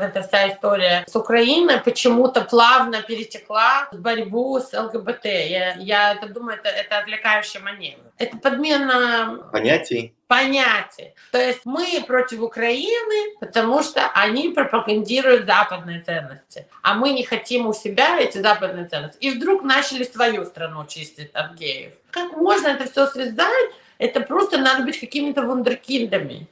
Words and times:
Эта 0.00 0.22
вся 0.22 0.52
история 0.52 1.04
с 1.08 1.16
Украиной 1.16 1.80
почему-то 1.80 2.42
плавно 2.42 3.02
перетекла 3.02 3.88
в 3.90 3.98
борьбу 4.00 4.60
с 4.60 4.72
ЛГБТ. 4.72 5.24
Я, 5.24 5.74
я 5.74 6.12
это 6.12 6.28
думаю, 6.28 6.56
это, 6.56 6.68
это 6.68 6.98
отвлекающая 6.98 7.60
манера. 7.60 7.98
Это 8.16 8.36
подмена 8.36 9.48
понятий. 9.50 10.14
Понятий. 10.28 11.14
То 11.32 11.38
есть 11.38 11.62
мы 11.64 12.04
против 12.06 12.42
Украины, 12.42 13.34
потому 13.40 13.82
что 13.82 14.08
они 14.14 14.50
пропагандируют 14.50 15.46
западные 15.46 16.00
ценности, 16.02 16.68
а 16.82 16.94
мы 16.94 17.10
не 17.10 17.24
хотим 17.24 17.66
у 17.66 17.72
себя 17.72 18.20
эти 18.20 18.38
западные 18.38 18.86
ценности. 18.86 19.18
И 19.18 19.30
вдруг 19.30 19.64
начали 19.64 20.04
свою 20.04 20.44
страну 20.44 20.86
чистить 20.86 21.32
от 21.34 21.54
геев. 21.54 21.90
Как 22.12 22.36
можно 22.36 22.68
это 22.68 22.88
все 22.88 23.08
связать? 23.08 23.70
Это 23.98 24.20
просто 24.20 24.58
надо 24.58 24.84
быть 24.84 25.00
какими-то 25.00 25.42
вундеркиндами. 25.42 26.46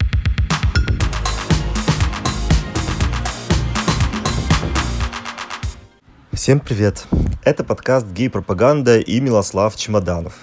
Всем 6.36 6.60
привет! 6.60 7.06
Это 7.44 7.64
подкаст 7.64 8.08
«Гей-пропаганда» 8.08 8.98
и 8.98 9.20
Милослав 9.20 9.74
Чемоданов. 9.74 10.34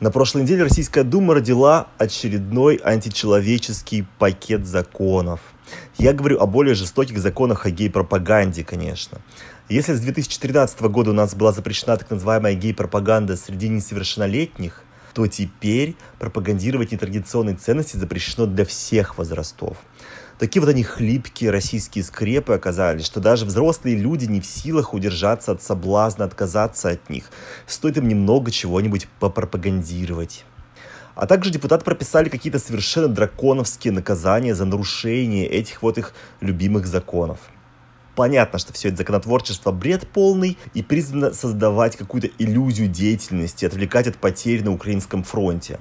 На 0.00 0.10
прошлой 0.10 0.44
неделе 0.44 0.62
Российская 0.62 1.04
Дума 1.04 1.34
родила 1.34 1.88
очередной 1.98 2.76
античеловеческий 2.76 4.06
пакет 4.18 4.66
законов. 4.66 5.40
Я 5.98 6.14
говорю 6.14 6.40
о 6.40 6.46
более 6.46 6.74
жестоких 6.74 7.18
законах 7.18 7.66
о 7.66 7.70
гей-пропаганде, 7.70 8.64
конечно. 8.64 9.20
Если 9.68 9.92
с 9.92 10.00
2013 10.00 10.80
года 10.84 11.10
у 11.10 11.12
нас 11.14 11.34
была 11.34 11.52
запрещена 11.52 11.98
так 11.98 12.10
называемая 12.10 12.54
гей-пропаганда 12.54 13.36
среди 13.36 13.68
несовершеннолетних, 13.68 14.84
то 15.12 15.26
теперь 15.26 15.96
пропагандировать 16.18 16.92
нетрадиционные 16.92 17.56
ценности 17.56 17.98
запрещено 17.98 18.46
для 18.46 18.64
всех 18.64 19.18
возрастов. 19.18 19.76
Такие 20.38 20.60
вот 20.60 20.68
они 20.68 20.82
хлипкие 20.82 21.50
российские 21.50 22.04
скрепы 22.04 22.52
оказались, 22.52 23.06
что 23.06 23.20
даже 23.20 23.46
взрослые 23.46 23.96
люди 23.96 24.26
не 24.26 24.42
в 24.42 24.46
силах 24.46 24.92
удержаться 24.92 25.52
от 25.52 25.62
соблазна, 25.62 26.26
отказаться 26.26 26.90
от 26.90 27.08
них. 27.08 27.30
Стоит 27.66 27.96
им 27.96 28.06
немного 28.06 28.50
чего-нибудь 28.50 29.08
попропагандировать. 29.18 30.44
А 31.14 31.26
также 31.26 31.50
депутаты 31.50 31.86
прописали 31.86 32.28
какие-то 32.28 32.58
совершенно 32.58 33.08
драконовские 33.08 33.94
наказания 33.94 34.54
за 34.54 34.66
нарушение 34.66 35.46
этих 35.46 35.82
вот 35.82 35.96
их 35.96 36.12
любимых 36.42 36.86
законов. 36.86 37.38
Понятно, 38.14 38.58
что 38.58 38.74
все 38.74 38.88
это 38.88 38.98
законотворчество 38.98 39.72
бред 39.72 40.06
полный 40.08 40.58
и 40.74 40.82
призвано 40.82 41.32
создавать 41.32 41.96
какую-то 41.96 42.28
иллюзию 42.38 42.88
деятельности, 42.88 43.64
отвлекать 43.64 44.06
от 44.06 44.16
потерь 44.16 44.62
на 44.62 44.72
украинском 44.72 45.22
фронте. 45.22 45.78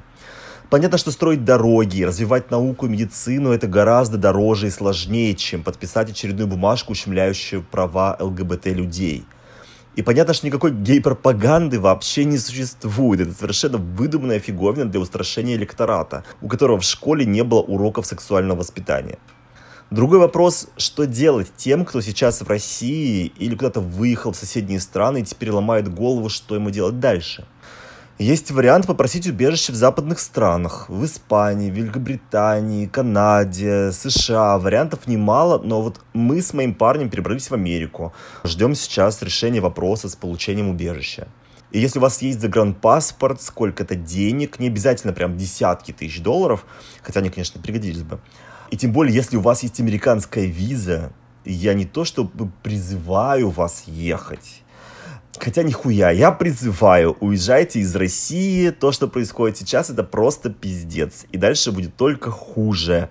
Понятно, 0.70 0.98
что 0.98 1.12
строить 1.12 1.46
дороги, 1.46 2.02
развивать 2.02 2.50
науку 2.50 2.88
и 2.88 2.90
медицину 2.90 3.52
это 3.52 3.68
гораздо 3.68 4.18
дороже 4.18 4.68
и 4.68 4.72
сложнее, 4.72 5.36
чем 5.36 5.64
подписать 5.64 6.10
очередную 6.10 6.48
бумажку, 6.48 6.94
ущемляющую 6.94 7.64
права 7.64 8.18
ЛГБТ 8.20 8.68
людей. 8.68 9.26
И 9.96 10.02
понятно, 10.02 10.34
что 10.34 10.48
никакой 10.48 10.72
гей-пропаганды 10.72 11.80
вообще 11.80 12.26
не 12.26 12.40
существует. 12.40 13.22
Это 13.22 13.34
совершенно 13.34 13.78
выдуманная 13.78 14.40
фиговина 14.40 14.86
для 14.86 15.00
устрашения 15.00 15.56
электората, 15.56 16.24
у 16.42 16.48
которого 16.48 16.80
в 16.80 16.84
школе 16.84 17.26
не 17.26 17.44
было 17.44 17.62
уроков 17.62 18.08
сексуального 18.08 18.60
воспитания. 18.60 19.20
Другой 19.92 20.18
вопрос, 20.18 20.68
что 20.78 21.06
делать 21.06 21.52
тем, 21.56 21.86
кто 21.86 22.02
сейчас 22.02 22.42
в 22.42 22.50
России 22.50 23.32
или 23.38 23.54
куда-то 23.54 23.82
выехал 23.82 24.32
в 24.32 24.36
соседние 24.36 24.80
страны 24.80 25.20
и 25.20 25.24
теперь 25.24 25.52
ломает 25.52 25.94
голову, 25.94 26.28
что 26.28 26.56
ему 26.56 26.72
делать 26.72 27.00
дальше– 27.00 27.46
есть 28.18 28.50
вариант 28.52 28.88
попросить 28.88 29.28
убежище 29.28 29.74
в 29.74 29.76
западных 29.76 30.20
странах. 30.20 30.86
В 30.88 31.04
Испании, 31.04 31.70
Великобритании, 31.70 32.86
Канаде, 32.86 33.92
США. 33.92 34.58
Вариантов 34.58 35.06
немало, 35.06 35.62
но 35.62 35.82
вот 35.82 36.00
мы 36.14 36.42
с 36.42 36.54
моим 36.54 36.74
парнем 36.74 37.10
перебрались 37.10 37.50
в 37.50 37.54
Америку. 37.54 38.14
Ждем 38.46 38.74
сейчас 38.74 39.22
решения 39.22 39.60
вопроса 39.60 40.08
с 40.08 40.16
получением 40.16 40.70
убежища. 40.70 41.28
И 41.72 41.80
если 41.80 42.00
у 42.00 42.02
вас 42.02 42.22
есть 42.22 42.40
загранпаспорт, 42.40 43.42
сколько-то 43.42 43.96
денег, 43.96 44.60
не 44.60 44.68
обязательно 44.68 45.12
прям 45.12 45.36
десятки 45.36 45.92
тысяч 45.92 46.22
долларов, 46.22 46.66
хотя 47.04 47.20
они, 47.20 47.30
конечно, 47.30 47.62
пригодились 47.62 48.04
бы. 48.04 48.22
И 48.72 48.78
тем 48.78 48.94
более, 48.94 49.14
если 49.14 49.36
у 49.36 49.42
вас 49.42 49.62
есть 49.62 49.82
американская 49.82 50.46
виза, 50.46 51.12
я 51.44 51.74
не 51.74 51.86
то 51.86 52.06
чтобы 52.06 52.50
призываю 52.64 53.50
вас 53.50 53.84
ехать, 53.88 54.64
Хотя 55.40 55.64
нихуя, 55.64 56.12
я 56.12 56.32
призываю, 56.32 57.18
уезжайте 57.20 57.80
из 57.80 57.96
России, 57.96 58.70
то, 58.70 58.92
что 58.92 59.08
происходит 59.08 59.58
сейчас, 59.58 59.90
это 59.90 60.04
просто 60.04 60.50
пиздец. 60.50 61.26
И 61.32 61.38
дальше 61.38 61.72
будет 61.72 61.96
только 61.96 62.32
хуже. 62.32 63.10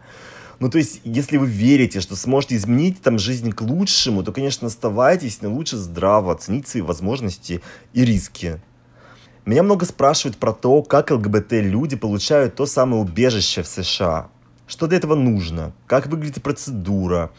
Ну, 0.60 0.70
то 0.70 0.78
есть, 0.78 1.00
если 1.04 1.36
вы 1.36 1.46
верите, 1.46 2.00
что 2.00 2.16
сможете 2.16 2.56
изменить 2.56 3.02
там 3.02 3.18
жизнь 3.18 3.52
к 3.52 3.60
лучшему, 3.60 4.22
то, 4.22 4.32
конечно, 4.32 4.68
оставайтесь, 4.68 5.42
но 5.42 5.52
лучше 5.52 5.76
здраво 5.76 6.32
оценить 6.32 6.68
свои 6.68 6.82
возможности 6.82 7.60
и 7.92 8.04
риски. 8.04 8.60
Меня 9.44 9.62
много 9.62 9.84
спрашивают 9.84 10.38
про 10.38 10.52
то, 10.52 10.82
как 10.82 11.10
ЛГБТ-люди 11.10 11.96
получают 11.96 12.54
то 12.54 12.64
самое 12.64 13.02
убежище 13.02 13.62
в 13.62 13.66
США. 13.66 14.28
Что 14.66 14.86
для 14.86 14.96
этого 14.96 15.14
нужно? 15.14 15.74
Как 15.86 16.06
выглядит 16.06 16.42
процедура? 16.42 17.30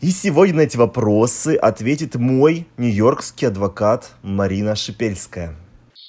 И 0.00 0.10
сегодня 0.10 0.56
на 0.56 0.60
эти 0.62 0.76
вопросы 0.76 1.56
ответит 1.56 2.16
мой 2.16 2.66
нью-йоркский 2.76 3.48
адвокат 3.48 4.10
Марина 4.22 4.76
Шипельская. 4.76 5.56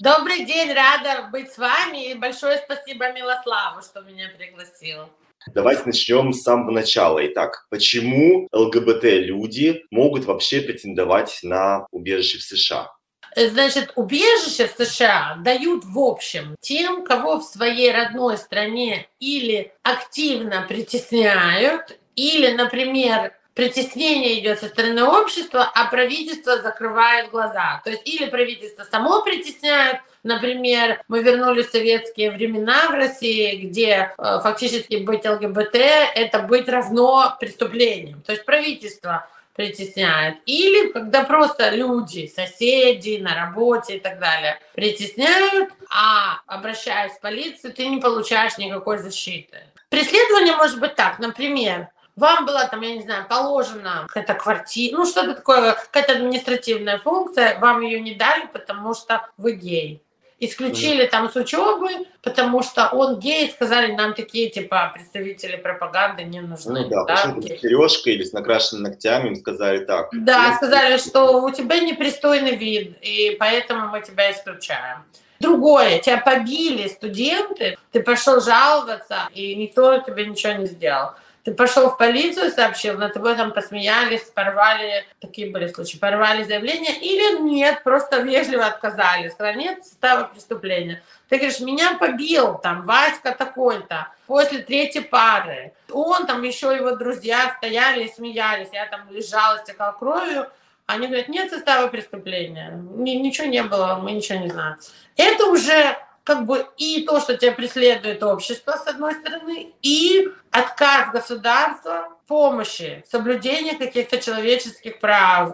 Добрый 0.01 0.43
день, 0.43 0.73
рада 0.73 1.29
быть 1.31 1.53
с 1.53 1.57
вами. 1.57 2.11
И 2.11 2.13
большое 2.13 2.61
спасибо 2.65 3.13
Милославу, 3.13 3.81
что 3.81 4.01
меня 4.01 4.29
пригласил. 4.37 5.09
Давайте 5.53 5.83
начнем 5.85 6.33
с 6.33 6.43
самого 6.43 6.71
начала. 6.71 7.25
Итак, 7.27 7.65
почему 7.69 8.49
ЛГБТ-люди 8.51 9.85
могут 9.89 10.25
вообще 10.25 10.59
претендовать 10.59 11.39
на 11.43 11.87
убежище 11.91 12.39
в 12.39 12.43
США? 12.43 12.91
Значит, 13.37 13.93
убежище 13.95 14.67
в 14.67 14.85
США 14.85 15.37
дают 15.45 15.85
в 15.85 15.97
общем 15.97 16.57
тем, 16.59 17.05
кого 17.05 17.39
в 17.39 17.43
своей 17.43 17.93
родной 17.93 18.37
стране 18.37 19.07
или 19.21 19.71
активно 19.83 20.65
притесняют, 20.67 21.97
или, 22.15 22.51
например, 22.51 23.31
притеснение 23.57 24.39
идет 24.39 24.59
со 24.59 24.67
стороны 24.67 25.03
общества, 25.03 25.69
а 25.73 25.89
правительство 25.89 26.61
закрывает 26.61 27.31
глаза. 27.31 27.81
То 27.83 27.89
есть 27.89 28.07
или 28.07 28.29
правительство 28.29 28.83
само 28.83 29.21
притесняет, 29.23 29.97
Например, 30.23 31.01
мы 31.07 31.23
вернулись 31.23 31.67
в 31.67 31.71
советские 31.71 32.31
времена 32.31 32.89
в 32.89 32.95
России, 32.95 33.65
где 33.65 34.11
э, 34.17 34.39
фактически 34.43 34.97
быть 34.97 35.23
ЛГБТ– 35.25 35.75
это 36.15 36.39
быть 36.39 36.67
равно 36.67 37.37
преступлением. 37.39 38.21
То 38.23 38.33
есть 38.33 38.43
правительство 38.43 39.25
притесняет. 39.55 40.35
Или 40.45 40.91
когда 40.91 41.23
просто 41.23 41.69
люди, 41.69 42.27
соседи 42.27 43.19
на 43.21 43.35
работе 43.35 43.97
и 43.97 43.99
так 44.01 44.19
далее 44.19 44.59
притесняют, 44.75 45.69
а 45.89 46.41
обращаясь 46.45 47.13
в 47.13 47.21
полицию, 47.21 47.73
ты 47.73 47.87
не 47.87 48.01
получаешь 48.01 48.57
никакой 48.57 48.97
защиты. 48.97 49.59
Преследование 49.87 50.57
может 50.57 50.79
быть 50.81 50.95
так, 50.95 51.19
например, 51.19 51.87
вам 52.17 52.45
была 52.45 52.67
там, 52.67 52.81
я 52.81 52.95
не 52.95 53.03
знаю, 53.03 53.25
положена 53.29 54.05
какая-то 54.07 54.33
квартира, 54.33 54.97
ну 54.97 55.05
что-то 55.05 55.35
такое, 55.35 55.73
какая-то 55.73 56.13
административная 56.13 56.97
функция, 56.97 57.57
вам 57.59 57.81
ее 57.81 58.01
не 58.01 58.15
дали, 58.15 58.47
потому 58.51 58.93
что 58.93 59.25
вы 59.37 59.53
гей. 59.53 60.03
Исключили 60.39 61.05
mm. 61.05 61.09
там 61.09 61.31
с 61.31 61.35
учебы, 61.35 61.89
потому 62.21 62.61
что 62.61 62.89
он 62.89 63.19
гей, 63.19 63.49
сказали, 63.49 63.93
нам 63.93 64.13
такие, 64.13 64.51
типа, 64.51 64.91
представители 64.93 65.55
пропаганды 65.55 66.23
не 66.25 66.41
нужны. 66.41 66.81
Ну 66.81 66.89
да, 66.89 67.05
да 67.05 67.17
с 67.17 67.59
сережкой 67.59 68.13
или 68.13 68.23
с 68.23 68.33
накрашенными 68.33 68.89
ногтями, 68.89 69.29
им 69.29 69.35
сказали 69.35 69.83
так. 69.85 70.09
Да, 70.13 70.55
сказали, 70.57 70.97
что 70.97 71.41
у 71.41 71.49
тебя 71.49 71.79
непристойный 71.79 72.55
вид, 72.55 72.97
и 73.01 73.35
поэтому 73.39 73.87
мы 73.87 74.01
тебя 74.01 74.31
исключаем. 74.31 75.05
Другое, 75.39 75.99
тебя 75.99 76.17
побили 76.17 76.87
студенты, 76.87 77.77
ты 77.91 78.03
пошел 78.03 78.39
жаловаться, 78.39 79.29
и 79.33 79.55
никто 79.55 79.97
тебе 79.99 80.27
ничего 80.27 80.53
не 80.53 80.67
сделал. 80.67 81.11
Ты 81.47 81.53
пошел 81.53 81.89
в 81.89 81.97
полицию, 81.97 82.51
сообщил, 82.51 82.97
над 82.97 83.13
тобой 83.13 83.37
там 83.37 83.53
посмеялись, 83.53 84.23
порвали, 84.35 85.05
такие 85.21 85.49
были 85.49 85.67
случаи, 85.67 85.97
порвали 85.97 86.43
заявление, 86.43 86.93
или 86.99 87.39
нет, 87.39 87.83
просто 87.85 88.17
вежливо 88.19 88.65
отказали, 88.65 89.29
сказали, 89.29 89.59
нет 89.59 89.85
состава 89.85 90.25
преступления. 90.25 91.01
Ты 91.29 91.37
говоришь, 91.37 91.61
меня 91.61 91.93
побил 91.93 92.57
там 92.57 92.81
Васька 92.81 93.31
такой-то 93.31 94.09
после 94.25 94.57
третьей 94.57 95.03
пары. 95.03 95.71
Он 95.89 96.27
там, 96.27 96.43
еще 96.43 96.75
его 96.75 96.97
друзья 96.97 97.55
стояли 97.55 98.03
и 98.03 98.11
смеялись, 98.11 98.67
я 98.73 98.85
там 98.87 99.09
лежала, 99.09 99.59
стекала 99.59 99.93
кровью. 99.93 100.49
Они 100.85 101.07
говорят, 101.07 101.29
нет 101.29 101.49
состава 101.49 101.87
преступления, 101.87 102.71
ничего 102.73 103.47
не 103.47 103.63
было, 103.63 103.95
мы 104.03 104.11
ничего 104.11 104.39
не 104.39 104.49
знаем. 104.49 104.75
Это 105.15 105.45
уже 105.45 105.95
как 106.27 106.45
бы 106.45 106.67
и 106.75 107.03
то, 107.03 107.21
что 107.21 107.37
тебя 107.37 107.53
преследует 107.53 108.21
общество, 108.21 108.73
с 108.73 108.85
одной 108.85 109.13
стороны, 109.13 109.71
и 109.81 110.27
отказ 110.51 111.13
государства 111.13 112.09
помощи, 112.27 113.01
соблюдения 113.09 113.77
каких-то 113.77 114.17
человеческих 114.17 114.99
прав. 114.99 115.53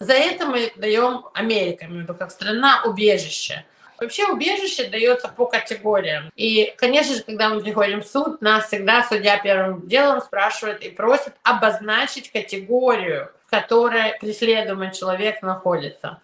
За 0.00 0.12
это 0.12 0.44
мы 0.44 0.70
даем 0.76 1.24
Америка, 1.32 1.86
как 2.18 2.30
страна 2.30 2.82
убежище. 2.84 3.64
Вообще 3.98 4.26
убежище 4.26 4.84
дается 4.88 5.28
по 5.28 5.46
категориям. 5.46 6.30
И, 6.36 6.74
конечно 6.76 7.14
же, 7.16 7.22
когда 7.22 7.48
мы 7.48 7.62
приходим 7.62 8.02
в 8.02 8.06
суд, 8.06 8.42
нас 8.42 8.66
всегда 8.66 9.06
судья 9.08 9.38
первым 9.38 9.88
делом 9.88 10.20
спрашивает 10.20 10.82
и 10.82 10.90
просит 10.90 11.32
обозначить 11.42 12.30
категорию, 12.30 13.30
в 13.46 13.50
которой 13.50 14.18
преследуемый 14.20 14.92
человек 14.92 15.40
находится. 15.40 16.20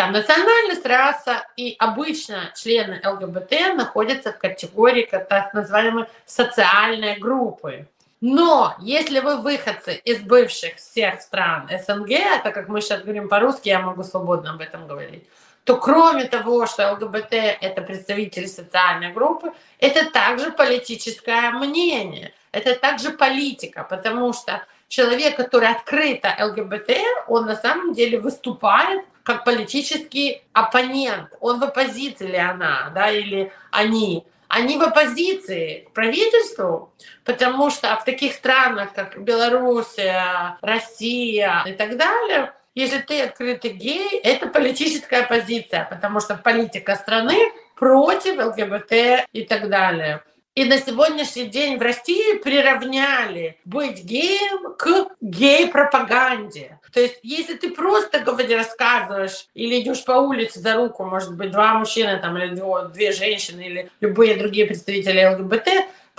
Там 0.00 0.12
национальность, 0.12 0.86
раса 0.86 1.46
и 1.58 1.76
обычно 1.78 2.50
члены 2.56 3.02
ЛГБТ 3.04 3.76
находятся 3.76 4.32
в 4.32 4.38
категории 4.38 5.02
так 5.02 5.52
называемой 5.52 6.06
социальной 6.24 7.18
группы. 7.18 7.86
Но 8.22 8.74
если 8.80 9.20
вы 9.20 9.36
выходцы 9.42 9.96
из 9.96 10.20
бывших 10.20 10.76
всех 10.76 11.20
стран 11.20 11.68
СНГ, 11.68 12.42
так 12.42 12.54
как 12.54 12.68
мы 12.68 12.80
сейчас 12.80 13.02
говорим 13.02 13.28
по-русски, 13.28 13.68
я 13.68 13.80
могу 13.80 14.02
свободно 14.02 14.52
об 14.52 14.62
этом 14.62 14.88
говорить, 14.88 15.28
то 15.64 15.76
кроме 15.76 16.24
того, 16.24 16.64
что 16.64 16.92
ЛГБТ– 16.92 17.32
это 17.60 17.82
представители 17.82 18.46
социальной 18.46 19.12
группы, 19.12 19.52
это 19.78 20.10
также 20.10 20.50
политическое 20.50 21.50
мнение, 21.50 22.32
это 22.52 22.74
также 22.74 23.10
политика, 23.10 23.84
потому 23.84 24.32
что 24.32 24.64
человек, 24.88 25.36
который 25.36 25.68
открыто 25.68 26.34
ЛГБТ, 26.40 26.90
он 27.28 27.44
на 27.44 27.56
самом 27.56 27.92
деле 27.92 28.18
выступает 28.18 29.04
как 29.22 29.44
политический 29.44 30.42
оппонент. 30.52 31.28
Он 31.40 31.60
в 31.60 31.64
оппозиции 31.64 32.28
или 32.28 32.36
она, 32.36 32.90
да, 32.94 33.10
или 33.10 33.52
они. 33.70 34.24
Они 34.48 34.76
в 34.76 34.82
оппозиции 34.82 35.86
к 35.88 35.92
правительству, 35.92 36.92
потому 37.24 37.70
что 37.70 37.96
в 37.96 38.04
таких 38.04 38.32
странах, 38.32 38.92
как 38.94 39.22
Белоруссия, 39.22 40.58
Россия 40.60 41.62
и 41.66 41.72
так 41.72 41.96
далее, 41.96 42.52
если 42.74 42.98
ты 42.98 43.22
открытый 43.22 43.70
гей, 43.70 44.18
это 44.20 44.48
политическая 44.48 45.22
позиция, 45.22 45.86
потому 45.88 46.18
что 46.20 46.34
политика 46.34 46.96
страны 46.96 47.52
против 47.76 48.38
ЛГБТ 48.44 49.26
и 49.32 49.42
так 49.44 49.68
далее. 49.68 50.22
И 50.56 50.64
на 50.64 50.78
сегодняшний 50.78 51.44
день 51.44 51.78
в 51.78 51.82
России 51.82 52.38
приравняли 52.38 53.60
быть 53.64 54.02
геем 54.02 54.74
к 54.76 55.12
гей-пропаганде. 55.20 56.79
То 56.92 57.00
есть, 57.00 57.18
если 57.22 57.54
ты 57.54 57.70
просто 57.70 58.20
говоришь, 58.20 58.56
рассказываешь 58.56 59.46
или 59.54 59.80
идешь 59.80 60.04
по 60.04 60.12
улице 60.12 60.60
за 60.60 60.74
руку, 60.74 61.04
может 61.04 61.34
быть, 61.36 61.50
два 61.50 61.74
мужчины 61.74 62.18
там, 62.18 62.36
или 62.36 62.54
две 62.92 63.12
женщины, 63.12 63.60
или 63.60 63.90
любые 64.00 64.36
другие 64.36 64.66
представители 64.66 65.24
ЛГБТ, 65.24 65.68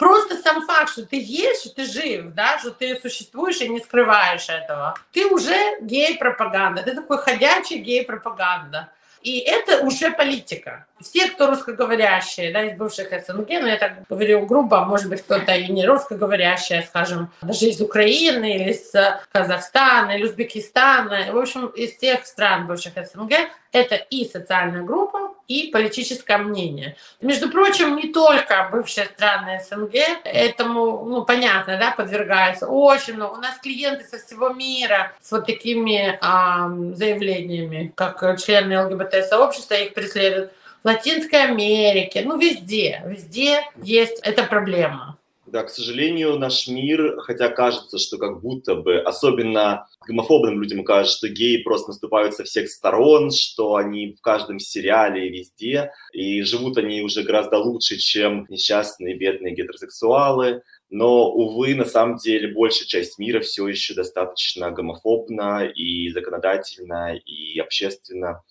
Просто 0.01 0.35
сам 0.37 0.65
факт, 0.65 0.89
что 0.89 1.05
ты 1.05 1.21
есть, 1.21 1.61
что 1.61 1.75
ты 1.75 1.85
жив, 1.85 2.33
да, 2.33 2.57
что 2.57 2.71
ты 2.71 2.99
существуешь 2.99 3.61
и 3.61 3.69
не 3.69 3.79
скрываешь 3.79 4.49
этого, 4.49 4.95
ты 5.11 5.27
уже 5.27 5.55
гей-пропаганда, 5.81 6.81
ты 6.81 6.95
такой 6.95 7.19
ходячий 7.19 7.77
гей-пропаганда. 7.77 8.89
И 9.21 9.37
это 9.37 9.85
уже 9.85 10.09
политика. 10.09 10.87
Все, 11.01 11.27
кто 11.27 11.47
русскоговорящие, 11.47 12.51
да, 12.51 12.63
из 12.63 12.77
бывших 12.77 13.09
СНГ, 13.09 13.49
но 13.49 13.67
я 13.67 13.77
так 13.77 14.07
говорю 14.09 14.45
грубо, 14.45 14.85
может 14.85 15.09
быть, 15.09 15.21
кто-то 15.21 15.53
и 15.53 15.67
не 15.67 15.85
русскоговорящий, 15.85 16.81
скажем, 16.83 17.31
даже 17.41 17.65
из 17.65 17.81
Украины 17.81 18.55
или 18.55 18.71
из 18.71 18.93
Казахстана 19.31 20.11
или 20.11 20.23
Узбекистана, 20.23 21.31
в 21.31 21.37
общем, 21.37 21.67
из 21.67 21.95
тех 21.97 22.25
стран 22.25 22.67
бывших 22.67 22.93
СНГ, 22.95 23.33
это 23.71 23.95
и 23.95 24.25
социальная 24.25 24.83
группа, 24.83 25.31
и 25.51 25.69
политическое 25.71 26.37
мнение. 26.37 26.95
Между 27.19 27.49
прочим, 27.49 27.95
не 27.95 28.11
только 28.11 28.69
бывшие 28.71 29.05
страны 29.07 29.61
СНГ 29.67 29.93
этому, 30.23 31.05
ну, 31.05 31.25
понятно, 31.25 31.77
да, 31.77 31.91
подвергаются. 31.91 32.67
Очень 32.67 33.15
много. 33.15 33.33
У 33.35 33.41
нас 33.41 33.57
клиенты 33.59 34.05
со 34.05 34.17
всего 34.17 34.49
мира 34.49 35.11
с 35.21 35.31
вот 35.31 35.45
такими 35.45 36.17
а, 36.21 36.69
заявлениями, 36.93 37.91
как 37.95 38.39
члены 38.39 38.85
ЛГБТ-сообщества, 38.85 39.75
их 39.75 39.93
преследуют. 39.93 40.53
Латинской 40.83 41.43
Америке, 41.43 42.23
ну, 42.25 42.39
везде, 42.39 43.03
везде 43.05 43.61
есть 43.83 44.19
эта 44.23 44.43
проблема. 44.43 45.17
Да, 45.51 45.63
к 45.63 45.69
сожалению, 45.69 46.39
наш 46.39 46.69
мир, 46.69 47.19
хотя 47.21 47.49
кажется, 47.49 47.97
что 47.97 48.17
как 48.17 48.39
будто 48.41 48.75
бы, 48.75 48.99
особенно 48.99 49.85
гомофобным 50.07 50.61
людям 50.61 50.85
кажется, 50.85 51.17
что 51.17 51.27
геи 51.27 51.57
просто 51.63 51.89
наступают 51.89 52.35
со 52.35 52.45
всех 52.45 52.69
сторон, 52.69 53.31
что 53.31 53.75
они 53.75 54.13
в 54.13 54.21
каждом 54.21 54.59
сериале 54.59 55.27
везде, 55.29 55.91
и 56.13 56.41
живут 56.43 56.77
они 56.77 57.01
уже 57.01 57.23
гораздо 57.23 57.57
лучше, 57.57 57.97
чем 57.97 58.45
несчастные 58.47 59.17
бедные 59.17 59.53
гетеросексуалы. 59.53 60.61
Но, 60.89 61.29
увы, 61.29 61.75
на 61.75 61.85
самом 61.85 62.17
деле 62.17 62.53
большая 62.53 62.87
часть 62.87 63.19
мира 63.19 63.41
все 63.41 63.67
еще 63.67 63.93
достаточно 63.93 64.71
гомофобна 64.71 65.65
и 65.65 66.09
законодательно, 66.11 67.15
и 67.15 67.59
общественно. 67.59 68.41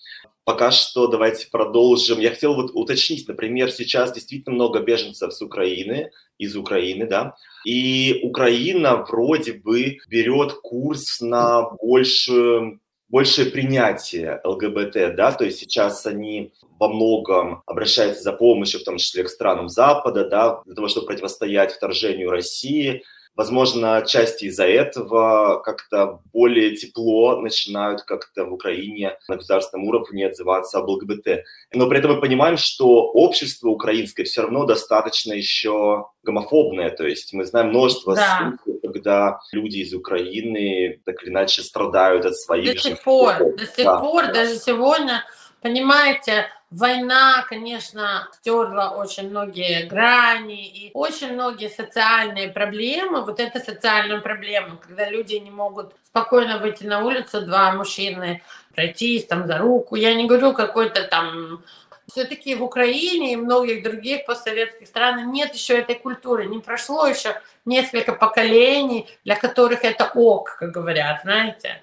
Пока 0.50 0.72
что 0.72 1.06
давайте 1.06 1.48
продолжим. 1.48 2.18
Я 2.18 2.30
хотел 2.30 2.56
вот 2.56 2.72
уточнить, 2.74 3.28
например, 3.28 3.70
сейчас 3.70 4.12
действительно 4.12 4.56
много 4.56 4.80
беженцев 4.80 5.32
с 5.32 5.40
Украины, 5.40 6.10
из 6.38 6.56
Украины, 6.56 7.06
да, 7.06 7.36
и 7.64 8.18
Украина 8.24 8.96
вроде 9.08 9.52
бы 9.52 9.98
берет 10.08 10.54
курс 10.54 11.20
на 11.20 11.70
большую 11.80 12.80
большее 13.08 13.48
принятие 13.52 14.40
ЛГБТ, 14.42 15.14
да, 15.14 15.30
то 15.30 15.44
есть 15.44 15.60
сейчас 15.60 16.04
они 16.04 16.52
во 16.80 16.88
многом 16.88 17.62
обращаются 17.66 18.24
за 18.24 18.32
помощью, 18.32 18.80
в 18.80 18.84
том 18.84 18.96
числе 18.96 19.22
к 19.22 19.28
странам 19.28 19.68
Запада, 19.68 20.28
да, 20.28 20.62
для 20.64 20.74
того, 20.74 20.88
чтобы 20.88 21.06
противостоять 21.06 21.72
вторжению 21.72 22.30
России, 22.30 23.04
Возможно, 23.36 24.04
части 24.06 24.46
из-за 24.46 24.66
этого 24.66 25.62
как-то 25.64 26.20
более 26.32 26.76
тепло 26.76 27.40
начинают 27.40 28.02
как-то 28.02 28.44
в 28.44 28.52
Украине 28.52 29.16
на 29.28 29.36
государственном 29.36 29.86
уровне 29.86 30.26
отзываться 30.26 30.78
об 30.78 30.88
ЛГБТ. 30.88 31.44
Но 31.72 31.88
при 31.88 31.98
этом 32.00 32.14
мы 32.14 32.20
понимаем, 32.20 32.56
что 32.56 32.86
общество 33.04 33.68
украинское 33.68 34.26
все 34.26 34.42
равно 34.42 34.64
достаточно 34.64 35.32
еще 35.32 36.06
гомофобное. 36.22 36.90
То 36.90 37.06
есть 37.06 37.32
мы 37.32 37.44
знаем 37.44 37.68
множество 37.68 38.14
да. 38.14 38.52
случаев, 38.64 38.82
когда 38.82 39.40
люди 39.52 39.78
из 39.78 39.94
Украины 39.94 41.00
так 41.04 41.22
или 41.22 41.30
иначе 41.30 41.62
страдают 41.62 42.26
от 42.26 42.36
своих... 42.36 42.74
До 42.74 42.80
сих 42.80 43.02
пор, 43.02 43.34
до 43.38 43.66
сих 43.66 43.84
да. 43.84 43.98
пор, 44.00 44.32
даже 44.32 44.56
сегодня, 44.56 45.24
понимаете, 45.62 46.46
Война, 46.70 47.44
конечно, 47.48 48.28
стерла 48.32 48.90
очень 48.90 49.28
многие 49.28 49.86
грани 49.86 50.68
и 50.68 50.92
очень 50.94 51.32
многие 51.32 51.68
социальные 51.68 52.48
проблемы. 52.48 53.24
Вот 53.24 53.40
это 53.40 53.58
социальная 53.58 54.20
проблема, 54.20 54.76
когда 54.76 55.10
люди 55.10 55.34
не 55.34 55.50
могут 55.50 55.96
спокойно 56.04 56.58
выйти 56.58 56.84
на 56.84 57.04
улицу, 57.04 57.42
два 57.42 57.72
мужчины 57.72 58.42
пройтись 58.72 59.26
там 59.26 59.48
за 59.48 59.58
руку. 59.58 59.96
Я 59.96 60.14
не 60.14 60.26
говорю 60.26 60.52
какой-то 60.52 61.02
там 61.02 61.64
все-таки 62.06 62.54
в 62.54 62.62
Украине 62.62 63.32
и 63.32 63.36
многих 63.36 63.82
других 63.82 64.24
постсоветских 64.24 64.86
странах 64.86 65.26
нет 65.26 65.52
еще 65.54 65.78
этой 65.78 65.96
культуры, 65.96 66.46
не 66.46 66.60
прошло 66.60 67.06
еще 67.06 67.40
несколько 67.64 68.12
поколений, 68.12 69.08
для 69.24 69.34
которых 69.36 69.84
это 69.84 70.10
ок, 70.14 70.56
как 70.58 70.70
говорят, 70.70 71.22
знаете. 71.22 71.82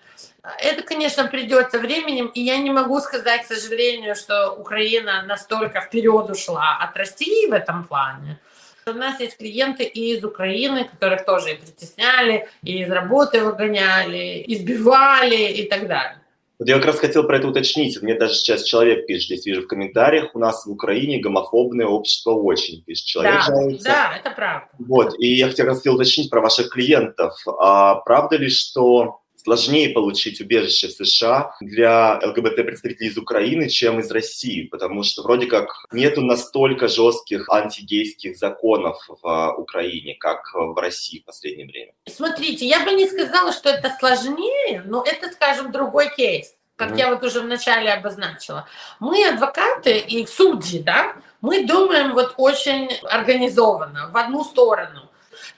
Это, 0.61 0.83
конечно, 0.83 1.27
придет 1.27 1.71
со 1.71 1.79
временем, 1.79 2.27
и 2.27 2.41
я 2.41 2.57
не 2.57 2.71
могу 2.71 2.99
сказать, 2.99 3.43
к 3.43 3.47
сожалению, 3.47 4.15
что 4.15 4.51
Украина 4.51 5.23
настолько 5.23 5.81
вперед 5.81 6.29
ушла 6.29 6.77
от 6.79 6.95
России 6.95 7.49
в 7.49 7.53
этом 7.53 7.83
плане. 7.83 8.39
У 8.85 8.93
нас 8.93 9.19
есть 9.19 9.37
клиенты 9.37 9.83
и 9.83 10.15
из 10.15 10.23
Украины, 10.23 10.85
которых 10.85 11.25
тоже 11.25 11.51
и 11.51 11.55
притесняли, 11.55 12.47
и 12.63 12.81
из 12.83 12.89
работы 12.89 13.43
выгоняли, 13.43 14.45
избивали 14.47 15.51
и 15.51 15.67
так 15.67 15.87
далее. 15.87 16.21
Вот 16.59 16.69
я 16.69 16.77
как 16.77 16.85
раз 16.85 16.99
хотел 16.99 17.23
про 17.25 17.37
это 17.37 17.49
уточнить. 17.49 18.01
Мне 18.01 18.15
даже 18.15 18.33
сейчас 18.33 18.63
человек 18.63 19.05
пишет, 19.05 19.25
здесь 19.25 19.45
вижу 19.45 19.63
в 19.63 19.67
комментариях, 19.67 20.33
у 20.33 20.39
нас 20.39 20.65
в 20.65 20.71
Украине 20.71 21.19
гомофобное 21.19 21.85
общество 21.85 22.31
очень, 22.31 22.81
пишет 22.83 23.05
человек. 23.05 23.33
Да, 23.33 23.41
жалуется. 23.41 23.89
да, 23.89 24.17
это 24.17 24.31
правда. 24.31 24.67
Вот, 24.79 25.19
и 25.19 25.35
я 25.35 25.49
хотел 25.49 25.95
уточнить 25.95 26.29
про 26.29 26.41
ваших 26.41 26.69
клиентов. 26.69 27.35
А 27.59 27.95
правда 27.95 28.37
ли, 28.37 28.49
что 28.49 29.19
сложнее 29.47 29.89
получить 29.89 30.41
убежище 30.41 30.89
в 30.89 30.91
США 30.91 31.55
для 31.61 32.19
ЛГБТ-представителей 32.21 33.07
из 33.07 33.17
Украины, 33.17 33.69
чем 33.69 34.01
из 34.01 34.11
России, 34.11 34.63
потому 34.63 35.03
что 35.03 35.23
вроде 35.23 35.45
как 35.45 35.85
нету 35.93 36.21
настолько 36.21 36.89
жестких 36.89 37.49
антигейских 37.49 38.35
законов 38.35 38.97
в 39.07 39.55
Украине, 39.57 40.15
как 40.19 40.53
в 40.53 40.77
России 40.77 41.19
в 41.19 41.25
последнее 41.25 41.65
время. 41.65 41.93
Смотрите, 42.09 42.67
я 42.67 42.83
бы 42.83 42.91
не 42.91 43.07
сказала, 43.07 43.53
что 43.53 43.69
это 43.69 43.95
сложнее, 43.99 44.83
но 44.85 45.01
это, 45.01 45.31
скажем, 45.31 45.71
другой 45.71 46.09
кейс 46.15 46.53
как 46.75 46.91
mm-hmm. 46.91 46.99
я 46.99 47.09
вот 47.09 47.23
уже 47.23 47.39
вначале 47.39 47.91
обозначила. 47.91 48.67
Мы 48.99 49.27
адвокаты 49.27 49.97
и 49.97 50.27
судьи, 50.27 50.83
да, 50.83 51.15
мы 51.41 51.65
думаем 51.65 52.13
вот 52.13 52.35
очень 52.37 52.91
организованно, 53.01 54.11
в 54.11 54.17
одну 54.17 54.43
сторону 54.43 55.06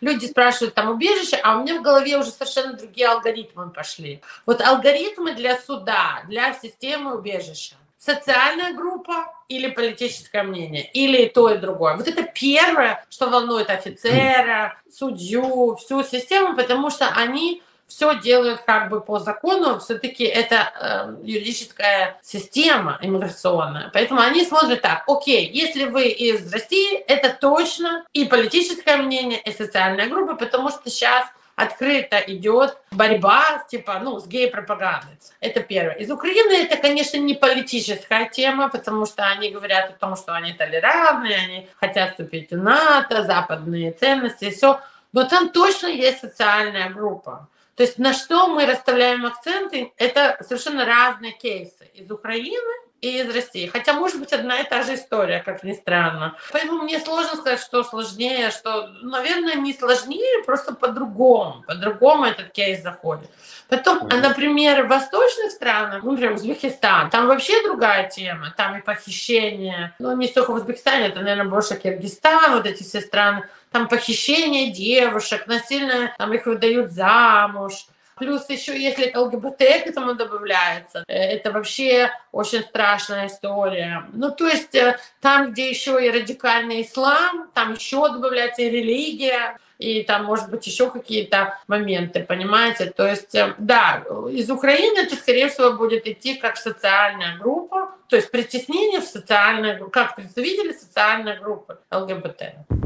люди 0.02 0.26
спрашивают 0.26 0.74
там 0.74 0.90
убежище, 0.90 1.38
а 1.44 1.58
у 1.58 1.62
меня 1.62 1.80
в 1.80 1.84
голове 1.84 2.18
уже 2.18 2.32
совершенно 2.32 2.74
другие 2.74 3.08
алгоритмы 3.08 3.70
пошли. 3.70 4.22
Вот 4.46 4.62
алгоритмы 4.62 5.34
для 5.34 5.58
суда, 5.58 6.22
для 6.28 6.54
системы 6.54 7.16
убежища. 7.16 7.76
Социальная 7.98 8.74
группа 8.74 9.34
или 9.50 9.70
политическое 9.70 10.44
мнение, 10.44 10.90
или 10.94 11.28
то, 11.28 11.50
и 11.50 11.58
другое. 11.58 11.98
Вот 11.98 12.08
это 12.08 12.24
первое, 12.24 13.06
что 13.10 13.30
волнует 13.30 13.70
офицера, 13.70 14.80
судью, 14.90 15.76
всю 15.76 16.04
систему, 16.04 16.56
потому 16.56 16.92
что 16.92 17.10
они 17.10 17.62
все 17.90 18.18
делают 18.20 18.62
как 18.62 18.90
бы 18.90 19.02
по 19.02 19.20
закону, 19.20 19.80
все-таки 19.80 20.24
это 20.24 20.72
э, 20.80 21.26
юридическая 21.26 22.20
система 22.22 23.00
иммиграционная. 23.02 23.90
Поэтому 23.92 24.22
они 24.22 24.46
смотрят 24.46 24.82
так, 24.82 25.04
окей, 25.08 25.50
если 25.52 25.86
вы 25.86 26.08
из 26.08 26.54
России, 26.54 26.98
это 27.08 27.36
точно 27.38 28.06
и 28.14 28.26
политическое 28.26 28.98
мнение, 28.98 29.42
и 29.42 29.52
социальная 29.52 30.08
группа, 30.08 30.36
потому 30.36 30.70
что 30.70 30.90
сейчас 30.90 31.26
открыто 31.56 32.18
идет 32.20 32.78
борьба 32.92 33.66
типа, 33.68 34.00
ну, 34.02 34.20
с 34.20 34.28
гей-пропагандой. 34.28 35.18
Это 35.42 35.60
первое. 35.60 35.96
Из 35.96 36.10
Украины 36.10 36.54
это, 36.54 36.78
конечно, 36.78 37.18
не 37.18 37.34
политическая 37.34 38.30
тема, 38.30 38.70
потому 38.70 39.06
что 39.06 39.26
они 39.26 39.50
говорят 39.50 39.90
о 39.90 39.94
том, 39.94 40.16
что 40.16 40.34
они 40.34 40.54
толерантные, 40.54 41.38
они 41.38 41.70
хотят 41.80 42.12
вступить 42.12 42.52
в 42.52 42.58
НАТО, 42.58 43.24
западные 43.24 43.92
ценности, 43.92 44.52
все. 44.52 44.80
Но 45.12 45.26
там 45.26 45.50
точно 45.50 45.88
есть 45.88 46.20
социальная 46.20 46.90
группа. 46.92 47.50
То 47.80 47.84
есть 47.84 47.98
на 47.98 48.12
что 48.12 48.48
мы 48.48 48.66
расставляем 48.66 49.26
акценты, 49.26 49.94
это 49.96 50.36
совершенно 50.46 50.84
разные 50.84 51.32
кейсы. 51.32 51.90
Из 51.94 52.12
Украины 52.12 52.74
и 53.00 53.22
из 53.22 53.34
России. 53.34 53.68
Хотя, 53.68 53.94
может 53.94 54.20
быть, 54.20 54.34
одна 54.34 54.60
и 54.60 54.68
та 54.68 54.84
же 54.84 54.96
история, 54.96 55.42
как 55.42 55.64
ни 55.64 55.72
странно. 55.72 56.36
Поэтому 56.52 56.84
мне 56.84 57.00
сложно 57.00 57.38
сказать, 57.38 57.62
что 57.62 57.86
сложнее, 57.86 58.52
что, 58.52 58.90
наверное, 59.02 59.56
не 59.56 59.74
сложнее, 59.74 60.44
просто 60.44 60.76
по-другому. 60.76 61.64
По-другому 61.68 62.26
этот 62.26 62.52
кейс 62.52 62.84
заходит. 62.84 63.30
Потом, 63.70 64.00
mm-hmm. 64.00 64.20
например, 64.20 64.84
в 64.84 64.90
восточных 64.90 65.52
странах, 65.52 66.04
ну, 66.04 66.12
например, 66.12 66.34
Узбекистан, 66.34 67.10
там 67.10 67.28
вообще 67.28 67.64
другая 67.64 68.10
тема. 68.10 68.54
Там 68.58 68.78
и 68.78 68.82
похищение. 68.82 69.96
Ну, 70.00 70.14
не 70.18 70.28
столько 70.28 70.52
в 70.52 70.56
Узбекистане, 70.56 71.08
это, 71.08 71.22
наверное, 71.22 71.46
больше 71.46 71.78
Киргизстан, 71.78 72.56
вот 72.56 72.66
эти 72.66 72.84
все 72.84 73.00
страны. 73.00 73.48
Там 73.72 73.88
похищение 73.88 74.72
девушек, 74.72 75.48
насильно 75.48 76.14
там 76.18 76.34
их 76.34 76.46
выдают 76.46 76.92
замуж 76.92 77.86
Плюс 78.20 78.50
еще, 78.50 78.78
если 78.78 79.16
ЛГБТ 79.16 79.58
к 79.58 79.88
этому 79.88 80.14
добавляется, 80.14 81.06
э, 81.08 81.16
это 81.16 81.52
вообще 81.52 82.12
очень 82.34 82.62
страшная 82.64 83.28
история. 83.28 84.06
Ну, 84.12 84.30
то 84.32 84.46
есть 84.46 84.76
э, 84.76 84.98
там, 85.22 85.52
где 85.52 85.70
еще 85.70 86.06
и 86.06 86.12
радикальный 86.12 86.82
ислам, 86.82 87.50
там 87.54 87.74
еще 87.74 88.10
добавляется 88.10 88.62
и 88.62 88.70
религия, 88.70 89.58
и 89.78 90.04
там, 90.04 90.26
может 90.26 90.50
быть, 90.50 90.68
еще 90.68 90.92
какие-то 90.92 91.58
моменты, 91.68 92.26
понимаете? 92.26 92.88
То 92.88 93.08
есть, 93.08 93.34
э, 93.36 93.56
да, 93.58 94.04
из 94.30 94.52
Украины 94.52 95.00
это, 95.00 95.16
скорее 95.16 95.48
всего, 95.48 95.72
будет 95.72 96.06
идти 96.06 96.36
как 96.36 96.58
социальная 96.58 97.38
группа, 97.38 97.96
то 98.10 98.18
есть 98.18 98.32
притеснение 98.32 99.00
в 99.00 99.06
социальной 99.06 99.78
группе, 99.78 99.92
как 99.92 100.16
представители 100.18 100.74
социальной 100.74 101.40
группы 101.40 101.80
ЛГБТ. 101.90 102.79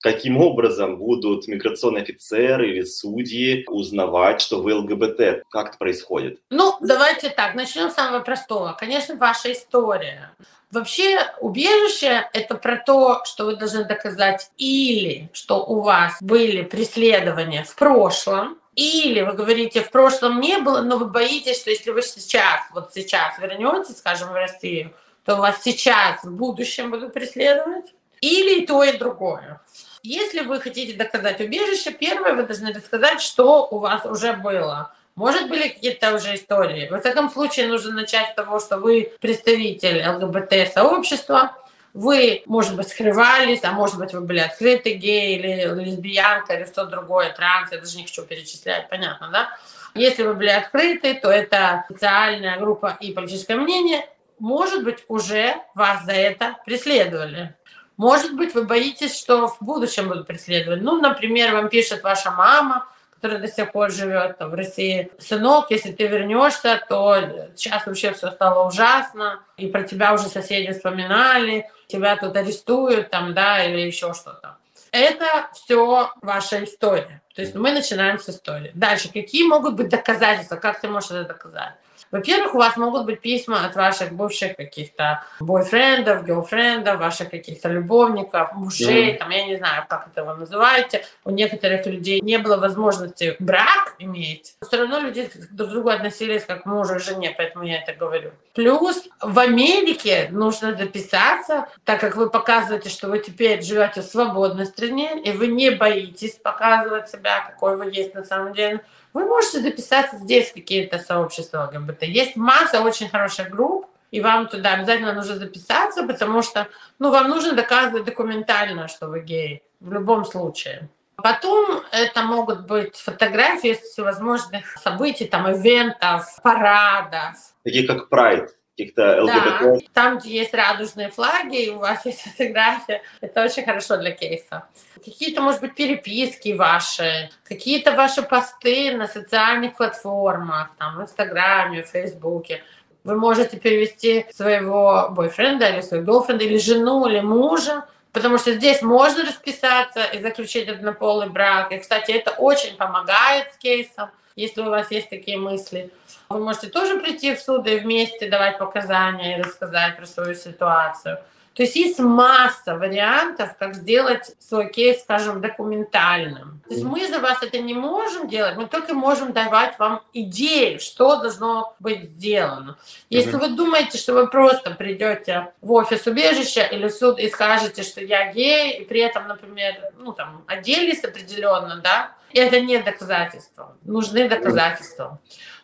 Каким 0.00 0.38
образом 0.38 0.96
будут 0.96 1.46
миграционные 1.46 2.02
офицеры 2.02 2.70
или 2.70 2.82
судьи 2.82 3.64
узнавать, 3.68 4.40
что 4.40 4.60
вы 4.60 4.74
ЛГБТ? 4.74 5.44
Как 5.50 5.68
это 5.68 5.78
происходит? 5.78 6.40
Ну, 6.50 6.76
давайте 6.80 7.30
так, 7.30 7.54
начнем 7.54 7.90
с 7.90 7.94
самого 7.94 8.20
простого. 8.20 8.76
Конечно, 8.78 9.14
ваша 9.16 9.52
история. 9.52 10.32
Вообще, 10.70 11.18
убежище– 11.40 12.28
это 12.32 12.54
про 12.54 12.76
то, 12.76 13.22
что 13.24 13.44
вы 13.46 13.56
должны 13.56 13.84
доказать 13.84 14.50
или 14.56 15.28
что 15.32 15.64
у 15.64 15.80
вас 15.80 16.16
были 16.20 16.62
преследования 16.62 17.64
в 17.64 17.74
прошлом, 17.74 18.56
или 18.76 19.20
вы 19.22 19.32
говорите, 19.32 19.82
в 19.82 19.90
прошлом 19.90 20.40
не 20.40 20.58
было, 20.58 20.80
но 20.80 20.96
вы 20.96 21.06
боитесь, 21.06 21.60
что 21.60 21.70
если 21.70 21.90
вы 21.90 22.02
сейчас, 22.02 22.60
вот 22.72 22.92
сейчас 22.94 23.36
вернетесь, 23.40 23.98
скажем, 23.98 24.28
в 24.28 24.34
Россию, 24.34 24.94
то 25.24 25.36
вас 25.36 25.60
сейчас 25.62 26.22
в 26.22 26.30
будущем 26.30 26.90
будут 26.90 27.12
преследовать. 27.12 27.92
Или 28.20 28.60
и 28.60 28.66
то, 28.66 28.84
и 28.84 28.96
другое. 28.96 29.60
Если 30.02 30.40
вы 30.40 30.60
хотите 30.60 30.96
доказать 30.96 31.40
убежище, 31.40 31.90
первое, 31.90 32.34
вы 32.34 32.44
должны 32.44 32.72
рассказать, 32.72 33.20
что 33.20 33.66
у 33.70 33.78
вас 33.78 34.06
уже 34.06 34.32
было. 34.32 34.94
Может, 35.14 35.48
были 35.48 35.68
какие-то 35.68 36.14
уже 36.14 36.34
истории. 36.34 36.88
В 36.88 36.98
всяком 37.00 37.30
случае, 37.30 37.68
нужно 37.68 37.92
начать 37.92 38.30
с 38.30 38.34
того, 38.34 38.60
что 38.60 38.78
вы 38.78 39.12
представитель 39.20 40.02
ЛГБТ-сообщества, 40.06 41.56
вы, 41.92 42.42
может 42.46 42.76
быть, 42.76 42.88
скрывались, 42.88 43.64
а 43.64 43.72
может 43.72 43.98
быть, 43.98 44.12
вы 44.12 44.20
были 44.20 44.38
открыты 44.38 44.94
гей 44.94 45.36
или 45.36 45.84
лесбиянка 45.84 46.54
или 46.54 46.64
что 46.64 46.86
другое, 46.86 47.32
транс, 47.32 47.72
я 47.72 47.78
даже 47.78 47.96
не 47.96 48.04
хочу 48.04 48.22
перечислять, 48.22 48.88
понятно, 48.88 49.28
да? 49.30 49.58
Если 49.94 50.22
вы 50.22 50.34
были 50.34 50.50
открыты, 50.50 51.14
то 51.14 51.30
это 51.30 51.84
социальная 51.88 52.58
группа 52.58 52.96
и 53.00 53.12
политическое 53.12 53.56
мнение, 53.56 54.08
может 54.38 54.84
быть, 54.84 55.04
уже 55.08 55.56
вас 55.74 56.04
за 56.04 56.12
это 56.12 56.56
преследовали. 56.64 57.54
Может 58.00 58.34
быть, 58.34 58.54
вы 58.54 58.62
боитесь, 58.62 59.14
что 59.14 59.48
в 59.48 59.58
будущем 59.60 60.08
будут 60.08 60.26
преследовать. 60.26 60.80
Ну, 60.80 61.02
например, 61.02 61.52
вам 61.52 61.68
пишет 61.68 62.02
ваша 62.02 62.30
мама, 62.30 62.88
которая 63.12 63.38
до 63.38 63.46
сих 63.46 63.72
пор 63.72 63.90
живет 63.90 64.36
в 64.40 64.54
России. 64.54 65.12
Сынок, 65.18 65.70
если 65.70 65.92
ты 65.92 66.06
вернешься, 66.06 66.82
то 66.88 67.18
сейчас 67.54 67.84
вообще 67.84 68.14
все 68.14 68.30
стало 68.30 68.66
ужасно, 68.66 69.42
и 69.58 69.66
про 69.66 69.82
тебя 69.82 70.14
уже 70.14 70.28
соседи 70.28 70.72
вспоминали, 70.72 71.66
тебя 71.88 72.16
тут 72.16 72.34
арестуют, 72.34 73.10
там, 73.10 73.34
да, 73.34 73.62
или 73.62 73.82
еще 73.82 74.14
что-то. 74.14 74.56
Это 74.92 75.50
все 75.52 76.10
ваша 76.22 76.64
история. 76.64 77.20
То 77.34 77.42
есть 77.42 77.54
мы 77.54 77.70
начинаем 77.70 78.18
с 78.18 78.30
истории. 78.30 78.70
Дальше, 78.72 79.12
какие 79.12 79.46
могут 79.46 79.74
быть 79.74 79.90
доказательства? 79.90 80.56
Как 80.56 80.80
ты 80.80 80.88
можешь 80.88 81.10
это 81.10 81.24
доказать? 81.24 81.74
Во-первых, 82.10 82.54
у 82.54 82.58
вас 82.58 82.76
могут 82.76 83.06
быть 83.06 83.20
письма 83.20 83.64
от 83.64 83.76
ваших 83.76 84.12
бывших 84.12 84.56
каких-то 84.56 85.24
бойфрендов, 85.38 86.24
гейлфрендов, 86.24 86.98
ваших 86.98 87.30
каких-то 87.30 87.68
любовников, 87.68 88.52
мужей, 88.52 89.14
mm. 89.14 89.18
там, 89.18 89.30
я 89.30 89.46
не 89.46 89.56
знаю, 89.56 89.84
как 89.88 90.08
это 90.08 90.24
вы 90.24 90.34
называете. 90.34 91.04
У 91.24 91.30
некоторых 91.30 91.86
людей 91.86 92.20
не 92.20 92.38
было 92.38 92.56
возможности 92.56 93.36
брак 93.38 93.94
иметь. 93.98 94.54
Все 94.66 94.78
равно 94.78 94.98
люди 94.98 95.30
друг 95.52 95.70
к 95.70 95.72
другу 95.72 95.90
относились 95.90 96.44
как 96.44 96.64
к 96.64 96.66
мужу 96.66 96.96
и 96.96 96.98
жене, 96.98 97.32
поэтому 97.36 97.64
я 97.64 97.80
это 97.80 97.92
говорю. 97.92 98.32
Плюс 98.54 99.08
в 99.20 99.38
Америке 99.38 100.28
нужно 100.32 100.74
записаться, 100.74 101.68
так 101.84 102.00
как 102.00 102.16
вы 102.16 102.28
показываете, 102.28 102.88
что 102.88 103.08
вы 103.08 103.20
теперь 103.20 103.62
живете 103.62 104.00
в 104.00 104.04
свободной 104.04 104.66
стране, 104.66 105.20
и 105.22 105.30
вы 105.30 105.46
не 105.46 105.70
боитесь 105.70 106.34
показывать 106.34 107.08
себя, 107.08 107.40
какой 107.48 107.76
вы 107.76 107.90
есть 107.92 108.14
на 108.14 108.24
самом 108.24 108.52
деле 108.52 108.80
вы 109.12 109.24
можете 109.24 109.60
записаться 109.60 110.16
здесь 110.18 110.50
в 110.50 110.54
какие-то 110.54 110.98
сообщества 110.98 111.70
ЛГБТ. 111.72 111.99
Есть 112.06 112.36
масса 112.36 112.82
очень 112.82 113.08
хороших 113.08 113.50
групп, 113.50 113.86
и 114.10 114.20
вам 114.20 114.48
туда 114.48 114.74
обязательно 114.74 115.12
нужно 115.12 115.36
записаться, 115.36 116.02
потому 116.04 116.42
что 116.42 116.68
ну, 116.98 117.10
вам 117.10 117.28
нужно 117.28 117.52
доказывать 117.52 118.04
документально, 118.04 118.88
что 118.88 119.08
вы 119.08 119.20
гей, 119.20 119.62
в 119.80 119.92
любом 119.92 120.24
случае. 120.24 120.88
Потом 121.16 121.82
это 121.92 122.22
могут 122.22 122.66
быть 122.66 122.96
фотографии 122.96 123.74
всевозможных 123.74 124.76
событий, 124.78 125.26
там, 125.26 125.50
ивентов, 125.50 126.24
парадов. 126.42 127.36
Такие 127.62 127.86
как 127.86 128.08
Прайд 128.08 128.56
каких-то 128.76 129.22
ЛГБТ. 129.22 129.60
Да, 129.60 129.76
там, 129.92 130.18
где 130.18 130.38
есть 130.38 130.54
радужные 130.54 131.10
флаги, 131.10 131.64
и 131.64 131.70
у 131.70 131.78
вас 131.78 132.06
есть 132.06 132.20
фотография, 132.36 133.02
это 133.20 133.44
очень 133.44 133.64
хорошо 133.64 133.96
для 133.96 134.12
кейса. 134.12 134.66
Какие-то, 134.96 135.42
может 135.42 135.60
быть, 135.60 135.74
переписки 135.74 136.52
ваши, 136.52 137.30
какие-то 137.44 137.92
ваши 137.92 138.22
посты 138.22 138.94
на 138.96 139.06
социальных 139.06 139.76
платформах, 139.76 140.70
там, 140.78 140.96
в 140.96 141.02
Инстаграме, 141.02 141.82
в 141.82 141.88
Фейсбуке. 141.88 142.62
Вы 143.04 143.16
можете 143.16 143.56
перевести 143.56 144.26
своего 144.30 145.08
бойфренда 145.10 145.70
или 145.70 145.80
своего 145.80 146.20
girlfriend, 146.20 146.42
или 146.42 146.58
жену, 146.58 147.06
или 147.06 147.20
мужа, 147.20 147.86
потому 148.12 148.38
что 148.38 148.52
здесь 148.52 148.82
можно 148.82 149.24
расписаться 149.24 150.04
и 150.04 150.20
заключить 150.20 150.68
однополый 150.68 151.30
брак. 151.30 151.72
И, 151.72 151.78
кстати, 151.78 152.12
это 152.12 152.32
очень 152.32 152.76
помогает 152.76 153.54
с 153.54 153.56
кейсом, 153.56 154.10
если 154.36 154.60
у 154.60 154.70
вас 154.70 154.90
есть 154.90 155.10
такие 155.10 155.38
мысли. 155.38 155.90
Вы 156.28 156.38
можете 156.38 156.68
тоже 156.68 156.98
прийти 157.00 157.34
в 157.34 157.40
суд 157.40 157.66
и 157.66 157.78
вместе 157.78 158.28
давать 158.28 158.58
показания 158.58 159.38
и 159.38 159.42
рассказать 159.42 159.96
про 159.96 160.06
свою 160.06 160.34
ситуацию. 160.34 161.18
То 161.54 161.64
есть 161.64 161.76
есть 161.76 161.98
масса 161.98 162.76
вариантов, 162.76 163.56
как 163.58 163.74
сделать 163.74 164.34
свой 164.38 164.70
кейс, 164.70 165.02
скажем, 165.02 165.40
документальным. 165.40 166.60
То 166.66 166.74
есть 166.74 166.84
мы 166.84 167.06
за 167.08 167.18
вас 167.18 167.42
это 167.42 167.58
не 167.58 167.74
можем 167.74 168.28
делать, 168.28 168.56
мы 168.56 168.66
только 168.66 168.94
можем 168.94 169.32
давать 169.32 169.78
вам 169.78 170.02
идеи, 170.12 170.78
что 170.78 171.16
должно 171.20 171.74
быть 171.80 172.04
сделано. 172.04 172.78
Если 173.08 173.36
вы 173.36 173.48
думаете, 173.48 173.98
что 173.98 174.14
вы 174.14 174.28
просто 174.28 174.70
придете 174.70 175.52
в 175.60 175.72
офис 175.72 176.06
убежища 176.06 176.62
или 176.62 176.86
в 176.86 176.92
суд 176.92 177.18
и 177.18 177.28
скажете, 177.28 177.82
что 177.82 178.00
я 178.00 178.32
гей, 178.32 178.78
и 178.78 178.84
при 178.84 179.00
этом, 179.00 179.26
например, 179.26 179.92
ну 179.98 180.12
там 180.12 180.44
оделись 180.46 181.02
определенно, 181.02 181.80
да, 181.82 182.12
это 182.32 182.60
не 182.60 182.78
доказательство. 182.78 183.76
Нужны 183.82 184.28
доказательства. 184.28 185.18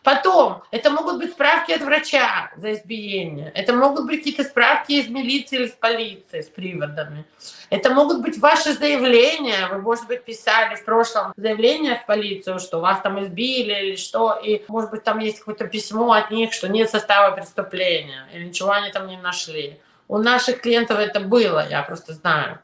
Потом, 0.07 0.63
это 0.71 0.89
могут 0.89 1.17
быть 1.17 1.33
справки 1.33 1.73
от 1.73 1.81
врача 1.81 2.49
за 2.55 2.75
избиение. 2.75 3.51
Это 3.53 3.73
могут 3.73 4.05
быть 4.05 4.19
какие-то 4.19 4.45
справки 4.45 4.93
из 4.93 5.09
милиции 5.09 5.57
или 5.57 5.65
из 5.65 5.73
полиции 5.73 6.39
с 6.39 6.47
приводами. 6.47 7.25
Это 7.69 7.89
могут 7.89 8.21
быть 8.21 8.37
ваши 8.39 8.71
заявления. 8.71 9.67
Вы, 9.67 9.79
может 9.79 10.07
быть, 10.07 10.23
писали 10.23 10.75
в 10.75 10.85
прошлом 10.85 11.33
заявление 11.35 11.97
в 11.97 12.05
полицию, 12.05 12.61
что 12.61 12.79
вас 12.79 13.01
там 13.01 13.21
избили 13.21 13.73
или 13.73 13.95
что. 13.97 14.39
И, 14.41 14.63
может 14.69 14.91
быть, 14.91 15.03
там 15.03 15.19
есть 15.19 15.39
какое-то 15.39 15.67
письмо 15.67 16.13
от 16.13 16.31
них, 16.31 16.53
что 16.53 16.69
нет 16.69 16.89
состава 16.89 17.35
преступления. 17.35 18.29
Или 18.33 18.45
ничего 18.45 18.71
они 18.71 18.93
там 18.93 19.07
не 19.07 19.17
нашли. 19.17 19.77
У 20.07 20.19
наших 20.19 20.61
клиентов 20.61 20.99
это 20.99 21.19
было, 21.19 21.67
я 21.69 21.83
просто 21.83 22.13
знаю. 22.13 22.59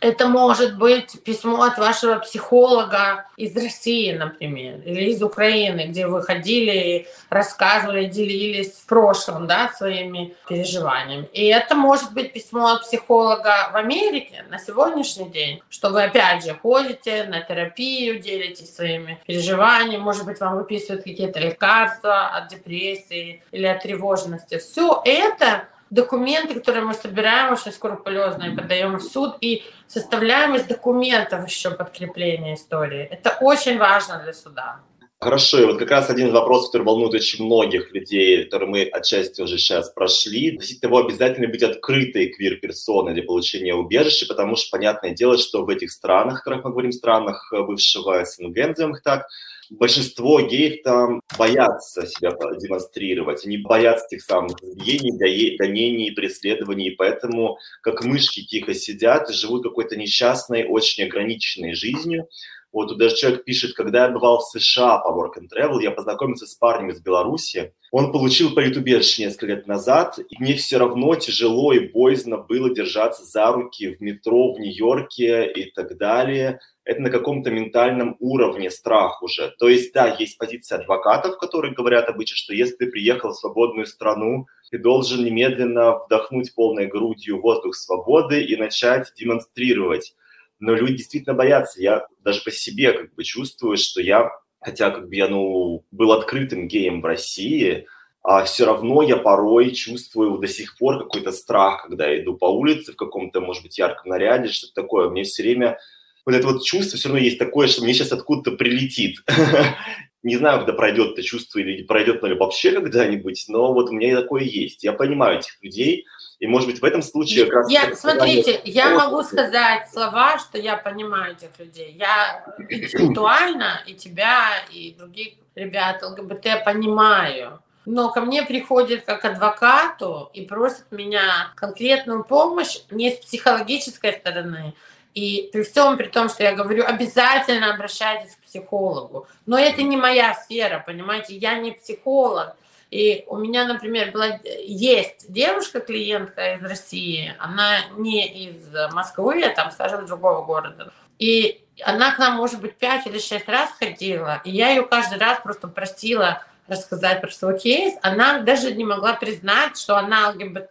Это 0.00 0.28
может 0.28 0.78
быть 0.78 1.22
письмо 1.22 1.62
от 1.62 1.78
вашего 1.78 2.18
психолога 2.18 3.26
из 3.36 3.54
России, 3.56 4.12
например, 4.12 4.80
или 4.84 5.10
из 5.10 5.22
Украины, 5.22 5.86
где 5.88 6.06
вы 6.06 6.22
ходили 6.22 7.06
рассказывали, 7.28 8.06
делились 8.06 8.72
в 8.72 8.86
прошлом 8.86 9.46
да, 9.46 9.70
своими 9.76 10.34
переживаниями. 10.48 11.28
И 11.32 11.46
это 11.46 11.74
может 11.74 12.12
быть 12.12 12.32
письмо 12.32 12.74
от 12.74 12.82
психолога 12.82 13.70
в 13.72 13.76
Америке 13.76 14.44
на 14.50 14.58
сегодняшний 14.58 15.28
день, 15.28 15.62
что 15.68 15.90
вы 15.90 16.04
опять 16.04 16.44
же 16.44 16.54
ходите 16.54 17.24
на 17.24 17.40
терапию, 17.40 18.20
делитесь 18.20 18.74
своими 18.74 19.18
переживаниями, 19.26 20.02
может 20.02 20.24
быть, 20.24 20.40
вам 20.40 20.56
выписывают 20.56 21.04
какие-то 21.04 21.40
лекарства 21.40 22.28
от 22.28 22.48
депрессии 22.48 23.42
или 23.50 23.66
от 23.66 23.82
тревожности. 23.82 24.58
Все 24.58 25.02
это 25.04 25.68
документы, 25.90 26.54
которые 26.54 26.84
мы 26.84 26.94
собираем 26.94 27.52
очень 27.52 27.72
скрупулезно 27.72 28.44
и 28.44 28.56
подаем 28.56 28.96
в 28.96 29.02
суд, 29.02 29.36
и 29.40 29.64
составляем 29.86 30.54
из 30.54 30.64
документов 30.64 31.46
еще 31.46 31.70
подкрепление 31.70 32.54
истории. 32.54 33.08
Это 33.10 33.36
очень 33.40 33.78
важно 33.78 34.20
для 34.22 34.32
суда. 34.32 34.80
Хорошо, 35.18 35.60
и 35.60 35.64
вот 35.64 35.78
как 35.78 35.90
раз 35.90 36.10
один 36.10 36.28
из 36.28 36.32
вопросов, 36.34 36.68
который 36.68 36.84
волнует 36.84 37.14
очень 37.14 37.46
многих 37.46 37.90
людей, 37.94 38.44
который 38.44 38.68
мы 38.68 38.82
отчасти 38.82 39.40
уже 39.40 39.56
сейчас 39.56 39.88
прошли, 39.88 40.50
относительно 40.50 40.90
того, 40.90 41.06
обязательно 41.06 41.48
быть 41.48 41.62
открытой 41.62 42.28
квир-персоной 42.28 43.14
для 43.14 43.22
получения 43.22 43.74
убежища, 43.74 44.26
потому 44.26 44.56
что, 44.56 44.76
понятное 44.76 45.12
дело, 45.12 45.38
что 45.38 45.64
в 45.64 45.70
этих 45.70 45.90
странах, 45.90 46.34
о 46.34 46.38
которых 46.44 46.64
мы 46.64 46.70
говорим, 46.70 46.92
странах 46.92 47.50
бывшего 47.50 48.22
СНГ, 48.26 48.56
назовем 48.56 48.92
их 48.92 49.02
так, 49.02 49.26
большинство 49.70 50.40
геев 50.40 50.82
там 50.82 51.20
боятся 51.38 52.06
себя 52.06 52.32
демонстрировать, 52.60 53.44
они 53.46 53.58
боятся 53.58 54.06
тех 54.08 54.22
самых 54.22 54.62
избиений, 54.62 55.56
гонений, 55.56 56.10
преследований, 56.10 56.90
поэтому 56.90 57.58
как 57.82 58.04
мышки 58.04 58.44
тихо 58.44 58.74
сидят 58.74 59.30
и 59.30 59.32
живут 59.32 59.64
какой-то 59.64 59.96
несчастной, 59.96 60.66
очень 60.66 61.04
ограниченной 61.04 61.74
жизнью. 61.74 62.28
Вот 62.76 62.88
тут 62.88 62.98
даже 62.98 63.16
человек 63.16 63.44
пишет, 63.44 63.72
когда 63.72 64.04
я 64.04 64.10
бывал 64.10 64.38
в 64.38 64.50
США 64.50 64.98
по 64.98 65.08
Work 65.08 65.40
and 65.40 65.48
Travel, 65.48 65.82
я 65.82 65.90
познакомился 65.90 66.44
с 66.44 66.54
парнем 66.56 66.90
из 66.90 67.00
Беларуси. 67.00 67.72
Он 67.90 68.12
получил 68.12 68.54
политубежище 68.54 69.24
несколько 69.24 69.46
лет 69.46 69.66
назад, 69.66 70.18
и 70.18 70.36
мне 70.38 70.52
все 70.56 70.76
равно 70.76 71.14
тяжело 71.14 71.72
и 71.72 71.88
боязно 71.88 72.36
было 72.36 72.68
держаться 72.68 73.24
за 73.24 73.50
руки 73.50 73.94
в 73.94 74.02
метро 74.02 74.52
в 74.52 74.60
Нью-Йорке 74.60 75.50
и 75.50 75.70
так 75.70 75.96
далее 75.96 76.60
это 76.86 77.02
на 77.02 77.10
каком-то 77.10 77.50
ментальном 77.50 78.16
уровне 78.20 78.70
страх 78.70 79.20
уже. 79.20 79.52
То 79.58 79.68
есть, 79.68 79.92
да, 79.92 80.14
есть 80.18 80.38
позиция 80.38 80.78
адвокатов, 80.78 81.36
которые 81.36 81.74
говорят 81.74 82.08
обычно, 82.08 82.36
что 82.36 82.54
если 82.54 82.76
ты 82.76 82.86
приехал 82.86 83.30
в 83.30 83.36
свободную 83.36 83.86
страну, 83.86 84.46
ты 84.70 84.78
должен 84.78 85.24
немедленно 85.24 85.98
вдохнуть 85.98 86.54
полной 86.54 86.86
грудью 86.86 87.40
воздух 87.40 87.74
свободы 87.74 88.40
и 88.40 88.56
начать 88.56 89.12
демонстрировать. 89.16 90.14
Но 90.58 90.74
люди 90.74 90.98
действительно 90.98 91.34
боятся. 91.34 91.80
Я 91.80 92.06
даже 92.20 92.42
по 92.42 92.50
себе 92.50 92.92
как 92.92 93.14
бы 93.14 93.24
чувствую, 93.24 93.76
что 93.76 94.00
я, 94.00 94.30
хотя 94.60 94.90
как 94.90 95.08
бы 95.08 95.14
я, 95.14 95.28
ну, 95.28 95.84
был 95.90 96.12
открытым 96.12 96.68
геем 96.68 97.00
в 97.00 97.04
России, 97.04 97.86
а 98.22 98.42
все 98.42 98.64
равно 98.64 99.02
я 99.02 99.16
порой 99.16 99.70
чувствую 99.70 100.38
до 100.38 100.48
сих 100.48 100.76
пор 100.78 101.04
какой-то 101.04 101.30
страх, 101.30 101.84
когда 101.84 102.08
я 102.08 102.22
иду 102.22 102.36
по 102.36 102.46
улице 102.46 102.92
в 102.92 102.96
каком-то, 102.96 103.40
может 103.40 103.62
быть, 103.62 103.78
ярком 103.78 104.10
наряде, 104.10 104.48
что-то 104.48 104.74
такое. 104.74 105.08
Мне 105.10 105.22
все 105.22 105.42
время 105.44 105.78
вот 106.26 106.34
это 106.34 106.48
вот 106.48 106.64
чувство 106.64 106.98
все 106.98 107.08
равно 107.08 107.22
есть 107.22 107.38
такое, 107.38 107.68
что 107.68 107.84
мне 107.84 107.94
сейчас 107.94 108.10
откуда-то 108.10 108.56
прилетит. 108.56 109.18
Не 110.22 110.36
знаю, 110.36 110.58
когда 110.58 110.72
пройдет 110.72 111.12
это 111.12 111.22
чувство 111.22 111.58
или 111.58 111.82
пройдет 111.84 112.22
ли 112.22 112.34
вообще 112.34 112.72
когда-нибудь, 112.72 113.44
но 113.48 113.72
вот 113.72 113.90
у 113.90 113.92
меня 113.92 114.20
такое 114.20 114.42
есть. 114.42 114.82
Я 114.82 114.92
понимаю 114.92 115.38
этих 115.38 115.62
людей, 115.62 116.04
и, 116.38 116.46
может 116.46 116.68
быть, 116.68 116.80
в 116.80 116.84
этом 116.84 117.02
случае... 117.02 117.44
Как 117.46 117.54
раз 117.54 117.70
я, 117.70 117.94
смотрите, 117.94 118.60
я 118.64 118.90
могу 118.90 119.22
сказать 119.22 119.88
слова, 119.90 120.38
что 120.38 120.58
я 120.58 120.76
понимаю 120.76 121.34
этих 121.34 121.58
людей. 121.58 121.96
Я 121.98 122.44
интеллектуально 122.68 123.82
и 123.86 123.94
тебя, 123.94 124.50
и 124.70 124.94
других 124.98 125.34
ребят 125.54 126.02
ЛГБТ 126.02 126.64
понимаю. 126.64 127.60
Но 127.86 128.10
ко 128.10 128.20
мне 128.20 128.42
приходит 128.42 129.04
как 129.04 129.24
адвокату 129.24 130.30
и 130.34 130.42
просит 130.42 130.90
меня 130.90 131.52
конкретную 131.54 132.24
помощь 132.24 132.78
не 132.90 133.12
с 133.12 133.18
психологической 133.18 134.12
стороны, 134.14 134.74
и 135.16 135.48
при 135.50 135.62
всем 135.62 135.96
при 135.96 136.08
том, 136.08 136.28
что 136.28 136.42
я 136.42 136.54
говорю, 136.54 136.84
обязательно 136.84 137.72
обращайтесь 137.72 138.36
к 138.36 138.42
психологу. 138.42 139.26
Но 139.46 139.58
это 139.58 139.82
не 139.82 139.96
моя 139.96 140.34
сфера, 140.34 140.84
понимаете, 140.86 141.34
я 141.34 141.58
не 141.58 141.72
психолог. 141.72 142.54
И 142.90 143.24
у 143.26 143.38
меня, 143.38 143.64
например, 143.64 144.12
была, 144.12 144.38
есть 144.44 145.32
девушка-клиентка 145.32 146.56
из 146.56 146.62
России, 146.62 147.34
она 147.38 147.78
не 147.96 148.26
из 148.26 148.70
Москвы, 148.92 149.42
а 149.42 149.54
там, 149.54 149.70
скажем, 149.70 150.04
другого 150.04 150.44
города. 150.44 150.92
И 151.18 151.64
она 151.82 152.14
к 152.14 152.18
нам, 152.18 152.36
может 152.36 152.60
быть, 152.60 152.76
пять 152.76 153.06
или 153.06 153.18
шесть 153.18 153.48
раз 153.48 153.70
ходила, 153.78 154.42
и 154.44 154.50
я 154.50 154.68
ее 154.68 154.82
каждый 154.82 155.18
раз 155.18 155.40
просто 155.40 155.66
просила 155.66 156.44
рассказать 156.68 157.22
про 157.22 157.30
свой 157.30 157.58
кейс. 157.58 157.94
Она 158.02 158.40
даже 158.40 158.74
не 158.74 158.84
могла 158.84 159.14
признать, 159.14 159.78
что 159.78 159.96
она 159.96 160.28
ЛГБТ. 160.28 160.70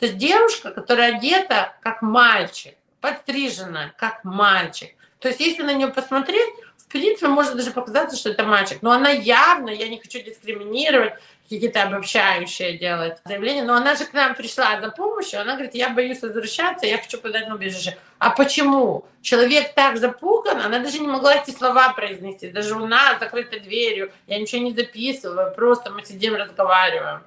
То 0.00 0.06
есть 0.06 0.16
девушка, 0.16 0.72
которая 0.72 1.16
одета 1.16 1.74
как 1.80 2.02
мальчик, 2.02 2.74
подстрижена, 3.00 3.92
как 3.96 4.24
мальчик. 4.24 4.90
То 5.18 5.28
есть, 5.28 5.40
если 5.40 5.62
на 5.62 5.74
нее 5.74 5.88
посмотреть, 5.88 6.54
в 6.76 6.90
принципе, 6.90 7.28
может 7.28 7.56
даже 7.56 7.70
показаться, 7.70 8.16
что 8.16 8.30
это 8.30 8.44
мальчик. 8.44 8.78
Но 8.80 8.92
она 8.92 9.10
явно, 9.10 9.68
я 9.68 9.88
не 9.88 9.98
хочу 9.98 10.20
дискриминировать, 10.22 11.14
какие-то 11.48 11.82
обобщающие 11.82 12.76
делать 12.76 13.18
заявления, 13.24 13.62
но 13.62 13.74
она 13.74 13.94
же 13.94 14.04
к 14.04 14.12
нам 14.12 14.34
пришла 14.34 14.80
за 14.80 14.90
помощью, 14.90 15.40
она 15.40 15.54
говорит, 15.54 15.74
я 15.74 15.88
боюсь 15.90 16.20
возвращаться, 16.20 16.86
я 16.86 16.98
хочу 16.98 17.18
подать 17.18 17.48
на 17.48 17.54
убежище. 17.54 17.96
А 18.18 18.30
почему? 18.30 19.06
Человек 19.22 19.74
так 19.74 19.96
запуган, 19.96 20.60
она 20.60 20.78
даже 20.78 20.98
не 20.98 21.06
могла 21.06 21.36
эти 21.36 21.50
слова 21.50 21.94
произнести, 21.94 22.50
даже 22.50 22.74
у 22.74 22.86
нас 22.86 23.18
закрытой 23.18 23.60
дверью, 23.60 24.12
я 24.26 24.38
ничего 24.38 24.62
не 24.62 24.72
записываю, 24.72 25.54
просто 25.54 25.90
мы 25.90 26.04
сидим, 26.04 26.34
разговариваем. 26.34 27.22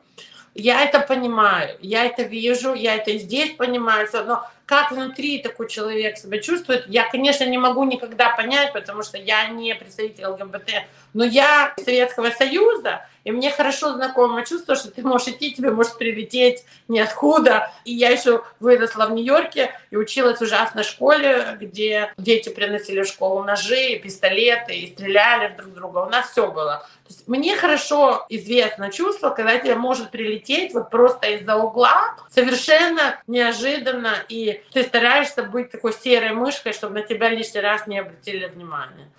Я 0.53 0.83
это 0.83 0.99
понимаю, 0.99 1.77
я 1.81 2.05
это 2.05 2.23
вижу, 2.23 2.73
я 2.73 2.95
это 2.95 3.11
и 3.11 3.17
здесь 3.17 3.55
понимаю, 3.55 4.07
но 4.13 4.47
как 4.71 4.89
внутри 4.89 5.39
такой 5.39 5.67
человек 5.67 6.17
себя 6.17 6.39
чувствует, 6.39 6.85
я, 6.87 7.09
конечно, 7.09 7.43
не 7.43 7.57
могу 7.57 7.83
никогда 7.83 8.29
понять, 8.29 8.71
потому 8.71 9.03
что 9.03 9.17
я 9.17 9.49
не 9.49 9.75
представитель 9.75 10.27
ЛГБТ, 10.27 10.85
но 11.13 11.25
я 11.25 11.73
Советского 11.83 12.29
Союза, 12.29 13.05
и 13.23 13.31
мне 13.31 13.51
хорошо 13.51 13.93
знакомо 13.93 14.45
чувство, 14.45 14.75
что 14.75 14.89
ты 14.89 15.03
можешь 15.03 15.27
идти, 15.27 15.53
тебе 15.53 15.71
может 15.71 15.97
прилететь 15.97 16.63
ниоткуда. 16.87 17.71
И 17.85 17.93
я 17.93 18.09
еще 18.09 18.43
выросла 18.59 19.05
в 19.05 19.11
Нью-Йорке 19.11 19.71
и 19.91 19.97
училась 19.97 20.39
в 20.39 20.41
ужасной 20.41 20.83
школе, 20.83 21.57
где 21.59 22.13
дети 22.17 22.49
приносили 22.49 23.01
в 23.01 23.07
школу 23.07 23.43
ножи, 23.43 23.99
пистолеты 23.99 24.73
и 24.73 24.91
стреляли 24.91 25.53
друг 25.55 25.73
друга. 25.73 25.99
У 25.99 26.09
нас 26.09 26.31
все 26.31 26.49
было. 26.51 26.87
Мне 27.27 27.57
хорошо 27.57 28.25
известно 28.29 28.89
чувство, 28.89 29.29
когда 29.31 29.57
тебе 29.57 29.75
может 29.75 30.11
прилететь 30.11 30.73
вот 30.73 30.89
просто 30.89 31.27
из-за 31.27 31.57
угла, 31.57 32.15
совершенно 32.29 33.21
неожиданно, 33.27 34.15
и 34.29 34.60
ты 34.71 34.83
стараешься 34.83 35.43
быть 35.43 35.71
такой 35.71 35.93
серой 35.93 36.33
мышкой, 36.33 36.73
чтобы 36.73 36.95
на 36.95 37.01
тебя 37.01 37.29
лишний 37.29 37.61
раз 37.61 37.87
не 37.87 37.99
обратили 37.99 38.45
внимания. 38.47 39.11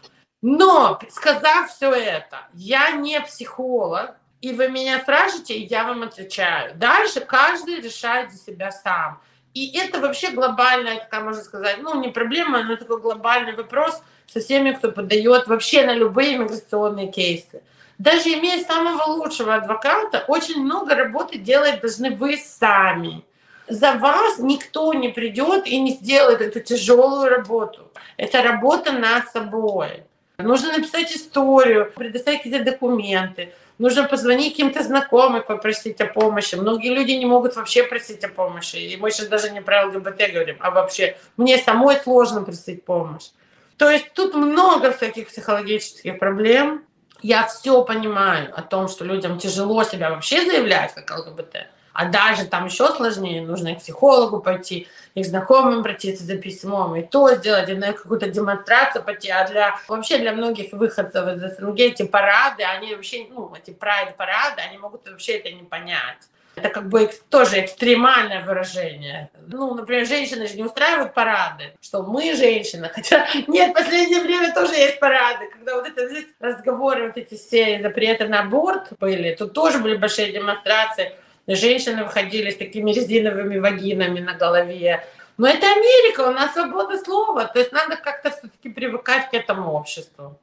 Но, 0.43 0.99
сказав 1.09 1.71
все 1.71 1.93
это, 1.93 2.49
я 2.55 2.91
не 2.93 3.21
психолог, 3.21 4.17
и 4.41 4.53
вы 4.53 4.69
меня 4.69 4.99
спрашиваете, 5.01 5.55
и 5.55 5.67
я 5.67 5.85
вам 5.85 6.03
отвечаю. 6.03 6.75
Дальше 6.75 7.21
каждый 7.21 7.81
решает 7.81 8.33
за 8.33 8.39
себя 8.39 8.73
сам. 8.73 9.21
И 9.55 9.79
это 9.79 10.01
вообще 10.01 10.31
глобальная, 10.31 11.07
как 11.09 11.23
можно 11.23 11.43
сказать, 11.43 11.79
ну 11.81 12.01
не 12.01 12.09
проблема, 12.09 12.63
но 12.65 12.77
такой 12.77 13.01
глобальный 13.01 13.55
вопрос 13.55 14.03
со 14.27 14.41
всеми, 14.41 14.73
кто 14.73 14.91
подает 14.91 15.47
вообще 15.47 15.85
на 15.85 15.95
любые 15.95 16.39
миграционные 16.39 17.13
кейсы. 17.13 17.63
Даже 17.99 18.31
имея 18.31 18.65
самого 18.65 19.05
лучшего 19.13 19.55
адвоката, 19.55 20.25
очень 20.27 20.65
много 20.65 20.95
работы 20.95 21.39
делать 21.39 21.81
должны 21.81 22.11
вы 22.17 22.37
сами. 22.37 23.25
За 23.73 23.93
вас 23.95 24.39
никто 24.39 24.93
не 24.93 25.09
придет 25.09 25.67
и 25.67 25.81
не 25.81 25.93
сделает 25.93 26.43
эту 26.43 26.61
тяжелую 26.61 27.31
работу. 27.31 27.91
Это 28.19 28.43
работа 28.43 28.93
над 28.93 29.31
собой. 29.31 30.03
Нужно 30.37 30.73
написать 30.73 31.11
историю, 31.17 31.91
предоставить 31.97 32.43
какие-то 32.43 32.65
документы. 32.71 33.55
Нужно 33.79 34.05
позвонить 34.05 34.53
каким-то 34.53 34.83
знакомым, 34.83 35.43
попросить 35.43 36.03
о 36.03 36.07
помощи. 36.07 36.55
Многие 36.55 36.95
люди 36.95 37.13
не 37.13 37.25
могут 37.25 37.57
вообще 37.57 37.85
просить 37.85 38.23
о 38.25 38.29
помощи. 38.29 38.77
И 38.77 38.99
мы 38.99 39.11
сейчас 39.11 39.29
даже 39.29 39.51
не 39.51 39.63
про 39.63 39.87
ЛГБТ 39.87 40.33
говорим, 40.35 40.59
а 40.61 40.71
вообще 40.71 41.17
мне 41.39 41.57
самой 41.57 41.97
сложно 41.97 42.43
просить 42.43 42.85
помощь. 42.85 43.31
То 43.79 43.89
есть 43.89 44.13
тут 44.13 44.35
много 44.35 44.93
всяких 44.93 45.29
психологических 45.29 46.19
проблем. 46.19 46.85
Я 47.23 47.47
все 47.47 47.83
понимаю 47.85 48.53
о 48.55 48.61
том, 48.61 48.89
что 48.89 49.07
людям 49.07 49.39
тяжело 49.39 49.83
себя 49.85 50.11
вообще 50.11 50.45
заявлять 50.45 50.93
как 50.93 51.11
ЛГБТ. 51.11 51.69
А 51.93 52.07
даже 52.07 52.47
там 52.47 52.67
еще 52.67 52.89
сложнее, 52.89 53.43
нужно 53.43 53.75
к 53.75 53.79
психологу 53.79 54.41
пойти, 54.41 54.89
и 55.15 55.23
к 55.23 55.27
знакомым 55.27 55.81
обратиться 55.81 56.25
за 56.25 56.37
письмом, 56.37 56.97
и 56.97 57.03
то 57.03 57.35
сделать, 57.35 57.69
и 57.69 57.75
на 57.75 57.93
какую-то 57.93 58.29
демонстрацию 58.29 59.05
пойти. 59.05 59.31
А 59.31 59.47
для 59.47 59.77
вообще 59.89 60.19
для 60.19 60.33
многих 60.33 60.73
выходцев 60.73 61.27
из 61.29 61.57
СНГ 61.57 61.81
эти 61.81 62.05
парады, 62.05 62.63
они 62.65 62.95
вообще, 62.95 63.27
ну, 63.31 63.53
эти 63.55 63.73
прайд-парады, 63.73 64.63
они 64.63 64.79
могут 64.79 65.09
вообще 65.09 65.39
это 65.39 65.51
не 65.51 65.63
понять. 65.63 66.19
Это 66.55 66.69
как 66.69 66.89
бы 66.89 67.11
тоже 67.31 67.61
экстремальное 67.61 68.45
выражение. 68.45 69.31
Ну, 69.47 69.75
например, 69.75 70.07
женщины 70.07 70.47
же 70.47 70.55
не 70.55 70.65
устраивают 70.65 71.15
парады, 71.15 71.73
что 71.81 72.03
мы 72.03 72.35
женщины. 72.35 72.89
Хотя 72.95 73.27
нет, 73.47 73.71
в 73.71 73.75
последнее 73.75 74.21
время 74.21 74.53
тоже 74.53 74.75
есть 74.75 75.01
парады, 75.01 75.49
когда 75.51 75.77
вот 75.77 75.89
это 75.89 76.09
разговоры, 76.41 77.07
вот 77.07 77.17
эти 77.17 77.37
все 77.37 77.81
запреты 77.81 78.29
на 78.29 78.41
аборт 78.41 78.89
были, 79.01 79.35
тут 79.35 79.55
тоже 79.55 79.79
были 79.79 79.97
большие 79.97 80.31
демонстрации. 80.31 81.13
Женщины 81.49 82.05
выходили 82.05 82.51
с 82.51 82.57
такими 82.57 82.93
резиновыми 82.93 83.59
вагинами 83.59 84.21
на 84.21 84.35
голове. 84.35 85.05
Но 85.39 85.49
это 85.49 85.67
Америка, 85.67 86.21
у 86.21 86.31
нас 86.31 86.53
свобода 86.53 86.97
слова. 86.99 87.47
То 87.47 87.59
есть 87.59 87.73
надо 87.73 87.97
как-то 87.97 88.31
все-таки 88.31 88.69
привыкать 88.69 89.29
к 89.29 89.35
этому 89.35 89.73
обществу. 89.73 90.39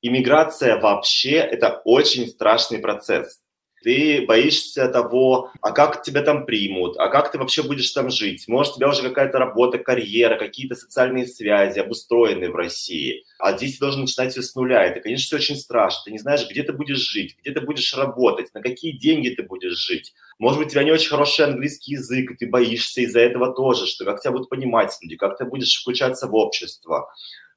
Иммиграция 0.00 0.78
вообще 0.78 1.38
это 1.38 1.82
очень 1.84 2.28
страшный 2.28 2.78
процесс. 2.78 3.40
Ты 3.82 4.24
боишься 4.26 4.88
того, 4.88 5.50
а 5.60 5.72
как 5.72 6.02
тебя 6.02 6.22
там 6.22 6.46
примут, 6.46 6.96
а 6.98 7.08
как 7.08 7.30
ты 7.30 7.38
вообще 7.38 7.62
будешь 7.62 7.90
там 7.92 8.10
жить. 8.10 8.46
Может, 8.48 8.74
у 8.74 8.76
тебя 8.76 8.88
уже 8.88 9.02
какая-то 9.02 9.38
работа, 9.38 9.78
карьера, 9.78 10.36
какие-то 10.36 10.74
социальные 10.74 11.26
связи 11.26 11.78
обустроены 11.78 12.50
в 12.50 12.56
России. 12.56 13.24
А 13.38 13.56
здесь 13.56 13.74
ты 13.74 13.80
должен 13.80 14.02
начинать 14.02 14.32
все 14.32 14.42
с 14.42 14.54
нуля. 14.54 14.84
Это, 14.84 15.00
конечно, 15.00 15.26
все 15.26 15.36
очень 15.36 15.56
страшно. 15.56 16.02
Ты 16.06 16.12
не 16.12 16.18
знаешь, 16.18 16.46
где 16.48 16.62
ты 16.62 16.72
будешь 16.72 16.98
жить, 16.98 17.36
где 17.40 17.52
ты 17.52 17.60
будешь 17.60 17.94
работать, 17.96 18.52
на 18.54 18.60
какие 18.60 18.92
деньги 18.92 19.30
ты 19.30 19.42
будешь 19.42 19.76
жить. 19.76 20.12
Может 20.38 20.58
быть, 20.58 20.68
у 20.68 20.70
тебя 20.70 20.84
не 20.84 20.92
очень 20.92 21.10
хороший 21.10 21.44
английский 21.44 21.92
язык, 21.92 22.30
и 22.30 22.34
ты 22.34 22.48
боишься 22.48 23.00
из-за 23.02 23.20
этого 23.20 23.52
тоже, 23.54 23.86
что 23.86 24.04
как 24.04 24.20
тебя 24.20 24.32
будут 24.32 24.48
понимать 24.48 24.96
люди, 25.02 25.16
как 25.16 25.36
ты 25.36 25.44
будешь 25.44 25.80
включаться 25.80 26.26
в 26.26 26.34
общество 26.34 27.08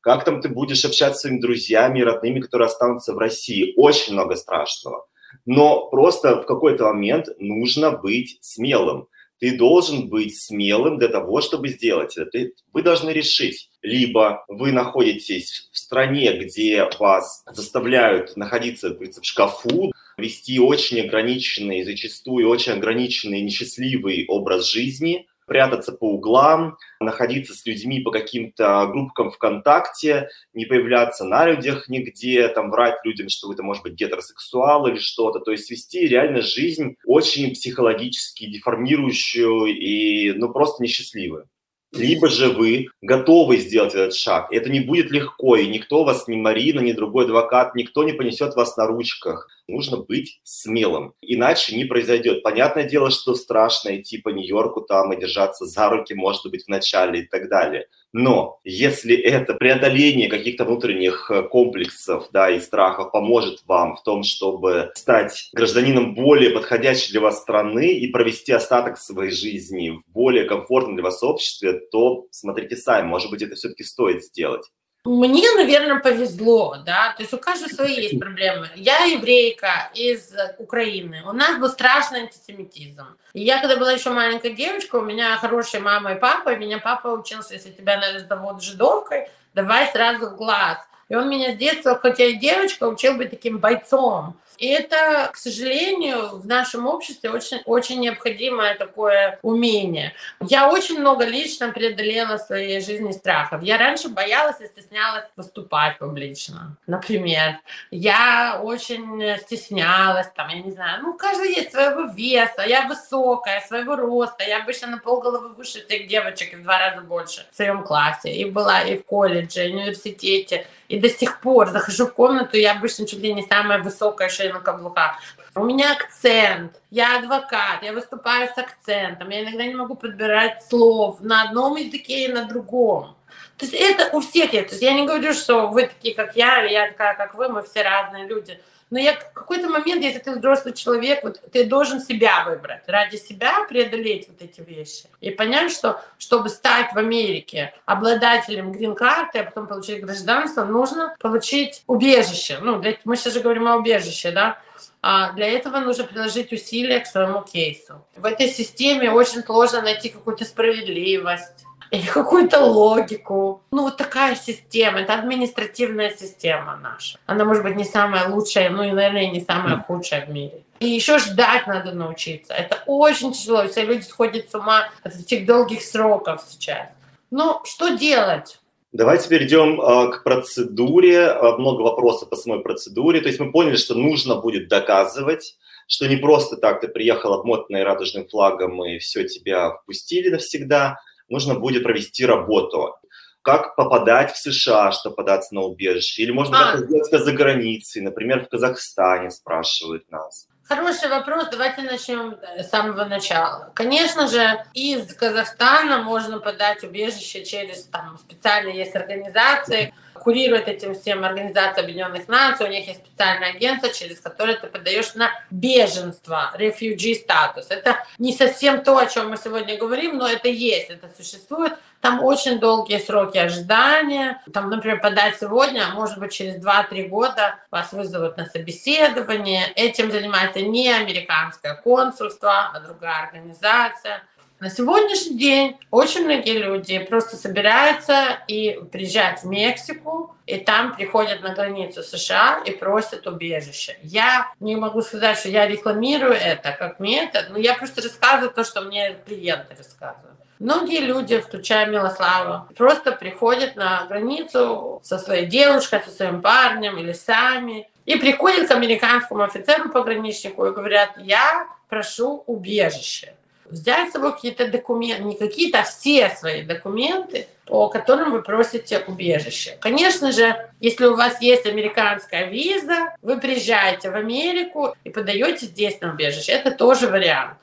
как 0.01 0.25
там 0.25 0.41
ты 0.41 0.49
будешь 0.49 0.83
общаться 0.83 1.19
с 1.19 1.21
своими 1.21 1.39
друзьями 1.39 1.99
и 1.99 2.03
родными, 2.03 2.39
которые 2.39 2.65
останутся 2.65 3.13
в 3.13 3.19
России. 3.19 3.73
Очень 3.77 4.13
много 4.13 4.35
страшного. 4.35 5.05
Но 5.45 5.89
просто 5.89 6.41
в 6.41 6.45
какой-то 6.45 6.85
момент 6.85 7.27
нужно 7.39 7.91
быть 7.91 8.37
смелым. 8.41 9.07
Ты 9.39 9.57
должен 9.57 10.07
быть 10.07 10.39
смелым 10.39 10.99
для 10.99 11.07
того, 11.07 11.41
чтобы 11.41 11.69
сделать 11.69 12.15
это. 12.15 12.51
Вы 12.73 12.83
должны 12.83 13.09
решить, 13.09 13.71
либо 13.81 14.45
вы 14.47 14.71
находитесь 14.71 15.67
в 15.71 15.77
стране, 15.79 16.37
где 16.37 16.87
вас 16.99 17.43
заставляют 17.51 18.37
находиться 18.37 18.89
в 18.89 19.23
шкафу, 19.23 19.91
вести 20.17 20.59
очень 20.59 21.01
ограниченный, 21.01 21.83
зачастую 21.83 22.47
очень 22.49 22.73
ограниченный, 22.73 23.41
несчастливый 23.41 24.25
образ 24.27 24.69
жизни– 24.69 25.25
прятаться 25.45 25.91
по 25.91 26.13
углам, 26.13 26.77
находиться 26.99 27.53
с 27.53 27.65
людьми 27.65 27.99
по 28.01 28.11
каким-то 28.11 28.87
группкам 28.87 29.31
ВКонтакте, 29.31 30.29
не 30.53 30.65
появляться 30.65 31.25
на 31.25 31.45
людях 31.45 31.89
нигде, 31.89 32.47
там 32.47 32.71
врать 32.71 32.97
людям, 33.03 33.29
что 33.29 33.47
вы, 33.47 33.53
это 33.53 33.63
может 33.63 33.83
быть, 33.83 33.93
гетеросексуал 33.93 34.87
или 34.87 34.97
что-то. 34.97 35.39
То 35.39 35.51
есть 35.51 35.69
вести 35.69 36.07
реально 36.07 36.41
жизнь 36.41 36.95
очень 37.05 37.51
психологически 37.51 38.45
деформирующую 38.45 39.65
и, 39.65 40.31
ну, 40.33 40.49
просто 40.49 40.83
несчастливую 40.83 41.47
либо 41.91 42.29
же 42.29 42.49
вы 42.49 42.87
готовы 43.01 43.57
сделать 43.57 43.93
этот 43.93 44.13
шаг. 44.13 44.47
Это 44.51 44.69
не 44.69 44.79
будет 44.79 45.11
легко, 45.11 45.55
и 45.55 45.67
никто 45.67 46.03
вас, 46.03 46.27
ни 46.27 46.35
Марина, 46.35 46.79
ни 46.79 46.93
другой 46.93 47.25
адвокат, 47.25 47.75
никто 47.75 48.03
не 48.03 48.13
понесет 48.13 48.55
вас 48.55 48.77
на 48.77 48.87
ручках. 48.87 49.47
Нужно 49.67 49.97
быть 49.97 50.39
смелым, 50.43 51.13
иначе 51.21 51.75
не 51.75 51.85
произойдет. 51.85 52.43
Понятное 52.43 52.83
дело, 52.83 53.11
что 53.11 53.35
страшно 53.35 53.99
идти 53.99 54.17
по 54.17 54.29
Нью-Йорку 54.29 54.81
там 54.81 55.13
и 55.13 55.19
держаться 55.19 55.65
за 55.65 55.89
руки, 55.89 56.13
может 56.13 56.49
быть, 56.49 56.65
в 56.65 56.67
начале 56.67 57.21
и 57.21 57.27
так 57.27 57.49
далее– 57.49 57.87
но 58.13 58.59
если 58.63 59.15
это 59.15 59.53
преодоление 59.53 60.27
каких-то 60.27 60.65
внутренних 60.65 61.31
э, 61.31 61.43
комплексов 61.43 62.27
да, 62.31 62.49
и 62.49 62.59
страхов 62.59 63.11
поможет 63.11 63.61
вам 63.65 63.95
в 63.95 64.03
том, 64.03 64.23
чтобы 64.23 64.91
стать 64.95 65.49
гражданином 65.53 66.13
более 66.13 66.51
подходящей 66.51 67.11
для 67.11 67.21
вас 67.21 67.41
страны 67.41 67.93
и 67.93 68.07
провести 68.07 68.51
остаток 68.51 68.97
своей 68.97 69.31
жизни 69.31 69.89
в 69.91 70.03
более 70.11 70.45
комфортном 70.45 70.95
для 70.95 71.03
вас 71.03 71.23
обществе, 71.23 71.79
то 71.91 72.25
смотрите 72.31 72.75
сами, 72.75 73.07
может 73.07 73.31
быть, 73.31 73.41
это 73.41 73.55
все-таки 73.55 73.83
стоит 73.83 74.23
сделать. 74.25 74.63
Мне, 75.03 75.51
наверное, 75.53 75.99
повезло, 75.99 76.75
да, 76.85 77.13
то 77.17 77.23
есть 77.23 77.33
у 77.33 77.39
каждого 77.39 77.69
свои 77.69 77.95
есть 77.95 78.19
проблемы. 78.19 78.69
Я 78.75 79.05
еврейка 79.05 79.89
из 79.95 80.31
Украины, 80.59 81.23
у 81.25 81.31
нас 81.31 81.59
был 81.59 81.69
страшный 81.69 82.21
антисемитизм. 82.21 83.07
И 83.33 83.41
я, 83.41 83.59
когда 83.61 83.77
была 83.77 83.93
еще 83.93 84.11
маленькая 84.11 84.51
девочка, 84.51 84.97
у 84.97 85.01
меня 85.01 85.37
хорошая 85.37 85.81
мама 85.81 86.13
и 86.13 86.19
папа, 86.19 86.53
и 86.53 86.57
меня 86.57 86.77
папа 86.77 87.07
учился, 87.07 87.55
если 87.55 87.71
тебя 87.71 87.99
зовут 88.29 88.61
жидовкой, 88.61 89.27
давай 89.55 89.91
сразу 89.91 90.29
в 90.29 90.35
глаз. 90.35 90.77
И 91.09 91.15
он 91.15 91.29
меня 91.29 91.53
с 91.53 91.57
детства, 91.57 91.99
хотя 91.99 92.25
и 92.25 92.35
девочка, 92.35 92.83
учил 92.83 93.15
быть 93.15 93.31
таким 93.31 93.57
бойцом. 93.57 94.37
И 94.61 94.67
это, 94.67 95.31
к 95.33 95.37
сожалению, 95.37 96.37
в 96.37 96.45
нашем 96.45 96.85
обществе 96.85 97.31
очень, 97.31 97.61
очень 97.65 97.99
необходимое 97.99 98.75
такое 98.75 99.39
умение. 99.41 100.13
Я 100.39 100.69
очень 100.69 100.99
много 100.99 101.25
лично 101.25 101.69
преодолела 101.71 102.37
в 102.37 102.41
своей 102.41 102.79
жизни 102.79 103.11
страхов. 103.11 103.63
Я 103.63 103.79
раньше 103.79 104.09
боялась 104.09 104.61
и 104.61 104.67
стеснялась 104.67 105.25
выступать 105.35 105.97
публично, 105.97 106.77
например. 106.85 107.57
Я 107.89 108.61
очень 108.63 109.35
стеснялась, 109.39 110.27
там, 110.35 110.49
я 110.49 110.61
не 110.61 110.71
знаю, 110.71 111.01
ну, 111.01 111.15
каждый 111.15 111.55
есть 111.55 111.71
своего 111.71 112.13
веса, 112.13 112.61
я 112.67 112.87
высокая, 112.87 113.61
своего 113.61 113.95
роста, 113.95 114.43
я 114.43 114.61
обычно 114.61 114.89
на 114.89 114.99
полголовы 114.99 115.55
выше 115.55 115.83
всех 115.83 116.05
девочек 116.05 116.53
и 116.53 116.57
в 116.57 116.61
два 116.61 116.77
раза 116.77 117.01
больше 117.01 117.47
в 117.51 117.55
своем 117.55 117.83
классе. 117.83 118.31
И 118.31 118.45
была 118.45 118.83
и 118.83 118.99
в 118.99 119.05
колледже, 119.05 119.67
и 119.67 119.71
в 119.71 119.75
университете, 119.75 120.67
и 120.87 120.99
до 120.99 121.09
сих 121.09 121.39
пор 121.39 121.69
захожу 121.69 122.05
в 122.05 122.13
комнату, 122.13 122.57
я 122.57 122.73
обычно 122.73 123.07
чуть 123.07 123.21
ли 123.21 123.33
не 123.33 123.41
самая 123.41 123.79
высокая 123.79 124.29
шея 124.29 124.50
на 124.51 124.59
каблуках. 124.59 125.17
У 125.55 125.65
меня 125.65 125.91
акцент, 125.91 126.79
я 126.89 127.19
адвокат, 127.19 127.83
я 127.83 127.93
выступаю 127.93 128.49
с 128.53 128.57
акцентом, 128.57 129.29
я 129.29 129.43
иногда 129.43 129.65
не 129.65 129.75
могу 129.75 129.95
подбирать 129.95 130.63
слов 130.63 131.19
на 131.21 131.43
одном 131.43 131.75
языке 131.75 132.25
и 132.25 132.31
на 132.31 132.45
другом. 132.45 133.15
То 133.57 133.65
есть 133.65 133.73
это 133.73 134.15
у 134.15 134.21
всех 134.21 134.53
есть. 134.53 134.69
То 134.69 134.73
есть 134.73 134.83
я 134.83 134.93
не 134.93 135.05
говорю, 135.05 135.33
что 135.33 135.67
вы 135.67 135.83
такие, 135.83 136.15
как 136.15 136.35
я, 136.35 136.63
или 136.65 136.73
я 136.73 136.87
такая, 136.87 137.15
как 137.15 137.35
вы, 137.35 137.49
мы 137.49 137.63
все 137.63 137.83
разные 137.83 138.27
люди. 138.27 138.59
Но 138.91 138.99
я 138.99 139.13
в 139.13 139.33
какой-то 139.33 139.69
момент, 139.69 140.03
если 140.03 140.19
ты 140.19 140.31
взрослый 140.31 140.73
человек, 140.73 141.23
вот 141.23 141.39
ты 141.51 141.63
должен 141.63 142.01
себя 142.01 142.43
выбрать, 142.45 142.83
ради 142.87 143.15
себя 143.15 143.63
преодолеть 143.67 144.27
вот 144.27 144.41
эти 144.41 144.59
вещи. 144.61 145.05
И 145.21 145.31
понять, 145.31 145.71
что 145.71 146.01
чтобы 146.17 146.49
стать 146.49 146.93
в 146.93 146.97
Америке 146.97 147.73
обладателем 147.85 148.73
грин-карты, 148.73 149.39
а 149.39 149.43
потом 149.45 149.67
получить 149.67 150.03
гражданство, 150.03 150.65
нужно 150.65 151.15
получить 151.19 151.83
убежище. 151.87 152.59
Ну, 152.61 152.79
для, 152.79 152.97
мы 153.05 153.15
сейчас 153.15 153.33
же 153.33 153.39
говорим 153.39 153.67
о 153.67 153.77
убежище, 153.77 154.31
да? 154.31 154.59
А 155.01 155.31
для 155.31 155.47
этого 155.47 155.79
нужно 155.79 156.03
приложить 156.03 156.51
усилия 156.51 156.99
к 156.99 157.07
своему 157.07 157.41
кейсу. 157.41 158.05
В 158.15 158.25
этой 158.25 158.49
системе 158.49 159.09
очень 159.09 159.41
сложно 159.41 159.81
найти 159.81 160.09
какую-то 160.09 160.43
справедливость 160.43 161.65
или 161.91 162.05
какую-то 162.05 162.61
логику. 162.61 163.61
Ну, 163.71 163.83
вот 163.83 163.97
такая 163.97 164.35
система, 164.35 165.01
это 165.01 165.13
административная 165.13 166.09
система 166.09 166.79
наша. 166.81 167.19
Она 167.25 167.43
может 167.43 167.63
быть 167.63 167.75
не 167.75 167.83
самая 167.83 168.29
лучшая, 168.29 168.69
ну 168.69 168.83
и, 168.83 168.91
наверное, 168.91 169.29
не 169.29 169.41
самая 169.41 169.83
худшая 169.85 170.25
в 170.25 170.29
мире. 170.29 170.63
И 170.79 170.87
еще 170.87 171.19
ждать 171.19 171.67
надо 171.67 171.91
научиться. 171.91 172.53
Это 172.53 172.81
очень 172.87 173.33
тяжело. 173.33 173.67
Все 173.67 173.85
люди 173.85 174.03
сходят 174.03 174.49
с 174.49 174.55
ума 174.55 174.89
от 175.03 175.15
этих 175.15 175.45
долгих 175.45 175.83
сроков 175.83 176.43
сейчас. 176.49 176.87
Но 177.29 177.61
что 177.65 177.89
делать? 177.89 178.57
Давайте 178.93 179.29
перейдем 179.29 179.79
э, 179.79 180.11
к 180.11 180.23
процедуре. 180.23 181.33
Много 181.57 181.81
вопросов 181.81 182.29
по 182.29 182.35
самой 182.35 182.61
процедуре. 182.61 183.21
То 183.21 183.27
есть 183.27 183.39
мы 183.39 183.51
поняли, 183.51 183.75
что 183.75 183.95
нужно 183.95 184.37
будет 184.37 184.69
доказывать, 184.69 185.55
что 185.87 186.07
не 186.07 186.15
просто 186.15 186.57
так 186.57 186.81
ты 186.81 186.87
приехал 186.87 187.33
обмотанный 187.33 187.83
радужным 187.83 188.27
флагом 188.27 188.83
и 188.85 188.97
все, 188.97 189.27
тебя 189.27 189.71
впустили 189.71 190.29
навсегда, 190.29 190.99
нужно 191.31 191.55
будет 191.55 191.83
провести 191.83 192.25
работу. 192.25 192.95
Как 193.41 193.75
попадать 193.75 194.31
в 194.31 194.37
США, 194.37 194.91
чтобы 194.91 195.15
податься 195.15 195.55
на 195.55 195.61
убежище? 195.61 196.21
Или, 196.21 196.31
быть, 196.31 196.49
а. 196.53 196.77
сделать 196.77 197.07
это 197.07 197.23
за 197.23 197.31
границей, 197.31 198.03
например, 198.03 198.45
в 198.45 198.49
Казахстане, 198.49 199.31
спрашивают 199.31 200.11
нас. 200.11 200.47
Хороший 200.63 201.09
вопрос. 201.09 201.47
Давайте 201.51 201.81
начнем 201.81 202.37
с 202.57 202.69
самого 202.69 203.03
начала. 203.05 203.71
Конечно 203.73 204.27
же, 204.27 204.63
из 204.73 205.13
Казахстана 205.15 206.03
можно 206.03 206.39
подать 206.39 206.83
убежище 206.83 207.43
через 207.43 207.85
там 207.85 208.17
специальные 208.19 208.77
есть 208.77 208.95
организации, 208.95 209.93
курирует 210.13 210.67
этим 210.67 210.93
всем 210.93 211.23
Организация 211.23 211.83
Объединенных 211.83 212.27
Наций, 212.27 212.65
у 212.65 212.69
них 212.69 212.87
есть 212.87 213.05
специальное 213.05 213.51
агентство, 213.51 213.89
через 213.89 214.19
которое 214.19 214.55
ты 214.55 214.67
подаешь 214.67 215.13
на 215.15 215.31
беженство, 215.49 216.53
refugee 216.57 217.15
статус. 217.15 217.67
Это 217.69 218.03
не 218.17 218.33
совсем 218.33 218.83
то, 218.83 218.97
о 218.97 219.05
чем 219.05 219.29
мы 219.29 219.37
сегодня 219.37 219.77
говорим, 219.77 220.17
но 220.17 220.27
это 220.27 220.47
есть, 220.47 220.89
это 220.89 221.09
существует. 221.15 221.73
Там 222.01 222.23
очень 222.23 222.59
долгие 222.59 222.97
сроки 222.97 223.37
ожидания. 223.37 224.41
Там, 224.51 224.71
например, 224.71 224.99
подать 224.99 225.37
сегодня, 225.39 225.85
а 225.87 225.93
может 225.93 226.17
быть, 226.17 226.33
через 226.33 226.55
2-3 226.55 227.07
года 227.07 227.59
вас 227.69 227.93
вызовут 227.93 228.37
на 228.37 228.45
собеседование. 228.47 229.71
Этим 229.75 230.11
занимается 230.11 230.61
не 230.61 230.89
американское 230.91 231.75
консульство, 231.75 232.71
а 232.73 232.79
другая 232.79 233.25
организация. 233.25 234.23
На 234.61 234.69
сегодняшний 234.69 235.39
день 235.39 235.77
очень 235.89 236.23
многие 236.23 236.59
люди 236.59 236.99
просто 236.99 237.35
собираются 237.35 238.43
и 238.47 238.79
приезжают 238.91 239.39
в 239.39 239.45
Мексику, 239.45 240.35
и 240.45 240.57
там 240.57 240.95
приходят 240.95 241.41
на 241.41 241.55
границу 241.55 242.03
США 242.03 242.61
и 242.63 242.69
просят 242.69 243.25
убежище. 243.25 243.97
Я 244.03 244.53
не 244.59 244.75
могу 244.75 245.01
сказать, 245.01 245.39
что 245.39 245.49
я 245.49 245.65
рекламирую 245.65 246.33
это 246.33 246.73
как 246.77 246.99
метод, 246.99 247.47
но 247.49 247.57
я 247.57 247.73
просто 247.73 248.03
рассказываю 248.03 248.51
то, 248.51 248.63
что 248.63 248.81
мне 248.81 249.15
клиенты 249.25 249.73
рассказывают. 249.75 250.37
Многие 250.59 250.99
люди, 250.99 251.39
включая 251.39 251.87
Милослава, 251.87 252.67
просто 252.77 253.13
приходят 253.13 253.75
на 253.75 254.05
границу 254.05 255.01
со 255.03 255.17
своей 255.17 255.47
девушкой, 255.47 256.03
со 256.05 256.11
своим 256.11 256.43
парнем 256.43 256.99
или 256.99 257.13
сами, 257.13 257.89
и 258.05 258.15
приходят 258.15 258.67
к 258.67 258.71
американскому 258.71 259.41
офицеру-пограничнику 259.41 260.67
и 260.67 260.71
говорят, 260.71 261.13
я 261.17 261.65
прошу 261.89 262.43
убежище. 262.45 263.33
Взять 263.71 264.09
с 264.09 264.11
собой 264.11 264.33
какие-то 264.33 264.67
документы, 264.67 265.23
не 265.23 265.35
какие-то, 265.37 265.79
а 265.79 265.83
все 265.83 266.29
свои 266.29 266.63
документы, 266.63 267.47
по 267.65 267.87
которым 267.87 268.31
вы 268.31 268.41
просите 268.41 268.99
убежище. 269.07 269.77
Конечно 269.79 270.33
же, 270.33 270.69
если 270.81 271.05
у 271.05 271.15
вас 271.15 271.41
есть 271.41 271.65
американская 271.65 272.47
виза, 272.47 273.15
вы 273.21 273.39
приезжаете 273.39 274.11
в 274.11 274.15
Америку 274.15 274.93
и 275.05 275.09
подаете 275.09 275.67
здесь 275.67 276.01
на 276.01 276.11
убежище. 276.11 276.51
Это 276.51 276.71
тоже 276.71 277.07
вариант. 277.07 277.57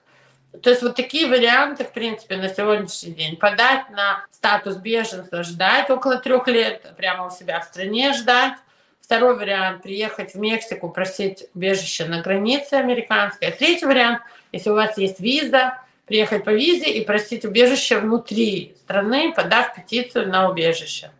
То 0.62 0.70
есть 0.70 0.82
вот 0.82 0.96
такие 0.96 1.26
варианты, 1.26 1.84
в 1.84 1.92
принципе, 1.92 2.38
на 2.38 2.48
сегодняшний 2.48 3.12
день. 3.12 3.36
Подать 3.36 3.90
на 3.90 4.24
статус 4.30 4.76
беженца, 4.76 5.42
ждать 5.42 5.90
около 5.90 6.16
трех 6.16 6.48
лет, 6.48 6.94
прямо 6.96 7.26
у 7.26 7.30
себя 7.30 7.60
в 7.60 7.64
стране 7.64 8.14
ждать. 8.14 8.54
Второй 9.02 9.36
вариант– 9.36 9.82
приехать 9.84 10.34
в 10.34 10.38
Мексику, 10.38 10.88
просить 10.88 11.44
убежище 11.54 12.06
на 12.06 12.22
границе 12.22 12.74
американской. 12.74 13.50
Третий 13.52 13.84
вариант– 13.84 14.22
если 14.52 14.70
у 14.70 14.74
вас 14.74 14.96
есть 14.96 15.20
виза, 15.20 15.78
приехать 16.08 16.44
по 16.44 16.50
визе 16.50 16.90
и 16.90 17.04
просить 17.04 17.44
убежище 17.44 17.98
внутри 17.98 18.74
страны, 18.78 19.32
подав 19.34 19.74
петицию 19.74 20.28
на 20.28 20.50
убежище. 20.50 21.10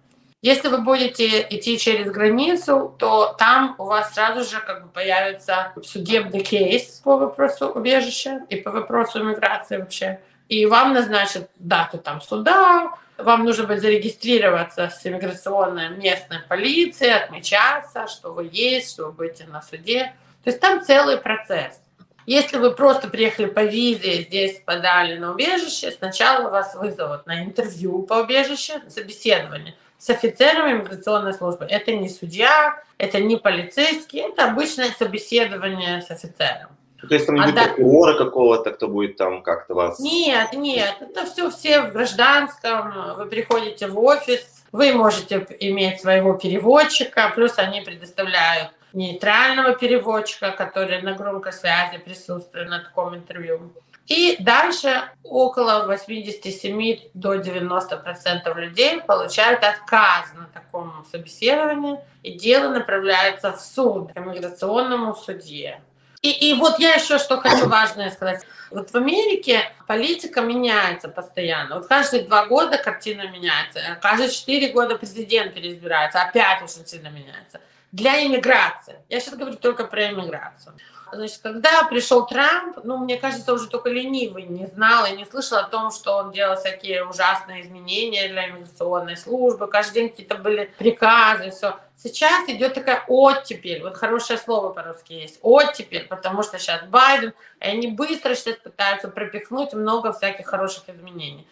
Если 0.40 0.68
вы 0.68 0.82
будете 0.82 1.42
идти 1.50 1.78
через 1.78 2.12
границу, 2.12 2.94
то 2.98 3.34
там 3.38 3.74
у 3.78 3.84
вас 3.84 4.14
сразу 4.14 4.48
же 4.48 4.60
как 4.60 4.84
бы 4.84 4.88
появится 4.88 5.72
судебный 5.82 6.40
кейс 6.40 7.00
по 7.02 7.18
вопросу 7.18 7.66
убежища 7.68 8.42
и 8.48 8.56
по 8.56 8.70
вопросу 8.70 9.20
иммиграции 9.20 9.78
вообще. 9.78 10.20
И 10.48 10.64
вам 10.64 10.94
назначат 10.94 11.50
дату 11.58 11.98
там 11.98 12.20
суда, 12.20 12.92
вам 13.18 13.44
нужно 13.44 13.66
будет 13.66 13.80
зарегистрироваться 13.80 14.90
с 14.90 15.04
иммиграционной 15.04 15.88
местной 15.90 16.38
полицией, 16.48 17.14
отмечаться, 17.14 18.06
что 18.06 18.32
вы 18.32 18.48
есть, 18.50 18.92
что 18.92 19.06
вы 19.06 19.12
будете 19.12 19.44
на 19.44 19.60
суде. 19.60 20.14
То 20.44 20.50
есть 20.50 20.60
там 20.60 20.82
целый 20.84 21.18
процесс. 21.18 21.80
Если 22.28 22.58
вы 22.58 22.72
просто 22.72 23.08
приехали 23.08 23.46
по 23.46 23.64
визе, 23.64 24.22
здесь 24.22 24.60
подали 24.64 25.16
на 25.16 25.32
убежище, 25.32 25.90
сначала 25.90 26.50
вас 26.50 26.74
вызовут 26.74 27.26
на 27.26 27.42
интервью 27.42 28.02
по 28.02 28.14
убежище, 28.14 28.82
собеседование– 28.88 29.74
с 29.98 30.10
офицером 30.10 30.70
иммиграционной 30.70 31.34
службы. 31.34 31.66
Это 31.68 31.92
не 31.92 32.08
судья, 32.08 32.82
это 32.98 33.18
не 33.18 33.36
полицейский, 33.36 34.20
это 34.20 34.44
обычное 34.44 34.90
собеседование 34.90 36.00
с 36.02 36.10
офицером. 36.10 36.70
То 37.00 37.14
есть 37.14 37.26
там 37.26 37.36
не 37.36 37.42
а 37.42 37.44
будет 37.44 37.54
да... 37.54 37.64
прокурора 37.64 38.18
какого-то, 38.18 38.70
кто 38.72 38.88
будет 38.88 39.16
там 39.16 39.42
как-то 39.42 39.74
вас... 39.74 39.98
Нет, 39.98 40.52
нет, 40.52 40.96
это 41.00 41.26
все, 41.26 41.50
все 41.50 41.82
в 41.82 41.92
гражданском, 41.92 43.16
вы 43.16 43.26
приходите 43.26 43.86
в 43.86 43.98
офис, 43.98 44.64
вы 44.72 44.92
можете 44.92 45.46
иметь 45.60 46.00
своего 46.00 46.34
переводчика, 46.34 47.32
плюс 47.34 47.58
они 47.58 47.80
предоставляют 47.80 48.70
нейтрального 48.98 49.74
переводчика, 49.74 50.50
который 50.50 51.00
на 51.02 51.14
громкой 51.14 51.52
связи 51.52 51.98
присутствует 51.98 52.68
на 52.68 52.80
таком 52.80 53.14
интервью. 53.14 53.72
И 54.06 54.36
дальше 54.40 55.02
около 55.22 55.86
87 55.86 57.10
до 57.14 57.36
90 57.36 57.96
процентов 57.98 58.56
людей 58.56 59.00
получают 59.02 59.62
отказ 59.62 60.32
на 60.34 60.46
таком 60.46 61.04
собеседовании, 61.10 61.98
и 62.22 62.32
дело 62.32 62.70
направляется 62.70 63.52
в 63.52 63.60
суд, 63.60 64.12
к 64.12 64.16
иммиграционному 64.16 65.14
судье. 65.14 65.80
И, 66.22 66.30
и 66.30 66.54
вот 66.54 66.80
я 66.80 66.94
еще 66.94 67.18
что 67.18 67.40
хочу 67.40 67.68
важное 67.68 68.10
сказать. 68.10 68.44
Вот 68.70 68.90
в 68.90 68.96
Америке 68.96 69.70
политика 69.86 70.40
меняется 70.40 71.08
постоянно. 71.08 71.76
Вот 71.76 71.86
каждые 71.86 72.24
два 72.24 72.46
года 72.46 72.76
картина 72.76 73.28
меняется. 73.28 73.80
Каждые 74.02 74.30
четыре 74.30 74.72
года 74.72 74.96
президент 74.96 75.54
переизбирается. 75.54 76.20
Опять 76.20 76.62
очень 76.62 76.84
сильно 76.86 77.08
меняется. 77.08 77.60
Для 77.92 78.26
иммиграции. 78.26 78.96
Я 79.08 79.20
сейчас 79.20 79.34
говорю 79.34 79.56
только 79.56 79.84
про 79.84 80.10
иммиграцию. 80.10 80.74
Значит, 81.10 81.40
когда 81.42 81.84
пришел 81.84 82.26
Трамп, 82.26 82.78
ну, 82.84 82.98
мне 82.98 83.16
кажется, 83.16 83.54
уже 83.54 83.68
только 83.68 83.88
ленивый 83.88 84.42
не 84.42 84.66
знал 84.66 85.06
и 85.06 85.16
не 85.16 85.24
слышал 85.24 85.58
о 85.58 85.62
том, 85.62 85.90
что 85.90 86.16
он 86.16 86.32
делал 86.32 86.56
всякие 86.56 87.06
ужасные 87.06 87.62
изменения 87.62 88.28
для 88.28 88.50
иммиграционной 88.50 89.16
службы. 89.16 89.68
Каждый 89.68 89.94
день 89.94 90.08
какие-то 90.10 90.34
были 90.34 90.70
приказы, 90.76 91.50
все. 91.50 91.78
Сейчас 91.96 92.48
идет 92.48 92.74
такая 92.74 93.04
оттепель, 93.08 93.82
вот 93.82 93.96
хорошее 93.96 94.38
слово 94.38 94.72
по-русски 94.72 95.14
есть, 95.14 95.38
оттепель, 95.42 96.06
потому 96.06 96.42
что 96.42 96.58
сейчас 96.58 96.82
Байден, 96.84 97.32
и 97.60 97.64
они 97.64 97.88
быстро 97.88 98.34
сейчас 98.34 98.56
пытаются 98.56 99.08
пропихнуть 99.08 99.72
много 99.72 100.12
всяких 100.12 100.46
хороших 100.46 100.88
изменений. 100.88 101.48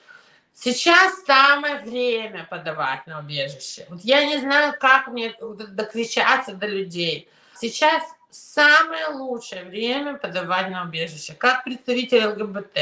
Сейчас 0.59 1.23
самое 1.27 1.81
время 1.81 2.47
подавать 2.49 3.07
на 3.07 3.21
убежище. 3.21 3.85
Вот 3.91 4.01
я 4.03 4.25
не 4.25 4.39
знаю, 4.39 4.75
как 4.81 5.07
мне 5.09 5.35
докричаться 5.39 6.55
до 6.55 6.67
людей. 6.67 7.29
Сейчас 7.61 8.03
самое 8.31 9.09
лучшее 9.09 9.65
время 9.65 10.15
подавать 10.15 10.71
на 10.71 10.85
убежище. 10.85 11.35
Как 11.35 11.63
представитель 11.63 12.25
ЛГБТ, 12.29 12.79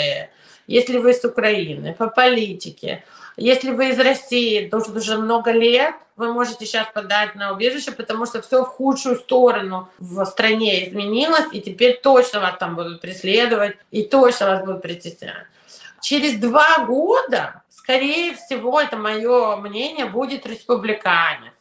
если 0.69 0.99
вы 0.99 1.11
из 1.11 1.25
Украины, 1.25 1.95
по 1.95 2.09
политике, 2.09 3.05
если 3.37 3.71
вы 3.71 3.91
из 3.91 3.99
России, 3.99 4.69
то 4.69 4.79
уже 4.79 5.19
много 5.19 5.51
лет, 5.51 5.97
вы 6.15 6.33
можете 6.33 6.67
сейчас 6.67 6.87
подать 6.95 7.35
на 7.35 7.53
убежище, 7.53 7.91
потому 7.91 8.25
что 8.27 8.41
все 8.41 8.63
в 8.63 8.69
худшую 8.69 9.17
сторону 9.17 9.89
в 9.99 10.25
стране 10.27 10.89
изменилось, 10.89 11.47
и 11.51 11.61
теперь 11.61 12.01
точно 12.01 12.39
вас 12.39 12.57
там 12.57 12.77
будут 12.77 13.01
преследовать, 13.01 13.77
и 13.91 14.05
точно 14.05 14.47
вас 14.47 14.65
будут 14.65 14.83
притеснять. 14.83 15.47
Через 16.01 16.39
два 16.39 16.85
года, 16.87 17.64
скорее 17.85 18.35
всего, 18.35 18.81
это 18.81 18.97
мое 18.97 19.57
мнение, 19.57 20.07
будет 20.07 20.47
республиканец. 20.47 21.53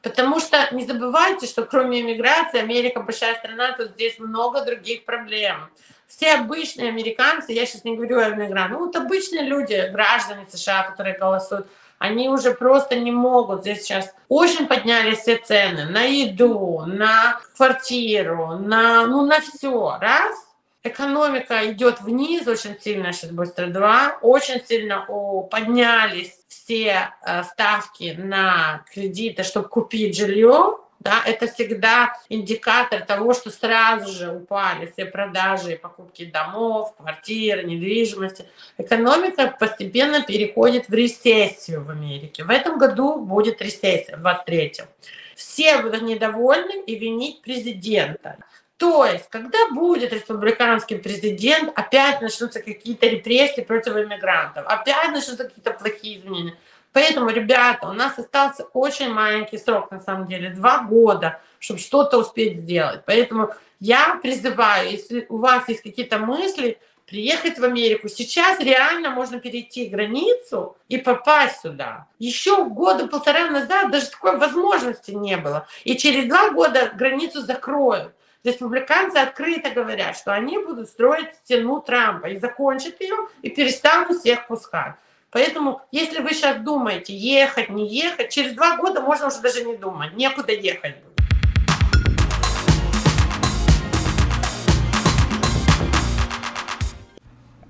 Потому 0.00 0.40
что 0.40 0.68
не 0.72 0.84
забывайте, 0.84 1.46
что 1.46 1.64
кроме 1.64 2.00
иммиграции, 2.00 2.60
Америка 2.60 3.00
большая 3.00 3.36
страна, 3.36 3.72
тут 3.72 3.90
здесь 3.92 4.18
много 4.18 4.64
других 4.64 5.04
проблем. 5.04 5.70
Все 6.06 6.34
обычные 6.34 6.88
американцы, 6.88 7.52
я 7.52 7.66
сейчас 7.66 7.84
не 7.84 7.96
говорю 7.96 8.18
о 8.18 8.30
иммигрантах, 8.30 8.78
ну 8.78 8.86
вот 8.86 8.96
обычные 8.96 9.42
люди, 9.42 9.88
граждане 9.92 10.46
США, 10.50 10.84
которые 10.84 11.16
голосуют, 11.16 11.66
они 11.98 12.28
уже 12.28 12.52
просто 12.52 12.96
не 12.96 13.12
могут. 13.12 13.62
Здесь 13.62 13.82
сейчас 13.82 14.12
очень 14.28 14.66
поднялись 14.66 15.20
все 15.20 15.36
цены 15.36 15.86
на 15.86 16.02
еду, 16.02 16.82
на 16.86 17.40
квартиру, 17.56 18.58
на, 18.58 19.06
ну, 19.06 19.24
на 19.24 19.40
все. 19.40 19.98
Раз– 20.00 20.36
экономика 20.82 21.70
идет 21.70 22.00
вниз 22.00 22.46
очень 22.46 22.78
сильно, 22.80 23.12
сейчас 23.12 23.30
быстро 23.30 23.66
два, 23.66 24.18
очень 24.22 24.64
сильно 24.64 25.06
поднялись 25.50 26.38
все 26.48 27.10
э, 27.24 27.42
ставки 27.44 28.14
на 28.18 28.84
кредиты, 28.92 29.42
чтобы 29.42 29.68
купить 29.68 30.16
жилье, 30.16 30.78
да, 31.02 31.20
это 31.26 31.48
всегда 31.48 32.16
индикатор 32.28 33.04
того, 33.04 33.34
что 33.34 33.50
сразу 33.50 34.12
же 34.12 34.30
упали 34.30 34.86
все 34.86 35.04
продажи 35.04 35.72
и 35.72 35.76
покупки 35.76 36.24
домов, 36.24 36.94
квартир, 36.96 37.64
недвижимости. 37.64 38.46
Экономика 38.78 39.56
постепенно 39.58 40.22
переходит 40.22 40.88
в 40.88 40.94
рецессию 40.94 41.82
в 41.82 41.90
Америке. 41.90 42.44
В 42.44 42.50
этом 42.50 42.78
году 42.78 43.18
будет 43.18 43.60
рецессия, 43.60 44.16
в 44.16 44.24
23-м. 44.24 44.86
Все 45.34 45.82
будут 45.82 46.02
недовольны 46.02 46.82
и 46.86 46.94
винить 46.94 47.42
президента. 47.42 48.36
То 48.82 49.06
есть, 49.06 49.28
когда 49.30 49.68
будет 49.70 50.12
республиканский 50.12 50.98
президент, 50.98 51.70
опять 51.78 52.20
начнутся 52.20 52.60
какие-то 52.60 53.06
репрессии 53.06 53.60
против 53.60 53.96
иммигрантов, 53.96 54.66
опять 54.66 55.12
начнутся 55.12 55.44
какие-то 55.44 55.70
плохие 55.70 56.18
изменения. 56.18 56.56
Поэтому, 56.92 57.30
ребята, 57.30 57.88
у 57.88 57.92
нас 57.92 58.18
остался 58.18 58.64
очень 58.72 59.14
маленький 59.14 59.58
срок, 59.58 59.92
на 59.92 60.00
самом 60.00 60.26
деле, 60.26 60.50
два 60.50 60.80
года, 60.82 61.40
чтобы 61.60 61.78
что-то 61.78 62.18
успеть 62.18 62.58
сделать. 62.58 63.02
Поэтому 63.06 63.54
я 63.78 64.18
призываю, 64.20 64.90
если 64.90 65.26
у 65.28 65.36
вас 65.36 65.68
есть 65.68 65.84
какие-то 65.84 66.18
мысли, 66.18 66.80
приехать 67.06 67.60
в 67.60 67.64
Америку. 67.64 68.08
Сейчас 68.08 68.58
реально 68.58 69.10
можно 69.10 69.38
перейти 69.38 69.86
границу 69.86 70.76
и 70.88 70.98
попасть 70.98 71.60
сюда. 71.60 72.08
Еще 72.18 72.64
года 72.64 73.06
полтора 73.06 73.48
назад 73.48 73.92
даже 73.92 74.06
такой 74.06 74.38
возможности 74.38 75.12
не 75.12 75.36
было. 75.36 75.68
И 75.84 75.96
через 75.96 76.28
два 76.28 76.50
года 76.50 76.90
границу 76.96 77.42
закроют 77.42 78.12
республиканцы 78.44 79.18
открыто 79.18 79.70
говорят, 79.70 80.16
что 80.16 80.32
они 80.32 80.58
будут 80.58 80.88
строить 80.88 81.34
стену 81.44 81.80
Трампа 81.80 82.26
и 82.26 82.38
закончат 82.38 83.00
ее, 83.00 83.28
и 83.42 83.50
перестанут 83.50 84.18
всех 84.18 84.46
пускать. 84.46 84.94
Поэтому, 85.30 85.80
если 85.90 86.20
вы 86.20 86.30
сейчас 86.34 86.60
думаете, 86.60 87.16
ехать, 87.16 87.70
не 87.70 87.88
ехать, 87.88 88.30
через 88.30 88.52
два 88.54 88.76
года 88.76 89.00
можно 89.00 89.28
уже 89.28 89.40
даже 89.40 89.64
не 89.64 89.76
думать, 89.76 90.14
некуда 90.14 90.52
ехать 90.52 90.96
будет. 90.96 91.12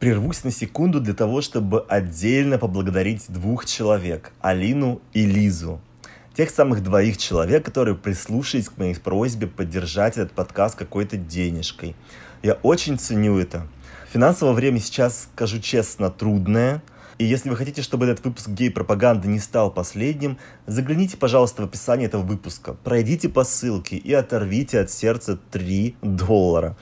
Прервусь 0.00 0.42
на 0.42 0.50
секунду 0.50 0.98
для 0.98 1.14
того, 1.14 1.42
чтобы 1.42 1.87
отдельно 1.88 2.58
поблагодарить 2.58 3.26
двух 3.28 3.66
человек, 3.66 4.32
Алину 4.40 5.00
и 5.12 5.24
Лизу. 5.24 5.80
Тех 6.34 6.48
самых 6.48 6.82
двоих 6.82 7.18
человек, 7.18 7.62
которые 7.62 7.94
прислушались 7.94 8.70
к 8.70 8.78
моей 8.78 8.94
просьбе 8.94 9.46
поддержать 9.46 10.16
этот 10.16 10.32
подкаст 10.32 10.76
какой-то 10.76 11.18
денежкой. 11.18 11.94
Я 12.42 12.54
очень 12.62 12.98
ценю 12.98 13.38
это. 13.38 13.66
Финансовое 14.10 14.54
время 14.54 14.80
сейчас, 14.80 15.28
скажу 15.34 15.60
честно, 15.60 16.10
трудное. 16.10 16.82
И 17.18 17.24
если 17.26 17.50
вы 17.50 17.56
хотите, 17.56 17.82
чтобы 17.82 18.06
этот 18.06 18.24
выпуск 18.24 18.48
гей-пропаганды 18.48 19.28
не 19.28 19.40
стал 19.40 19.70
последним, 19.70 20.38
загляните, 20.66 21.18
пожалуйста, 21.18 21.62
в 21.62 21.64
описание 21.66 22.08
этого 22.08 22.22
выпуска, 22.22 22.72
пройдите 22.72 23.28
по 23.28 23.44
ссылке 23.44 23.96
и 23.96 24.12
оторвите 24.14 24.80
от 24.80 24.90
сердца 24.90 25.38
3 25.50 25.96
доллара 26.00 26.76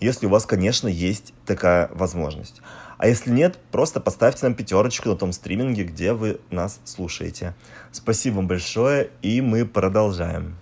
если 0.00 0.26
у 0.26 0.28
вас, 0.28 0.46
конечно, 0.46 0.88
есть 0.88 1.32
такая 1.46 1.88
возможность. 1.92 2.60
А 2.98 3.08
если 3.08 3.30
нет, 3.30 3.58
просто 3.70 4.00
поставьте 4.00 4.46
нам 4.46 4.54
пятерочку 4.54 5.08
на 5.08 5.16
том 5.16 5.32
стриминге, 5.32 5.84
где 5.84 6.12
вы 6.12 6.40
нас 6.50 6.80
слушаете. 6.84 7.54
Спасибо 7.92 8.36
вам 8.36 8.48
большое, 8.48 9.10
и 9.22 9.40
мы 9.40 9.66
продолжаем. 9.66 10.56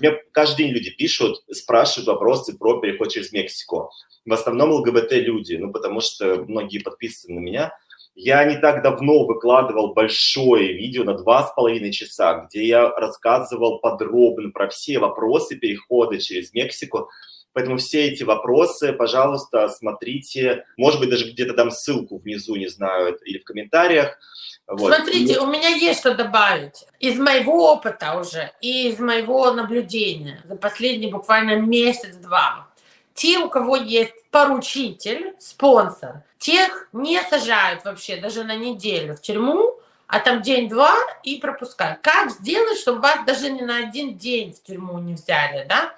Мне 0.00 0.12
каждый 0.32 0.58
день 0.58 0.72
люди 0.72 0.90
пишут, 0.90 1.42
спрашивают 1.50 2.08
вопросы 2.08 2.56
про 2.56 2.80
переход 2.80 3.10
через 3.10 3.32
Мексику. 3.32 3.90
В 4.24 4.32
основном 4.32 4.70
ЛГБТ-люди, 4.70 5.54
ну, 5.54 5.72
потому 5.72 6.00
что 6.00 6.44
многие 6.46 6.78
подписаны 6.78 7.40
на 7.40 7.40
меня– 7.40 7.72
я 8.16 8.44
не 8.44 8.56
так 8.56 8.82
давно 8.82 9.26
выкладывал 9.26 9.92
большое 9.92 10.72
видео 10.72 11.02
на 11.02 11.14
два 11.14 11.42
с 11.48 11.52
половиной 11.52 11.90
часа, 11.90 12.46
где 12.46 12.64
я 12.64 12.88
рассказывал 12.90 13.80
подробно 13.80 14.50
про 14.50 14.68
все 14.68 15.00
вопросы 15.00 15.56
перехода 15.56 16.20
через 16.20 16.52
Мексику. 16.52 17.10
Поэтому 17.54 17.78
все 17.78 18.08
эти 18.08 18.22
вопросы, 18.22 18.92
пожалуйста, 18.92 19.68
смотрите. 19.68 20.66
Может 20.76 21.00
быть, 21.00 21.08
даже 21.08 21.30
где-то 21.30 21.54
дам 21.54 21.70
ссылку 21.70 22.18
внизу, 22.18 22.56
не 22.56 22.68
знаю, 22.68 23.16
или 23.24 23.38
в 23.38 23.44
комментариях. 23.44 24.18
Вот. 24.66 24.94
Смотрите, 24.94 25.40
у 25.40 25.46
меня 25.46 25.68
есть 25.68 26.00
что 26.00 26.14
добавить. 26.14 26.84
Из 27.00 27.18
моего 27.18 27.72
опыта 27.72 28.18
уже 28.18 28.52
и 28.60 28.88
из 28.88 28.98
моего 28.98 29.50
наблюдения 29.52 30.42
за 30.44 30.56
последний 30.56 31.10
буквально 31.10 31.56
месяц-два 31.56 32.68
те, 33.14 33.38
у 33.38 33.48
кого 33.48 33.76
есть 33.76 34.12
поручитель, 34.30 35.34
спонсор, 35.38 36.24
тех 36.38 36.88
не 36.92 37.22
сажают 37.22 37.84
вообще 37.84 38.16
даже 38.16 38.44
на 38.44 38.56
неделю 38.56 39.14
в 39.14 39.20
тюрьму, 39.20 39.78
а 40.06 40.18
там 40.20 40.42
день-два 40.42 40.94
и 41.22 41.36
пропускают. 41.36 42.00
Как 42.02 42.30
сделать, 42.30 42.78
чтобы 42.78 43.00
вас 43.00 43.24
даже 43.24 43.50
не 43.50 43.62
на 43.62 43.78
один 43.78 44.18
день 44.18 44.52
в 44.52 44.62
тюрьму 44.62 44.98
не 44.98 45.14
взяли, 45.14 45.64
да? 45.68 45.94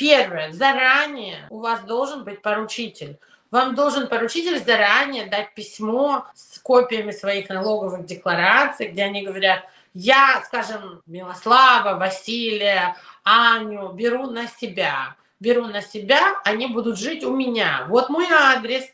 Первое, 0.00 0.50
заранее 0.50 1.46
у 1.50 1.58
вас 1.58 1.82
должен 1.82 2.24
быть 2.24 2.40
поручитель. 2.40 3.18
Вам 3.50 3.74
должен 3.74 4.06
поручитель 4.06 4.58
заранее 4.58 5.26
дать 5.26 5.52
письмо 5.52 6.24
с 6.34 6.58
копиями 6.58 7.10
своих 7.10 7.50
налоговых 7.50 8.06
деклараций, 8.06 8.88
где 8.88 9.02
они 9.02 9.22
говорят, 9.22 9.62
я, 9.92 10.42
скажем, 10.46 11.02
Милослава, 11.04 11.98
Василия, 11.98 12.96
Аню 13.24 13.92
беру 13.92 14.30
на 14.30 14.46
себя 14.46 15.16
беру 15.40 15.64
на 15.64 15.80
себя, 15.80 16.20
они 16.44 16.66
будут 16.66 16.98
жить 16.98 17.24
у 17.24 17.34
меня. 17.34 17.86
Вот 17.88 18.10
мой 18.10 18.26
адрес. 18.30 18.84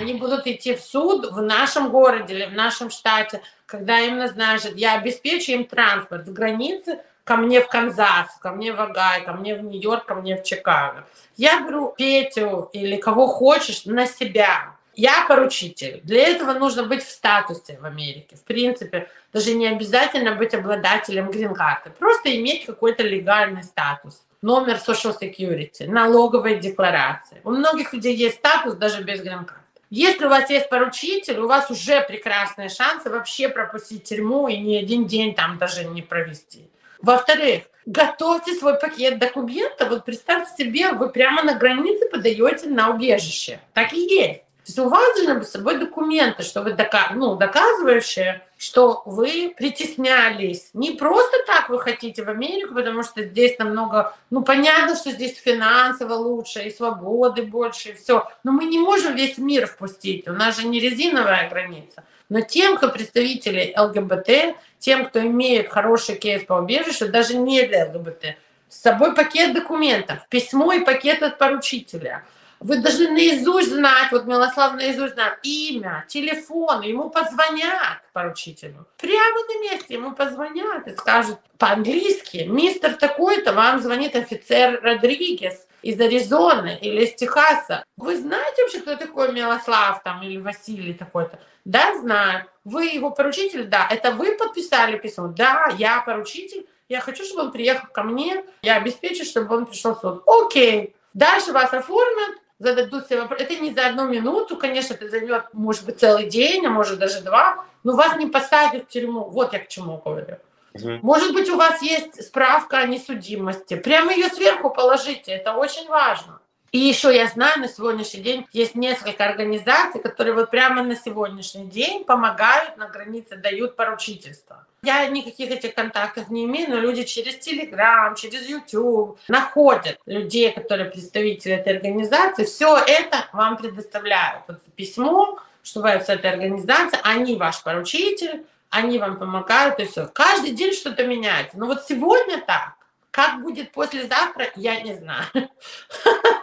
Они 0.00 0.14
будут 0.14 0.46
идти 0.46 0.74
в 0.74 0.80
суд 0.80 1.30
в 1.30 1.42
нашем 1.42 1.90
городе 1.90 2.34
или 2.34 2.46
в 2.46 2.54
нашем 2.54 2.90
штате, 2.90 3.42
когда 3.66 4.00
им 4.00 4.16
назначат. 4.16 4.74
Я 4.76 4.94
обеспечу 4.94 5.52
им 5.52 5.66
транспорт 5.66 6.26
с 6.26 6.30
границы 6.30 7.00
ко 7.32 7.38
мне 7.38 7.62
в 7.62 7.68
Канзас, 7.68 8.28
ко 8.42 8.50
мне 8.50 8.74
в 8.74 8.80
Агай, 8.80 9.24
ко 9.24 9.32
мне 9.32 9.54
в 9.54 9.62
Нью-Йорк, 9.62 10.04
ко 10.04 10.14
мне 10.14 10.36
в 10.36 10.42
Чикаго. 10.42 11.06
Я 11.38 11.62
беру 11.66 11.94
Петю 11.96 12.68
или 12.74 12.96
кого 12.96 13.26
хочешь 13.26 13.86
на 13.86 14.06
себя. 14.06 14.76
Я 14.94 15.24
поручитель. 15.26 16.02
Для 16.04 16.28
этого 16.28 16.52
нужно 16.52 16.82
быть 16.82 17.02
в 17.02 17.10
статусе 17.10 17.78
в 17.80 17.86
Америке. 17.86 18.36
В 18.36 18.44
принципе, 18.44 19.08
даже 19.32 19.54
не 19.54 19.66
обязательно 19.66 20.34
быть 20.34 20.52
обладателем 20.52 21.30
грин-карты. 21.30 21.88
Просто 21.98 22.36
иметь 22.36 22.66
какой-то 22.66 23.02
легальный 23.02 23.62
статус 23.62 24.22
номер 24.42 24.74
Social 24.86 25.16
Security, 25.18 25.88
налоговой 25.88 26.58
декларации. 26.58 27.40
У 27.44 27.50
многих 27.50 27.94
людей 27.94 28.14
есть 28.14 28.36
статус 28.40 28.74
даже 28.74 29.02
без 29.02 29.22
грин-карты. 29.22 29.62
Если 29.88 30.26
у 30.26 30.28
вас 30.28 30.50
есть 30.50 30.68
поручитель, 30.68 31.38
у 31.38 31.48
вас 31.48 31.70
уже 31.70 32.02
прекрасные 32.02 32.68
шансы 32.68 33.08
вообще 33.08 33.48
пропустить 33.48 34.04
тюрьму 34.04 34.48
и 34.48 34.58
ни 34.58 34.76
один 34.76 35.06
день 35.06 35.34
там 35.34 35.56
даже 35.56 35.84
не 35.84 36.02
провести. 36.02 36.68
Во-вторых, 37.02 37.64
готовьте 37.84 38.54
свой 38.54 38.78
пакет 38.78 39.18
документов. 39.18 39.90
Вот 39.90 40.04
представьте 40.04 40.64
себе, 40.64 40.92
вы 40.92 41.10
прямо 41.10 41.42
на 41.42 41.54
границе 41.54 42.08
подаете 42.08 42.68
на 42.68 42.90
убежище. 42.90 43.60
Так 43.74 43.92
и 43.92 44.00
есть. 44.00 44.42
То 44.64 44.68
есть 44.68 44.78
у 44.78 44.88
вас 44.88 45.16
должны 45.16 45.34
быть 45.40 45.48
с 45.48 45.52
собой 45.52 45.78
документы, 45.78 46.44
что 46.44 46.62
вы 46.62 46.72
дока 46.72 47.10
ну, 47.16 47.34
доказывающие, 47.34 48.46
что 48.56 49.02
вы 49.06 49.52
притеснялись. 49.58 50.70
Не 50.72 50.92
просто 50.92 51.36
так 51.48 51.68
вы 51.68 51.80
хотите 51.80 52.22
в 52.22 52.28
Америку, 52.28 52.72
потому 52.72 53.02
что 53.02 53.24
здесь 53.24 53.58
намного, 53.58 54.14
ну 54.30 54.44
понятно, 54.44 54.94
что 54.94 55.10
здесь 55.10 55.36
финансово 55.36 56.14
лучше, 56.14 56.62
и 56.62 56.70
свободы 56.70 57.42
больше, 57.42 57.88
и 57.88 57.92
все. 57.94 58.28
Но 58.44 58.52
мы 58.52 58.66
не 58.66 58.78
можем 58.78 59.16
весь 59.16 59.36
мир 59.36 59.66
впустить, 59.66 60.28
у 60.28 60.32
нас 60.32 60.60
же 60.60 60.68
не 60.68 60.78
резиновая 60.78 61.50
граница. 61.50 62.04
Но 62.28 62.40
тем, 62.40 62.76
кто 62.76 62.88
представители 62.88 63.74
ЛГБТ, 63.76 64.56
тем, 64.78 65.06
кто 65.06 65.18
имеет 65.22 65.70
хороший 65.70 66.14
кейс 66.14 66.44
по 66.44 66.54
убежищу, 66.54 67.08
даже 67.08 67.36
не 67.36 67.66
для 67.66 67.86
ЛГБТ, 67.86 68.36
с 68.68 68.80
собой 68.80 69.12
пакет 69.16 69.54
документов, 69.54 70.20
письмо 70.28 70.72
и 70.72 70.84
пакет 70.84 71.20
от 71.24 71.36
поручителя– 71.38 72.24
вы 72.62 72.78
должны 72.78 73.10
наизусть 73.10 73.70
знать, 73.70 74.12
вот 74.12 74.26
Милослав 74.26 74.74
наизусть 74.74 75.14
знает 75.14 75.38
имя, 75.42 76.04
телефон, 76.08 76.82
ему 76.82 77.10
позвонят 77.10 78.00
поручителю. 78.12 78.86
Прямо 78.98 79.46
на 79.48 79.60
месте 79.62 79.94
ему 79.94 80.12
позвонят 80.12 80.86
и 80.86 80.92
скажут 80.96 81.38
по-английски, 81.58 82.46
мистер 82.48 82.94
такой-то, 82.94 83.52
вам 83.52 83.80
звонит 83.80 84.14
офицер 84.14 84.80
Родригес 84.82 85.66
из 85.82 86.00
Аризоны 86.00 86.78
или 86.80 87.04
из 87.04 87.14
Техаса. 87.14 87.84
Вы 87.96 88.16
знаете 88.16 88.62
вообще, 88.62 88.80
кто 88.80 88.96
такой 88.96 89.32
Милослав 89.32 90.02
там 90.02 90.22
или 90.22 90.38
Василий 90.38 90.94
такой-то? 90.94 91.38
Да, 91.64 91.98
знаю. 91.98 92.46
Вы 92.64 92.86
его 92.86 93.10
поручитель? 93.10 93.64
Да. 93.64 93.86
Это 93.90 94.12
вы 94.12 94.36
подписали 94.36 94.98
письмо? 94.98 95.28
Да, 95.28 95.72
я 95.78 96.00
поручитель. 96.00 96.66
Я 96.88 97.00
хочу, 97.00 97.24
чтобы 97.24 97.42
он 97.42 97.52
приехал 97.52 97.88
ко 97.88 98.02
мне. 98.02 98.44
Я 98.62 98.76
обеспечу, 98.76 99.24
чтобы 99.24 99.56
он 99.56 99.66
пришел 99.66 99.94
в 99.94 100.00
суд. 100.00 100.22
Окей. 100.26 100.94
Дальше 101.14 101.52
вас 101.52 101.72
оформят, 101.72 102.41
зададут 102.62 103.06
себе 103.06 103.22
вопрос. 103.22 103.40
Это 103.40 103.56
не 103.56 103.72
за 103.72 103.86
одну 103.86 104.08
минуту, 104.08 104.56
конечно, 104.56 104.94
это 104.94 105.08
займет, 105.08 105.44
может 105.52 105.84
быть, 105.84 105.98
целый 105.98 106.26
день, 106.28 106.64
а 106.66 106.70
может 106.70 106.98
даже 106.98 107.20
два, 107.20 107.64
но 107.82 107.96
вас 107.96 108.16
не 108.16 108.26
посадят 108.26 108.84
в 108.84 108.88
тюрьму. 108.88 109.24
Вот 109.24 109.52
я 109.52 109.58
к 109.58 109.68
чему 109.68 110.00
говорю. 110.02 110.36
Угу. 110.74 111.00
Может 111.02 111.34
быть, 111.34 111.50
у 111.50 111.56
вас 111.56 111.82
есть 111.82 112.22
справка 112.24 112.78
о 112.78 112.86
несудимости. 112.86 113.74
Прямо 113.74 114.12
ее 114.12 114.28
сверху 114.28 114.70
положите, 114.70 115.32
это 115.32 115.54
очень 115.54 115.88
важно. 115.88 116.40
И 116.72 116.78
еще 116.78 117.14
я 117.14 117.26
знаю, 117.26 117.60
на 117.60 117.68
сегодняшний 117.68 118.22
день 118.22 118.46
есть 118.50 118.74
несколько 118.74 119.26
организаций, 119.26 120.00
которые 120.00 120.34
вот 120.34 120.50
прямо 120.50 120.82
на 120.82 120.96
сегодняшний 120.96 121.66
день 121.66 122.04
помогают 122.04 122.78
на 122.78 122.88
границе, 122.88 123.36
дают 123.36 123.76
поручительство. 123.76 124.66
Я 124.82 125.06
никаких 125.06 125.50
этих 125.50 125.74
контактов 125.74 126.30
не 126.30 126.46
имею, 126.46 126.70
но 126.70 126.76
люди 126.76 127.04
через 127.04 127.36
Телеграм, 127.38 128.14
через 128.14 128.48
YouTube 128.48 129.18
находят 129.28 129.98
людей, 130.06 130.50
которые 130.50 130.90
представители 130.90 131.52
этой 131.52 131.76
организации. 131.76 132.44
Все 132.44 132.78
это 132.78 133.26
вам 133.34 133.58
предоставляют. 133.58 134.44
Вот 134.48 134.62
письмо, 134.74 135.38
что 135.62 135.82
вы 135.82 135.90
с 135.90 136.08
этой 136.08 136.30
организацией, 136.30 137.02
они 137.04 137.36
ваш 137.36 137.62
поручитель, 137.62 138.46
они 138.70 138.98
вам 138.98 139.18
помогают, 139.18 139.78
и 139.78 139.84
все. 139.84 140.06
Каждый 140.06 140.52
день 140.52 140.72
что-то 140.72 141.06
меняется. 141.06 141.58
Но 141.58 141.66
вот 141.66 141.84
сегодня 141.86 142.42
так. 142.44 142.76
Как 143.10 143.42
будет 143.42 143.72
послезавтра, 143.72 144.46
я 144.56 144.80
не 144.80 144.94
знаю. 144.94 145.26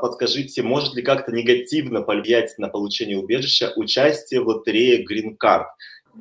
Подскажите, 0.00 0.62
может 0.62 0.94
ли 0.94 1.02
как-то 1.02 1.32
негативно 1.32 2.02
повлиять 2.02 2.56
на 2.58 2.68
получение 2.68 3.18
убежища 3.18 3.72
участие 3.76 4.40
в 4.40 4.48
лотерее 4.48 5.04
Green 5.04 5.36
Card? 5.36 5.66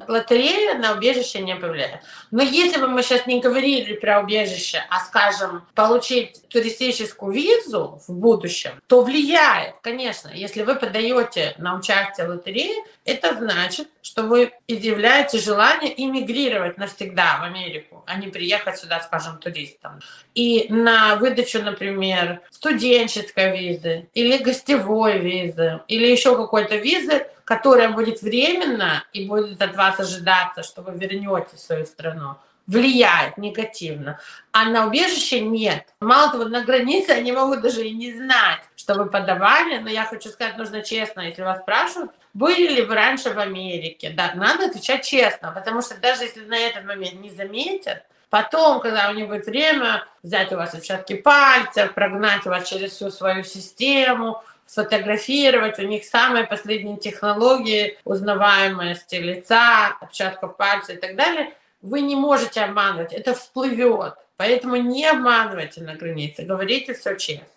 Лотерея 0.08 0.78
на 0.78 0.94
убежище 0.94 1.40
не 1.40 1.56
повлияет. 1.56 2.02
Но 2.32 2.44
если 2.44 2.80
бы 2.80 2.88
мы 2.88 3.02
сейчас 3.04 3.26
не 3.26 3.40
говорили 3.40 3.94
про 3.96 4.22
убежище, 4.22 4.84
а, 4.90 5.00
скажем, 5.00 5.64
получить 5.74 6.48
туристическую 6.50 7.34
визу 7.34 8.00
в 8.08 8.14
будущем, 8.14 8.72
то 8.88 9.02
влияет, 9.02 9.76
конечно. 9.82 10.30
Если 10.30 10.62
вы 10.62 10.76
подаете 10.76 11.56
на 11.58 11.76
участие 11.76 12.28
в 12.28 12.30
лотерее, 12.30 12.84
это 13.04 13.36
значит, 13.36 13.88
что 14.02 14.24
вы 14.24 14.54
изъявляете 14.68 15.40
желание 15.40 15.94
иммигрировать 16.04 16.78
навсегда 16.78 17.40
в 17.40 17.44
Америку, 17.44 18.04
а 18.06 18.16
не 18.16 18.28
приехать 18.28 18.78
сюда, 18.78 19.02
скажем, 19.02 19.40
туристом. 19.40 20.00
И 20.36 20.68
на 20.70 21.16
выдачу, 21.16 21.62
например, 21.62 22.42
студенческой 22.52 23.58
визы 23.58 24.08
или 24.14 24.38
гостевой 24.38 25.20
визы 25.20 25.82
или 25.88 26.06
еще 26.08 26.36
какой-то 26.36 26.76
визы 26.76 27.28
которое 27.50 27.90
будет 27.90 28.22
временно 28.22 29.04
и 29.12 29.28
будет 29.28 29.60
от 29.60 29.76
вас 29.76 30.00
ожидаться, 30.00 30.62
что 30.62 30.84
вы 30.84 30.96
вернете 30.96 31.58
свою 31.58 31.84
страну, 31.88 32.36
влияет 32.68 33.40
негативно, 33.40 34.20
а 34.52 34.66
на 34.66 34.86
убежище 34.86 35.40
нет. 35.40 35.88
Мало 36.00 36.32
того, 36.32 36.46
на 36.46 36.62
границе 36.62 37.10
они 37.10 37.32
могут 37.32 37.62
даже 37.62 37.88
и 37.88 37.92
не 37.92 38.14
знать, 38.14 38.62
что 38.76 38.94
вы 38.94 39.08
подавали, 39.08 39.80
но 39.80 39.90
я 39.90 40.06
хочу 40.06 40.30
сказать, 40.30 40.60
нужно 40.60 40.84
честно, 40.84 41.22
если 41.22 41.42
вас 41.42 41.62
спрашивают, 41.62 42.12
были 42.36 42.68
ли 42.68 42.84
вы 42.84 42.94
раньше 42.94 43.34
в 43.34 43.40
Америке, 43.40 44.14
да, 44.16 44.32
надо 44.36 44.68
отвечать 44.68 45.04
честно, 45.04 45.52
потому 45.52 45.82
что 45.82 46.00
даже 46.00 46.26
если 46.26 46.46
на 46.46 46.56
этот 46.56 46.86
момент 46.86 47.20
не 47.20 47.32
заметят, 47.32 48.04
Потом, 48.30 48.80
когда 48.80 49.10
у 49.10 49.16
них 49.16 49.28
будет 49.28 49.48
время, 49.48 50.06
взять 50.22 50.54
у 50.54 50.56
вас 50.56 50.76
отпечатки 50.76 51.16
пальцев, 51.16 51.96
прогнать 51.96 52.46
вас 52.46 52.70
через 52.70 52.92
всю 52.92 53.10
свою 53.10 53.44
систему, 53.44 54.44
сфотографировать. 54.70 55.80
У 55.80 55.84
них 55.84 56.06
самые 56.06 56.46
последние 56.46 56.98
технологии 56.98 57.98
узнаваемости 58.04 59.16
лица, 59.16 59.98
отпечатков 60.00 60.58
пальцев 60.58 60.96
и 60.96 61.00
так 61.00 61.16
далее. 61.16 61.54
Вы 61.82 62.02
не 62.02 62.16
можете 62.16 62.62
обманывать, 62.62 63.14
это 63.14 63.34
всплывет. 63.34 64.14
Поэтому 64.38 64.76
не 64.76 65.06
обманывайте 65.08 65.82
на 65.82 65.96
границе, 65.96 66.44
говорите 66.44 66.94
все 66.94 67.16
честно. 67.16 67.48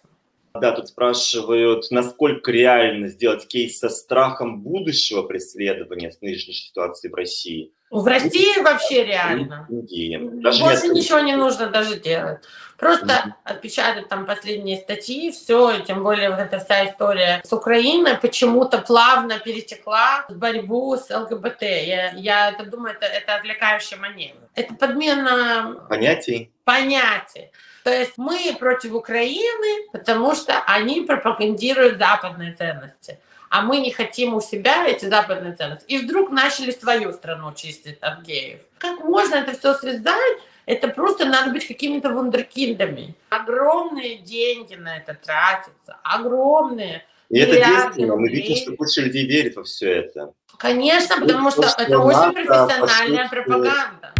Да, 0.54 0.72
тут 0.72 0.88
спрашивают, 0.88 1.90
насколько 1.90 2.50
реально 2.50 3.08
сделать 3.08 3.46
кейс 3.46 3.78
со 3.78 3.88
страхом 3.88 4.60
будущего 4.60 5.22
преследования 5.22 6.12
с 6.12 6.20
нынешней 6.20 6.54
ситуации 6.54 7.08
в 7.08 7.14
России. 7.14 7.72
В 7.92 8.06
России 8.06 8.62
вообще 8.62 9.04
реально. 9.04 9.66
Даже 9.68 10.62
Больше 10.62 10.86
нет... 10.88 10.94
ничего 10.94 11.18
не 11.20 11.36
нужно 11.36 11.66
даже 11.66 12.00
делать. 12.00 12.38
Просто 12.78 13.36
отпечатать 13.44 14.08
там 14.08 14.24
последние 14.24 14.78
статьи, 14.78 15.30
все, 15.30 15.72
и 15.72 15.82
тем 15.82 16.02
более 16.02 16.30
вот 16.30 16.38
эта 16.38 16.58
вся 16.58 16.88
история 16.88 17.42
с 17.44 17.52
Украиной 17.52 18.16
почему-то 18.16 18.78
плавно 18.78 19.38
перетекла 19.38 20.24
в 20.30 20.38
борьбу 20.38 20.96
с 20.96 21.10
ЛГБТ. 21.10 21.62
Я, 21.62 22.12
я 22.12 22.50
это 22.50 22.64
думаю, 22.64 22.94
это, 22.94 23.04
это 23.04 23.34
отвлекающий 23.36 23.98
маневр. 23.98 24.40
Это 24.54 24.74
подмена... 24.74 25.86
Понятий. 25.90 26.50
Понятий. 26.64 27.50
То 27.84 27.90
есть 27.90 28.14
мы 28.16 28.56
против 28.58 28.94
Украины, 28.94 29.88
потому 29.92 30.34
что 30.34 30.62
они 30.66 31.02
пропагандируют 31.02 31.98
западные 31.98 32.54
ценности, 32.54 33.18
а 33.52 33.60
мы 33.60 33.80
не 33.80 33.92
хотим 33.92 34.32
у 34.34 34.40
себя 34.40 34.86
эти 34.88 35.04
западные 35.04 35.54
ценности. 35.54 35.84
И 35.86 35.98
вдруг 35.98 36.30
начали 36.30 36.70
свою 36.70 37.12
страну 37.12 37.52
чистить 37.54 37.98
от 38.00 38.22
геев. 38.22 38.60
Как 38.78 39.04
можно 39.04 39.34
это 39.34 39.52
все 39.52 39.74
связать? 39.74 40.38
Это 40.64 40.88
просто 40.88 41.26
надо 41.26 41.50
быть 41.50 41.68
какими-то 41.68 42.08
вундеркиндами. 42.08 43.14
Огромные 43.28 44.16
деньги 44.16 44.74
на 44.74 44.96
это 44.96 45.18
тратятся, 45.22 45.98
огромные. 46.02 47.04
И 47.28 47.38
это 47.40 47.56
действительно, 47.56 48.16
мы 48.16 48.30
видим, 48.30 48.56
что 48.56 48.74
куча 48.74 49.02
людей 49.02 49.26
верит 49.26 49.56
во 49.56 49.64
все 49.64 49.96
это. 49.96 50.32
Конечно, 50.56 51.20
потому 51.20 51.50
что, 51.50 51.68
что 51.68 51.82
это 51.82 51.98
очень 51.98 52.32
профессиональная 52.32 53.28
пропаганда. 53.28 54.14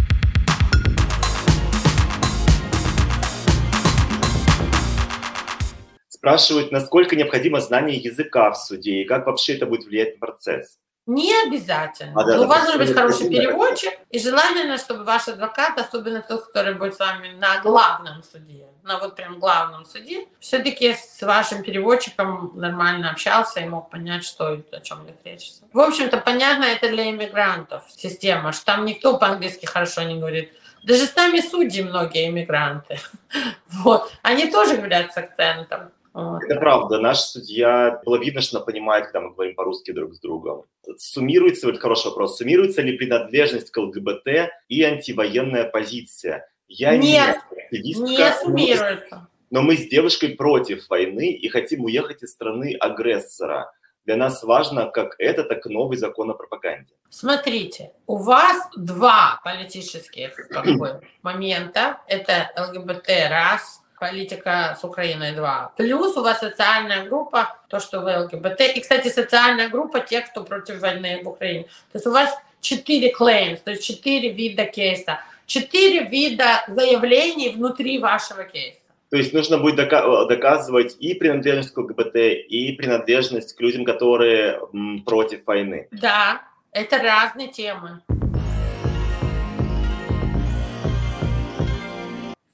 Спрашивают, 6.23 6.71
насколько 6.71 7.17
необходимо 7.17 7.59
знание 7.59 7.97
языка 7.97 8.49
в 8.49 8.55
суде 8.55 9.01
и 9.01 9.03
как 9.03 9.25
вообще 9.25 9.57
это 9.57 9.65
будет 9.65 9.83
влиять 9.83 10.13
на 10.13 10.25
процесс. 10.25 10.77
Не 11.05 11.33
обязательно. 11.45 12.13
А, 12.15 12.23
да, 12.23 12.37
Но 12.37 12.43
у 12.43 12.47
вас 12.47 12.61
должен 12.61 12.79
быть 12.79 12.95
хороший 12.95 13.27
переводчик, 13.27 13.91
и 14.09 14.19
желательно, 14.19 14.77
чтобы 14.77 15.03
ваш 15.03 15.27
адвокат, 15.27 15.77
особенно 15.77 16.21
тот, 16.21 16.45
который 16.45 16.75
будет 16.75 16.95
с 16.95 16.99
вами 16.99 17.33
на 17.33 17.59
главном 17.59 18.23
суде, 18.23 18.67
на 18.83 18.99
вот 18.99 19.17
прям 19.17 19.37
главном 19.37 19.83
суде, 19.83 20.25
все-таки 20.39 20.93
с 20.93 21.21
вашим 21.23 21.61
переводчиком 21.61 22.53
нормально 22.55 23.11
общался 23.11 23.59
и 23.59 23.67
мог 23.67 23.89
понять, 23.89 24.23
что 24.23 24.63
о 24.71 24.79
чем 24.79 25.03
идет 25.03 25.17
речь. 25.25 25.51
В 25.73 25.79
общем-то, 25.81 26.19
понятно, 26.19 26.63
это 26.63 26.87
для 26.87 27.09
иммигрантов 27.09 27.83
система, 27.89 28.53
что 28.53 28.63
там 28.63 28.85
никто 28.85 29.17
по-английски 29.17 29.65
хорошо 29.65 30.03
не 30.03 30.17
говорит. 30.17 30.53
Даже 30.83 31.05
сами 31.05 31.41
судьи 31.41 31.83
многие 31.83 32.29
иммигранты. 32.29 32.97
Вот. 33.83 34.09
Они 34.21 34.49
тоже 34.49 34.77
говорят 34.77 35.11
с 35.11 35.17
акцентом. 35.17 35.91
Это 36.13 36.59
правда. 36.59 36.99
Наш 36.99 37.19
судья, 37.19 38.01
было 38.05 38.17
видно, 38.17 38.41
что 38.41 38.57
она 38.57 38.65
понимает, 38.65 39.05
когда 39.05 39.21
мы 39.21 39.33
говорим 39.33 39.55
по-русски 39.55 39.91
друг 39.91 40.13
с 40.13 40.19
другом. 40.19 40.65
Суммируется, 40.97 41.67
вот 41.67 41.79
хороший 41.79 42.07
вопрос, 42.07 42.37
суммируется 42.37 42.81
ли 42.81 42.97
принадлежность 42.97 43.71
к 43.71 43.77
ЛГБТ 43.77 44.51
и 44.67 44.83
антивоенная 44.83 45.65
позиция? 45.65 46.47
Я 46.67 46.97
Нет, 46.97 47.37
не, 47.71 47.93
не 47.93 48.33
суммируется. 48.33 49.27
Но 49.49 49.61
мы 49.61 49.77
с 49.77 49.87
девушкой 49.87 50.29
против 50.29 50.89
войны 50.89 51.31
и 51.31 51.47
хотим 51.47 51.83
уехать 51.83 52.23
из 52.23 52.31
страны 52.31 52.75
агрессора. 52.79 53.71
Для 54.05 54.17
нас 54.17 54.43
важно 54.43 54.87
как 54.87 55.15
это, 55.17 55.43
так 55.43 55.65
и 55.65 55.69
новый 55.69 55.97
закон 55.97 56.31
о 56.31 56.33
пропаганде. 56.33 56.93
Смотрите, 57.09 57.91
у 58.07 58.17
вас 58.17 58.67
два 58.75 59.39
политических 59.43 60.35
как 60.49 60.65
бы, 60.77 61.01
момента. 61.21 62.01
Это 62.07 62.51
ЛГБТ 62.57 63.07
раз, 63.29 63.82
политика 64.03 64.77
с 64.79 64.83
Украиной 64.83 65.31
2. 65.31 65.73
Плюс 65.77 66.17
у 66.17 66.23
вас 66.23 66.39
социальная 66.39 67.05
группа, 67.05 67.55
то, 67.69 67.79
что 67.79 68.01
вы 68.01 68.11
ЛГБТ. 68.23 68.61
И, 68.75 68.81
кстати, 68.81 69.07
социальная 69.07 69.69
группа 69.69 70.01
те, 70.01 70.19
кто 70.21 70.43
против 70.43 70.81
войны 70.81 71.21
в 71.23 71.27
Украине. 71.29 71.63
То 71.91 71.97
есть 71.97 72.07
у 72.07 72.11
вас 72.11 72.37
четыре 72.59 73.13
claims, 73.17 73.59
то 73.63 73.71
есть 73.71 73.83
четыре 73.83 74.33
вида 74.33 74.65
кейса. 74.65 75.19
Четыре 75.45 76.03
вида 76.03 76.65
заявлений 76.67 77.49
внутри 77.55 77.99
вашего 77.99 78.43
кейса. 78.43 78.79
То 79.09 79.17
есть 79.17 79.33
нужно 79.33 79.57
будет 79.57 79.75
доказывать 79.75 80.97
и 80.99 81.13
принадлежность 81.13 81.73
к 81.73 81.77
ЛГБТ, 81.77 82.15
и 82.15 82.73
принадлежность 82.77 83.55
к 83.55 83.61
людям, 83.61 83.85
которые 83.85 84.59
против 85.05 85.45
войны. 85.45 85.87
Да, 85.91 86.41
это 86.71 86.97
разные 86.97 87.47
темы. 87.47 88.01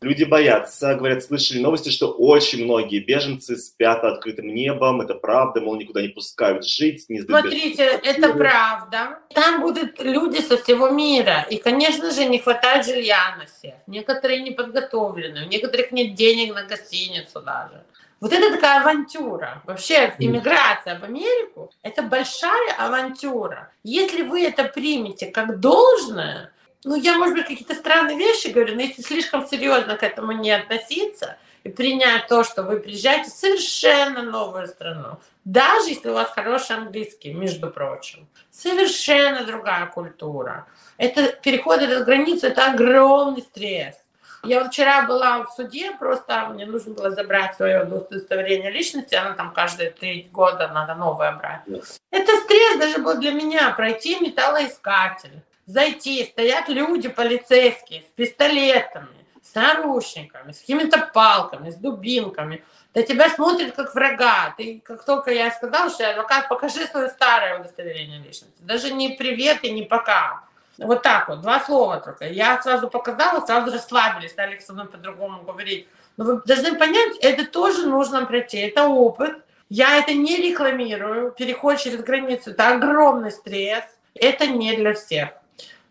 Люди 0.02 0.24
боятся, 0.24 0.95
говорят, 0.95 1.24
слышали 1.26 1.60
новости, 1.60 1.89
что 1.89 2.12
очень 2.12 2.64
многие 2.64 3.00
беженцы 3.00 3.58
спят 3.58 4.02
под 4.02 4.14
открытым 4.14 4.47
небом. 4.47 5.02
Это 5.02 5.14
правда, 5.14 5.60
мол, 5.60 5.76
никуда 5.76 6.02
не 6.02 6.08
пускают 6.08 6.66
жить, 6.66 7.10
не 7.10 7.20
сдают. 7.20 7.47
Смотрите, 7.47 7.84
это 7.84 8.34
правда. 8.34 9.20
Там 9.34 9.60
будут 9.60 10.02
люди 10.02 10.39
со 10.39 10.58
всего 10.58 10.89
мира. 10.89 11.45
И, 11.50 11.58
конечно 11.58 12.12
же, 12.12 12.26
не 12.26 12.39
хватает 12.39 12.86
жилья 12.86 13.36
на 13.38 13.45
всех. 13.45 13.74
Некоторые 13.88 14.41
не 14.41 14.52
подготовлены, 14.52 15.45
у 15.45 15.50
некоторых 15.50 15.91
нет 15.91 16.16
денег 16.16 16.56
на 16.56 16.64
гостиницу 16.64 17.41
даже. 17.41 17.84
Вот 18.22 18.32
это 18.32 18.54
такая 18.54 18.82
авантюра. 18.82 19.62
Вообще 19.66 20.14
иммиграция 20.20 21.00
в 21.00 21.04
Америку– 21.04 21.72
это 21.84 22.04
большая 22.04 22.74
авантюра. 22.78 23.72
Если 23.84 24.24
вы 24.24 24.43
это 24.43 24.66
примете 24.66 25.28
как 25.28 25.60
должное, 25.60 26.52
ну, 26.86 26.96
я, 26.96 27.18
может 27.18 27.36
быть, 27.36 27.48
какие-то 27.48 27.76
странные 27.76 28.18
вещи 28.18 28.48
говорю, 28.48 28.76
но 28.76 28.82
если 28.82 29.02
слишком 29.02 29.46
серьезно 29.46 29.98
к 29.98 30.04
этому 30.04 30.32
не 30.32 30.52
относиться 30.52 31.38
и 31.64 31.70
принять 31.70 32.28
то, 32.28 32.44
что 32.44 32.64
вы 32.64 32.80
приезжаете 32.80 33.30
в 33.30 33.34
совершенно 33.34 34.22
новую 34.22 34.68
страну, 34.68 35.20
даже 35.44 35.90
если 35.90 36.10
у 36.10 36.14
вас 36.14 36.30
хороший 36.30 36.78
английский, 36.78 37.34
между 37.34 37.70
прочим, 37.70 38.28
совершенно 38.50 39.44
другая 39.46 39.88
культура. 39.88 40.68
Это 40.98 41.34
переход 41.34 41.82
этой 41.82 42.04
границы, 42.06 42.48
это 42.48 42.72
огромный 42.72 43.42
стресс. 43.42 43.96
Я 44.44 44.62
вот 44.62 44.72
вчера 44.72 45.02
была 45.02 45.44
в 45.44 45.52
суде, 45.52 45.92
просто 46.00 46.48
мне 46.54 46.66
нужно 46.66 46.94
было 46.94 47.12
забрать 47.12 47.58
свое 47.58 47.84
удостоверение 47.84 48.72
личности, 48.72 49.16
оно 49.16 49.36
там 49.36 49.52
каждые 49.52 49.92
три 49.92 50.30
года 50.32 50.70
надо 50.70 50.96
новое 50.96 51.34
брать. 51.34 51.62
Это 52.10 52.38
стресс 52.38 52.78
даже 52.80 53.00
был 53.00 53.18
для 53.18 53.34
меня, 53.34 53.72
пройти 53.72 54.18
металлоискатель 54.22 55.42
зайти, 55.70 56.26
стоят 56.26 56.68
люди 56.68 57.10
полицейские 57.10 58.02
с 58.02 58.06
пистолетами, 58.16 59.08
с 59.44 59.54
наручниками, 59.54 60.52
с 60.52 60.60
какими-то 60.60 61.10
палками, 61.14 61.70
с 61.70 61.76
дубинками. 61.76 62.64
Да 62.94 63.04
тебя 63.04 63.30
смотрят 63.30 63.76
как 63.76 63.94
врага. 63.94 64.54
Ты, 64.58 64.82
как 64.84 65.06
только 65.06 65.32
я 65.32 65.52
сказала, 65.52 65.90
что 65.92 66.04
я 66.04 66.12
адвокат, 66.12 66.50
покажи 66.50 66.86
свое 66.88 67.10
старое 67.10 67.60
удостоверение 67.60 68.20
личности. 68.20 68.62
Даже 68.62 68.92
не 68.92 69.10
привет 69.10 69.64
и 69.64 69.72
не 69.72 69.84
пока. 69.84 70.44
Вот 70.80 71.04
так 71.04 71.30
вот, 71.30 71.42
два 71.42 71.60
слова 71.60 72.00
только. 72.00 72.28
Я 72.28 72.60
сразу 72.62 72.90
показала, 72.90 73.46
сразу 73.46 73.72
расслабились, 73.72 74.32
стали 74.32 74.58
со 74.60 74.74
мной 74.74 74.88
по-другому 74.88 75.44
говорить. 75.44 75.88
Но 76.18 76.26
вы 76.26 76.42
должны 76.42 76.76
понять, 76.76 77.18
это 77.22 77.46
тоже 77.46 77.86
нужно 77.86 78.26
пройти, 78.26 78.58
это 78.58 78.88
опыт. 78.88 79.38
Я 79.70 80.00
это 80.00 80.14
не 80.14 80.38
рекламирую. 80.38 81.32
Переход 81.32 81.78
через 81.78 82.02
границу– 82.02 82.50
это 82.52 82.70
огромный 82.70 83.32
стресс. 83.32 83.84
Это 84.16 84.48
не 84.48 84.76
для 84.76 84.94
всех. 84.96 85.30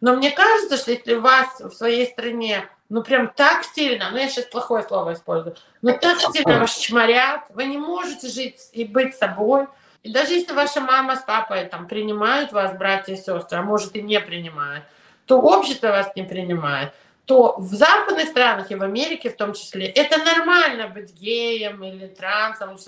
Но 0.01 0.15
мне 0.15 0.31
кажется, 0.31 0.77
что 0.77 0.93
если 0.93 1.15
вас 1.15 1.61
в 1.61 1.73
своей 1.73 2.07
стране, 2.07 2.69
ну 2.89 3.03
прям 3.03 3.29
так 3.29 3.65
сильно, 3.65 4.11
ну 4.11 4.19
я 4.19 4.29
сейчас 4.29 4.47
плохое 4.47 4.83
слово 4.85 5.15
использую, 5.15 5.57
но 5.83 5.93
так 5.93 6.19
сильно 6.21 6.61
вас 6.61 6.77
чморят, 6.79 7.43
вы 7.51 7.65
не 7.65 7.79
можете 7.79 8.29
жить 8.29 8.71
и 8.73 8.85
быть 8.85 9.17
собой. 9.17 9.67
И 10.05 10.13
даже 10.13 10.35
если 10.35 10.53
ваша 10.53 10.81
мама 10.81 11.17
с 11.17 11.23
папой 11.23 11.65
там 11.67 11.89
принимают 11.89 12.53
вас, 12.53 12.77
братья 12.79 13.13
и 13.13 13.17
сестры, 13.17 13.59
а 13.59 13.63
может 13.63 13.97
и 13.97 14.03
не 14.03 14.21
принимают, 14.21 14.85
то 15.27 15.41
общество 15.41 15.89
вас 15.89 16.13
не 16.15 16.23
принимает, 16.23 16.93
то 17.27 17.57
в 17.59 17.75
западных 17.75 18.29
странах 18.29 18.71
и 18.71 18.75
в 18.75 18.83
Америке 18.83 19.29
в 19.29 19.37
том 19.37 19.53
числе 19.53 19.87
это 19.87 20.17
нормально 20.25 20.89
быть 20.89 21.13
геем 21.13 21.85
или 21.85 22.07
трансом. 22.07 22.79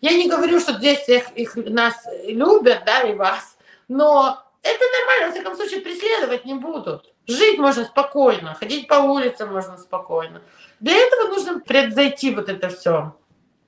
Я 0.00 0.14
не 0.14 0.30
говорю, 0.30 0.60
что 0.60 0.72
здесь 0.72 1.06
их, 1.08 1.30
их 1.32 1.56
нас 1.56 1.94
любят, 2.24 2.84
да, 2.86 3.02
и 3.02 3.14
вас, 3.14 3.58
Но 3.88 4.42
это 4.62 4.84
нормально, 4.98 5.26
во 5.26 5.32
всяком 5.32 5.56
случае, 5.56 5.80
преследовать 5.80 6.44
не 6.44 6.54
будут. 6.54 7.12
Жить 7.26 7.58
можно 7.58 7.84
спокойно, 7.84 8.54
ходить 8.54 8.88
по 8.88 8.94
улицам 8.94 9.52
можно 9.52 9.78
спокойно. 9.78 10.42
Для 10.80 10.96
этого 10.96 11.28
нужно 11.28 11.60
предзайти 11.60 12.34
вот 12.34 12.48
это 12.48 12.68
все. 12.68 13.14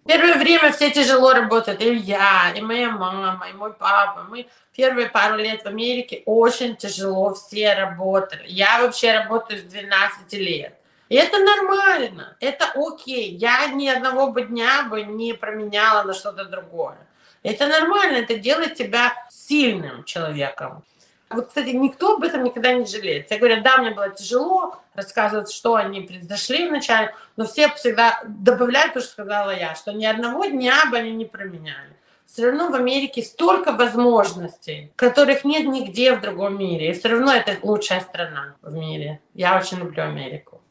Первое 0.06 0.34
время 0.34 0.72
все 0.72 0.90
тяжело 0.90 1.32
работают. 1.32 1.80
И 1.80 1.94
я, 1.94 2.52
и 2.56 2.60
моя 2.60 2.90
мама, 2.90 3.46
и 3.48 3.52
мой 3.52 3.72
папа. 3.72 4.26
Мы 4.28 4.48
первые 4.74 5.08
пару 5.08 5.36
лет 5.36 5.62
в 5.62 5.66
Америке 5.66 6.22
очень 6.26 6.76
тяжело 6.76 7.34
все 7.34 7.74
работали. 7.74 8.44
Я 8.46 8.82
вообще 8.82 9.12
работаю 9.12 9.60
с 9.60 9.62
12 9.62 10.32
лет. 10.34 10.74
И 11.08 11.14
это 11.14 11.38
нормально, 11.38 12.36
это 12.40 12.72
окей. 12.74 13.30
Я 13.36 13.66
ни 13.66 13.86
одного 13.86 14.28
бы 14.28 14.42
дня 14.42 14.84
бы 14.84 15.02
не 15.02 15.34
променяла 15.34 16.02
на 16.02 16.14
что-то 16.14 16.46
другое. 16.46 16.96
Это 17.42 17.66
нормально, 17.66 18.18
это 18.18 18.36
делает 18.36 18.74
тебя 18.74 19.14
сильным 19.30 20.04
человеком. 20.04 20.84
Вот, 21.30 21.48
кстати, 21.48 21.70
никто 21.70 22.16
об 22.16 22.24
этом 22.24 22.44
никогда 22.44 22.72
не 22.72 22.84
жалеет. 22.84 23.26
Все 23.26 23.38
говорят, 23.38 23.62
да, 23.62 23.78
мне 23.78 23.90
было 23.90 24.10
тяжело, 24.10 24.76
рассказывают, 24.94 25.50
что 25.50 25.74
они 25.74 26.02
произошли 26.02 26.68
вначале, 26.68 27.14
но 27.36 27.46
все 27.46 27.68
всегда 27.70 28.22
добавляют 28.26 28.94
то, 28.94 29.00
что 29.00 29.10
сказала 29.10 29.50
я, 29.50 29.74
что 29.74 29.92
ни 29.92 30.04
одного 30.04 30.44
дня 30.46 30.84
бы 30.90 30.98
они 30.98 31.12
не 31.12 31.24
променяли. 31.24 31.96
Все 32.26 32.46
равно 32.46 32.70
в 32.70 32.74
Америке 32.74 33.22
столько 33.22 33.72
возможностей, 33.72 34.90
которых 34.96 35.44
нет 35.44 35.66
нигде 35.66 36.14
в 36.14 36.20
другом 36.20 36.58
мире. 36.58 36.90
И 36.90 36.92
все 36.94 37.08
равно 37.08 37.32
это 37.32 37.58
лучшая 37.62 38.00
страна 38.00 38.54
в 38.62 38.72
мире. 38.72 39.20
Я 39.34 39.58
очень 39.58 39.78
люблю 39.78 40.02
Америку. 40.02 40.61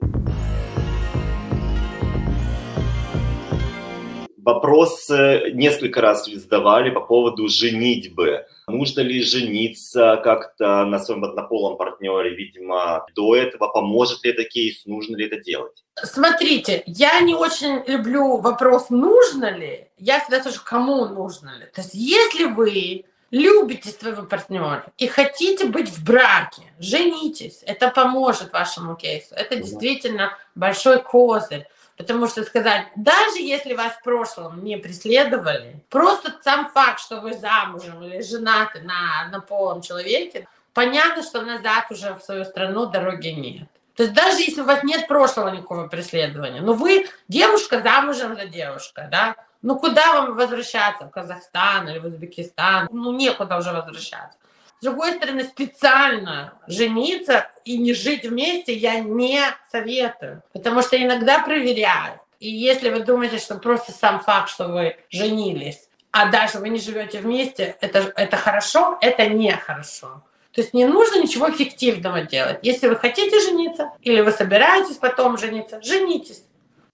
Вопрос 4.43 5.07
несколько 5.09 6.01
раз 6.01 6.25
задавали 6.25 6.89
по 6.89 7.01
поводу 7.01 7.47
женитьбы. 7.47 8.45
Нужно 8.67 9.01
ли 9.01 9.21
жениться 9.21 10.19
как-то 10.23 10.85
на 10.85 10.97
своем 10.99 11.23
однополом 11.23 11.77
партнере, 11.77 12.35
видимо, 12.35 13.05
до 13.15 13.35
этого? 13.35 13.67
Поможет 13.67 14.23
ли 14.23 14.31
это 14.31 14.43
кейс? 14.43 14.85
Нужно 14.85 15.15
ли 15.15 15.25
это 15.25 15.37
делать? 15.37 15.83
Смотрите, 16.03 16.81
я 16.87 17.19
не 17.21 17.35
очень 17.35 17.83
люблю 17.85 18.37
вопрос, 18.37 18.89
нужно 18.89 19.55
ли. 19.55 19.89
Я 19.97 20.19
всегда 20.19 20.39
спрашиваю, 20.39 20.65
кому 20.65 21.05
нужно 21.05 21.49
ли. 21.59 21.65
То 21.73 21.81
есть 21.81 21.93
если 21.93 22.45
вы 22.45 23.03
любите 23.29 23.89
своего 23.89 24.23
партнера 24.23 24.91
и 24.97 25.07
хотите 25.07 25.65
быть 25.65 25.89
в 25.89 26.03
браке, 26.03 26.63
женитесь. 26.79 27.63
Это 27.65 27.89
поможет 27.89 28.51
вашему 28.51 28.95
кейсу. 28.95 29.35
Это 29.35 29.55
действительно 29.55 30.37
большой 30.55 31.01
козырь. 31.01 31.67
Потому 31.97 32.27
что 32.27 32.43
сказать, 32.43 32.87
даже 32.95 33.39
если 33.39 33.73
вас 33.73 33.93
в 33.93 34.03
прошлом 34.03 34.63
не 34.63 34.77
преследовали, 34.77 35.83
просто 35.89 36.33
сам 36.41 36.69
факт, 36.69 36.99
что 36.99 37.21
вы 37.21 37.33
замужем 37.33 38.03
или 38.03 38.21
женаты 38.21 38.81
на 38.81 39.21
однополом 39.21 39.81
человеке, 39.81 40.47
понятно, 40.73 41.21
что 41.21 41.41
назад 41.41 41.85
уже 41.91 42.13
в 42.15 42.21
свою 42.21 42.45
страну 42.45 42.87
дороги 42.87 43.27
нет. 43.27 43.67
То 43.95 44.03
есть 44.03 44.15
даже 44.15 44.41
если 44.41 44.61
у 44.61 44.65
вас 44.65 44.83
нет 44.83 45.07
прошлого 45.07 45.49
никакого 45.49 45.87
преследования, 45.87 46.61
но 46.61 46.73
вы 46.73 47.07
девушка 47.27 47.81
замужем 47.81 48.35
за 48.35 48.45
девушкой, 48.45 49.07
да, 49.11 49.35
ну 49.61 49.77
куда 49.77 50.13
вам 50.13 50.35
возвращаться? 50.35 51.05
В 51.05 51.11
Казахстан 51.11 51.87
или 51.87 51.99
в 51.99 52.05
Узбекистан? 52.05 52.87
Ну 52.91 53.11
некуда 53.11 53.57
уже 53.57 53.71
возвращаться. 53.71 54.39
С 54.82 54.84
другой 54.84 55.11
стороны, 55.13 55.43
специально 55.43 56.55
жениться 56.65 57.51
и 57.65 57.77
не 57.77 57.93
жить 57.93 58.25
вместе 58.25 58.73
я 58.73 58.99
не 58.99 59.39
советую, 59.71 60.41
потому 60.53 60.82
что 60.82 60.97
иногда 60.97 61.38
проверяют. 61.38 62.19
И 62.39 62.49
если 62.49 62.89
вы 62.89 63.01
думаете, 63.01 63.38
что 63.38 63.59
просто 63.59 63.91
сам 63.91 64.21
факт, 64.21 64.49
что 64.49 64.69
вы 64.69 64.97
женились, 65.11 65.88
а 66.09 66.32
даже 66.32 66.57
вы 66.57 66.69
не 66.69 66.79
живете 66.79 67.19
вместе, 67.19 67.77
это, 67.79 68.11
это 68.15 68.38
хорошо, 68.38 68.97
это 69.01 69.27
не 69.27 69.51
хорошо. 69.51 70.23
То 70.51 70.61
есть 70.61 70.73
не 70.73 70.86
нужно 70.88 71.21
ничего 71.21 71.51
фиктивного 71.51 72.23
делать. 72.23 72.57
Если 72.63 72.88
вы 72.88 72.95
хотите 72.95 73.39
жениться 73.39 73.91
или 74.01 74.21
вы 74.21 74.32
собираетесь 74.32 74.95
потом 74.95 75.38
жениться, 75.38 75.79
женитесь. 75.84 76.43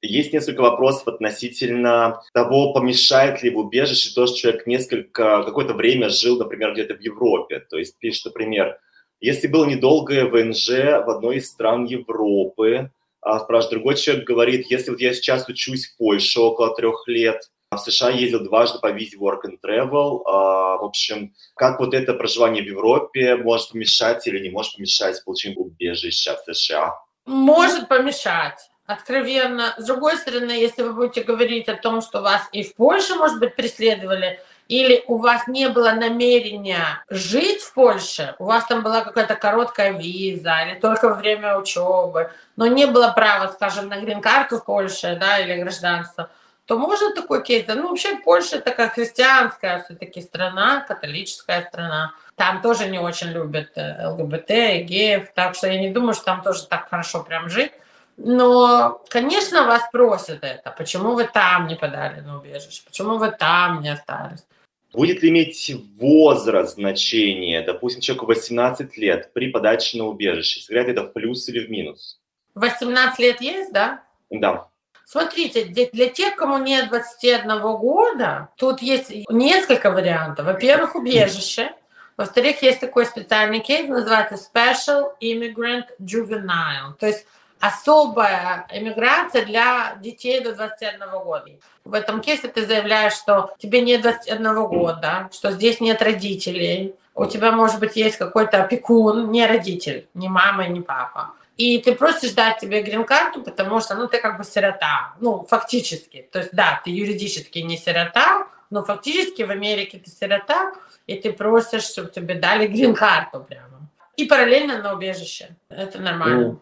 Есть 0.01 0.31
несколько 0.31 0.61
вопросов 0.61 1.07
относительно 1.07 2.21
того, 2.33 2.71
помешает 2.73 3.41
ли 3.41 3.49
в 3.49 3.57
убежище 3.57 4.13
то, 4.13 4.27
что 4.27 4.37
человек 4.37 4.67
несколько, 4.67 5.43
какое-то 5.43 5.73
время 5.73 6.09
жил, 6.09 6.37
например, 6.37 6.73
где-то 6.73 6.95
в 6.95 7.01
Европе. 7.01 7.59
То 7.59 7.77
есть 7.77 7.97
пишет, 7.97 8.25
например, 8.25 8.79
если 9.19 9.47
было 9.47 9.65
недолгое 9.65 10.25
ВНЖ 10.25 10.69
в 11.03 11.09
одной 11.09 11.37
из 11.37 11.49
стран 11.49 11.85
Европы, 11.85 12.91
а, 13.21 13.39
спрашивает, 13.39 13.71
другой 13.71 13.95
человек 13.95 14.27
говорит, 14.27 14.67
если 14.69 14.91
вот 14.91 15.01
я 15.01 15.13
сейчас 15.13 15.49
учусь 15.49 15.87
в 15.87 15.97
Польше 15.97 16.39
около 16.39 16.75
трех 16.75 17.07
лет, 17.07 17.41
в 17.71 17.79
США 17.79 18.11
ездил 18.11 18.41
дважды 18.41 18.79
по 18.79 18.91
визе 18.91 19.17
Work 19.17 19.41
and 19.45 19.57
Travel. 19.65 20.21
А, 20.25 20.77
в 20.77 20.85
общем, 20.85 21.33
как 21.55 21.79
вот 21.79 21.95
это 21.95 22.13
проживание 22.13 22.63
в 22.63 22.67
Европе 22.67 23.35
может 23.35 23.71
помешать 23.71 24.25
или 24.27 24.39
не 24.39 24.49
может 24.49 24.75
помешать 24.75 25.21
получению 25.25 25.59
убежища 25.59 26.37
в 26.37 26.53
США? 26.53 26.93
Может 27.25 27.89
помешать 27.89 28.69
откровенно. 28.87 29.75
С 29.77 29.85
другой 29.85 30.17
стороны, 30.17 30.51
если 30.51 30.81
вы 30.81 30.93
будете 30.93 31.21
говорить 31.21 31.67
о 31.67 31.75
том, 31.75 32.01
что 32.01 32.21
вас 32.21 32.47
и 32.53 32.63
в 32.63 32.73
Польше, 32.73 33.15
может 33.15 33.39
быть, 33.39 33.55
преследовали, 33.55 34.39
или 34.69 35.03
у 35.07 35.17
вас 35.17 35.47
не 35.47 35.69
было 35.69 35.91
намерения 35.91 37.03
жить 37.09 37.61
в 37.61 37.73
Польше, 37.73 38.35
у 38.39 38.45
вас 38.45 38.65
там 38.65 38.81
была 38.81 39.01
какая-то 39.01 39.35
короткая 39.35 39.91
виза 39.91 40.63
или 40.65 40.79
только 40.79 41.09
во 41.09 41.15
время 41.15 41.57
учебы, 41.57 42.31
но 42.55 42.65
не 42.67 42.85
было 42.85 43.09
права, 43.09 43.47
скажем, 43.51 43.87
на 43.89 43.99
грин-карту 43.99 44.57
в 44.57 44.65
Польше, 44.65 45.17
да, 45.19 45.39
или 45.39 45.61
гражданство, 45.61 46.29
то 46.65 46.77
можно 46.77 47.13
такой 47.13 47.43
кейс. 47.43 47.65
Ну, 47.67 47.89
вообще 47.89 48.17
Польша 48.17 48.59
такая 48.59 48.89
христианская 48.89 49.83
все-таки 49.83 50.21
страна, 50.21 50.81
католическая 50.81 51.65
страна. 51.65 52.13
Там 52.35 52.61
тоже 52.61 52.87
не 52.87 52.99
очень 52.99 53.29
любят 53.29 53.71
э, 53.75 54.07
ЛГБТ 54.07 54.49
геев, 54.85 55.29
так 55.33 55.55
что 55.55 55.67
я 55.67 55.79
не 55.79 55.91
думаю, 55.91 56.13
что 56.13 56.25
там 56.25 56.41
тоже 56.41 56.67
так 56.67 56.89
хорошо 56.89 57.23
прям 57.23 57.49
жить. 57.49 57.71
Но, 58.17 59.03
конечно, 59.09 59.67
вас 59.67 59.83
просят 59.91 60.43
это. 60.43 60.73
Почему 60.75 61.13
вы 61.13 61.25
там 61.25 61.67
не 61.67 61.75
подали 61.75 62.21
на 62.21 62.39
убежище? 62.39 62.81
Почему 62.83 63.17
вы 63.17 63.31
там 63.31 63.81
не 63.81 63.89
остались? 63.89 64.43
Будет 64.91 65.21
ли 65.21 65.29
иметь 65.29 65.71
возраст 65.97 66.75
значение? 66.75 67.61
Допустим, 67.61 68.01
человеку 68.01 68.25
18 68.25 68.97
лет 68.97 69.31
при 69.33 69.51
подаче 69.51 69.99
на 69.99 70.07
убежище. 70.07 70.61
Сыграет 70.61 70.89
это 70.89 71.03
в 71.03 71.13
плюс 71.13 71.47
или 71.47 71.65
в 71.65 71.69
минус? 71.69 72.19
18 72.55 73.19
лет 73.19 73.39
есть, 73.41 73.71
да? 73.71 74.03
Да. 74.31 74.69
Смотрите, 75.05 75.65
для, 75.65 76.09
тех, 76.09 76.35
кому 76.35 76.57
нет 76.57 76.89
21 76.89 77.61
года, 77.77 78.49
тут 78.57 78.81
есть 78.81 79.09
несколько 79.29 79.91
вариантов. 79.91 80.45
Во-первых, 80.45 80.95
убежище. 80.95 81.71
Во-вторых, 82.17 82.63
есть 82.63 82.79
такой 82.79 83.05
специальный 83.05 83.59
кейс, 83.59 83.87
называется 83.87 84.35
Special 84.35 85.11
Immigrant 85.21 85.85
Juvenile. 86.01 86.95
То 86.99 87.05
есть 87.05 87.25
особая 87.59 88.67
эмиграция 88.71 89.45
для 89.45 89.95
детей 89.99 90.41
до 90.41 90.53
21 90.53 91.09
года. 91.23 91.51
В 91.83 91.93
этом 91.93 92.21
кейсе 92.21 92.47
ты 92.47 92.65
заявляешь, 92.65 93.13
что 93.13 93.53
тебе 93.57 93.81
нет 93.81 94.01
21 94.01 94.65
года, 94.67 95.29
что 95.31 95.51
здесь 95.51 95.79
нет 95.79 96.01
родителей, 96.01 96.95
у 97.15 97.25
тебя, 97.25 97.51
может 97.51 97.79
быть, 97.79 97.95
есть 97.95 98.17
какой-то 98.17 98.63
опекун, 98.63 99.31
не 99.31 99.47
родитель, 99.47 100.07
не 100.13 100.29
мама, 100.29 100.67
не 100.67 100.81
папа. 100.81 101.31
И 101.55 101.79
ты 101.79 101.95
просишь 101.95 102.33
дать 102.33 102.59
тебе 102.59 102.83
грин-карту, 102.83 103.41
потому 103.41 103.79
что, 103.79 103.95
ну, 103.95 104.07
ты 104.07 104.19
как 104.19 104.37
бы 104.37 104.43
сирота. 104.43 105.15
Ну, 105.19 105.43
фактически. 105.49 106.29
То 106.31 106.39
есть, 106.39 106.51
да, 106.53 106.79
ты 106.83 106.91
юридически 106.91 107.59
не 107.59 107.75
сирота, 107.75 108.47
но 108.69 108.83
фактически 108.83 109.41
в 109.41 109.49
Америке 109.49 109.97
ты 109.97 110.11
сирота, 110.11 110.73
и 111.07 111.15
ты 111.15 111.33
просишь, 111.33 111.85
чтобы 111.85 112.11
тебе 112.11 112.35
дали 112.35 112.67
грин-карту 112.67 113.39
прямо. 113.39 113.89
И 114.15 114.25
параллельно 114.25 114.83
на 114.83 114.93
убежище. 114.93 115.55
Это 115.69 115.99
нормально 115.99 116.59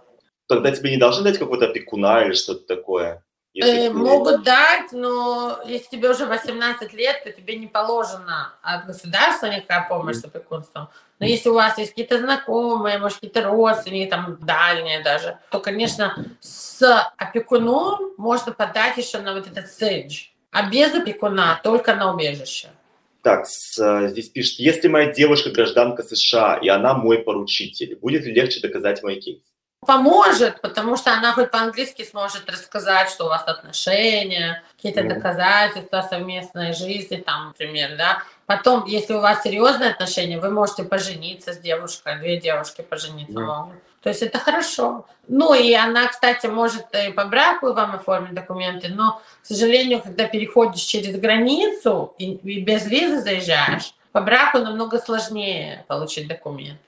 тогда 0.47 0.71
тебе 0.71 0.91
не 0.91 0.97
должны 0.97 1.23
дать 1.23 1.37
какого-то 1.37 1.65
опекуна 1.65 2.23
или 2.23 2.33
что-то 2.33 2.65
такое? 2.65 3.23
Э, 3.57 3.89
могут 3.89 4.43
дать, 4.43 4.91
но 4.91 5.61
если 5.65 5.87
тебе 5.87 6.09
уже 6.09 6.25
18 6.25 6.93
лет, 6.93 7.23
то 7.23 7.31
тебе 7.31 7.55
не 7.55 7.67
положено 7.67 8.53
от 8.61 8.85
государства 8.85 9.45
никакая 9.45 9.87
помощь 9.87 10.17
с 10.17 10.25
опекунством. 10.25 10.89
Но 11.19 11.25
если 11.25 11.47
у 11.47 11.53
вас 11.53 11.77
есть 11.77 11.91
какие-то 11.91 12.17
знакомые, 12.17 12.97
может, 12.97 13.19
какие-то 13.19 13.43
родственники, 13.43 14.09
там, 14.09 14.37
дальние 14.41 15.01
даже, 15.01 15.37
то, 15.51 15.61
конечно, 15.61 16.25
с 16.41 16.81
опекуном 17.15 18.11
можно 18.17 18.51
подать 18.51 18.97
еще 18.97 19.19
на 19.19 19.33
вот 19.33 19.47
этот 19.47 19.71
сейдж. 19.71 20.25
А 20.51 20.69
без 20.69 20.93
опекуна 20.93 21.59
только 21.63 21.95
на 21.95 22.13
убежище. 22.13 22.67
Так, 23.21 23.47
с, 23.47 24.09
здесь 24.09 24.29
пишет, 24.29 24.59
если 24.59 24.89
моя 24.89 25.13
девушка 25.13 25.49
гражданка 25.49 26.03
США, 26.03 26.59
и 26.61 26.67
она 26.67 26.93
мой 26.93 27.19
поручитель, 27.19 27.95
будет 27.95 28.25
ли 28.25 28.33
легче 28.33 28.59
доказать 28.59 29.01
мой 29.01 29.15
кейс? 29.15 29.41
Поможет, 29.85 30.61
потому 30.61 30.97
что 30.97 31.13
она 31.13 31.33
хоть 31.33 31.51
по-английски 31.51 32.03
сможет 32.03 32.49
рассказать, 32.49 33.09
что 33.09 33.25
у 33.25 33.29
вас 33.29 33.43
отношения, 33.47 34.63
какие-то 34.75 35.01
mm. 35.01 35.13
доказательства 35.15 36.01
совместной 36.01 36.73
жизни, 36.73 37.17
там, 37.17 37.47
например, 37.47 37.95
да. 37.97 38.23
Потом, 38.45 38.85
если 38.85 39.13
у 39.13 39.21
вас 39.21 39.43
серьезные 39.43 39.91
отношения, 39.91 40.39
вы 40.39 40.49
можете 40.49 40.83
пожениться 40.83 41.53
с 41.53 41.57
девушкой, 41.57 42.17
две 42.19 42.39
девушки 42.39 42.81
пожениться 42.81 43.39
mm. 43.39 43.45
могут. 43.45 43.75
То 44.01 44.09
есть 44.09 44.21
это 44.21 44.37
хорошо. 44.37 45.07
Ну 45.27 45.55
и 45.55 45.73
она, 45.73 46.07
кстати, 46.07 46.45
может 46.45 46.85
и 46.93 47.11
по 47.11 47.25
браку 47.25 47.73
вам 47.73 47.95
оформить 47.95 48.35
документы, 48.35 48.89
но, 48.89 49.19
к 49.41 49.45
сожалению, 49.47 49.99
когда 50.01 50.27
переходишь 50.27 50.81
через 50.81 51.19
границу 51.19 52.13
и, 52.19 52.33
и 52.33 52.61
без 52.61 52.85
визы 52.85 53.21
заезжаешь, 53.21 53.95
По 54.11 54.21
браку 54.21 54.59
намного 54.59 54.99
сложнее 54.99 55.83
получить 55.87 56.27
документы. 56.27 56.79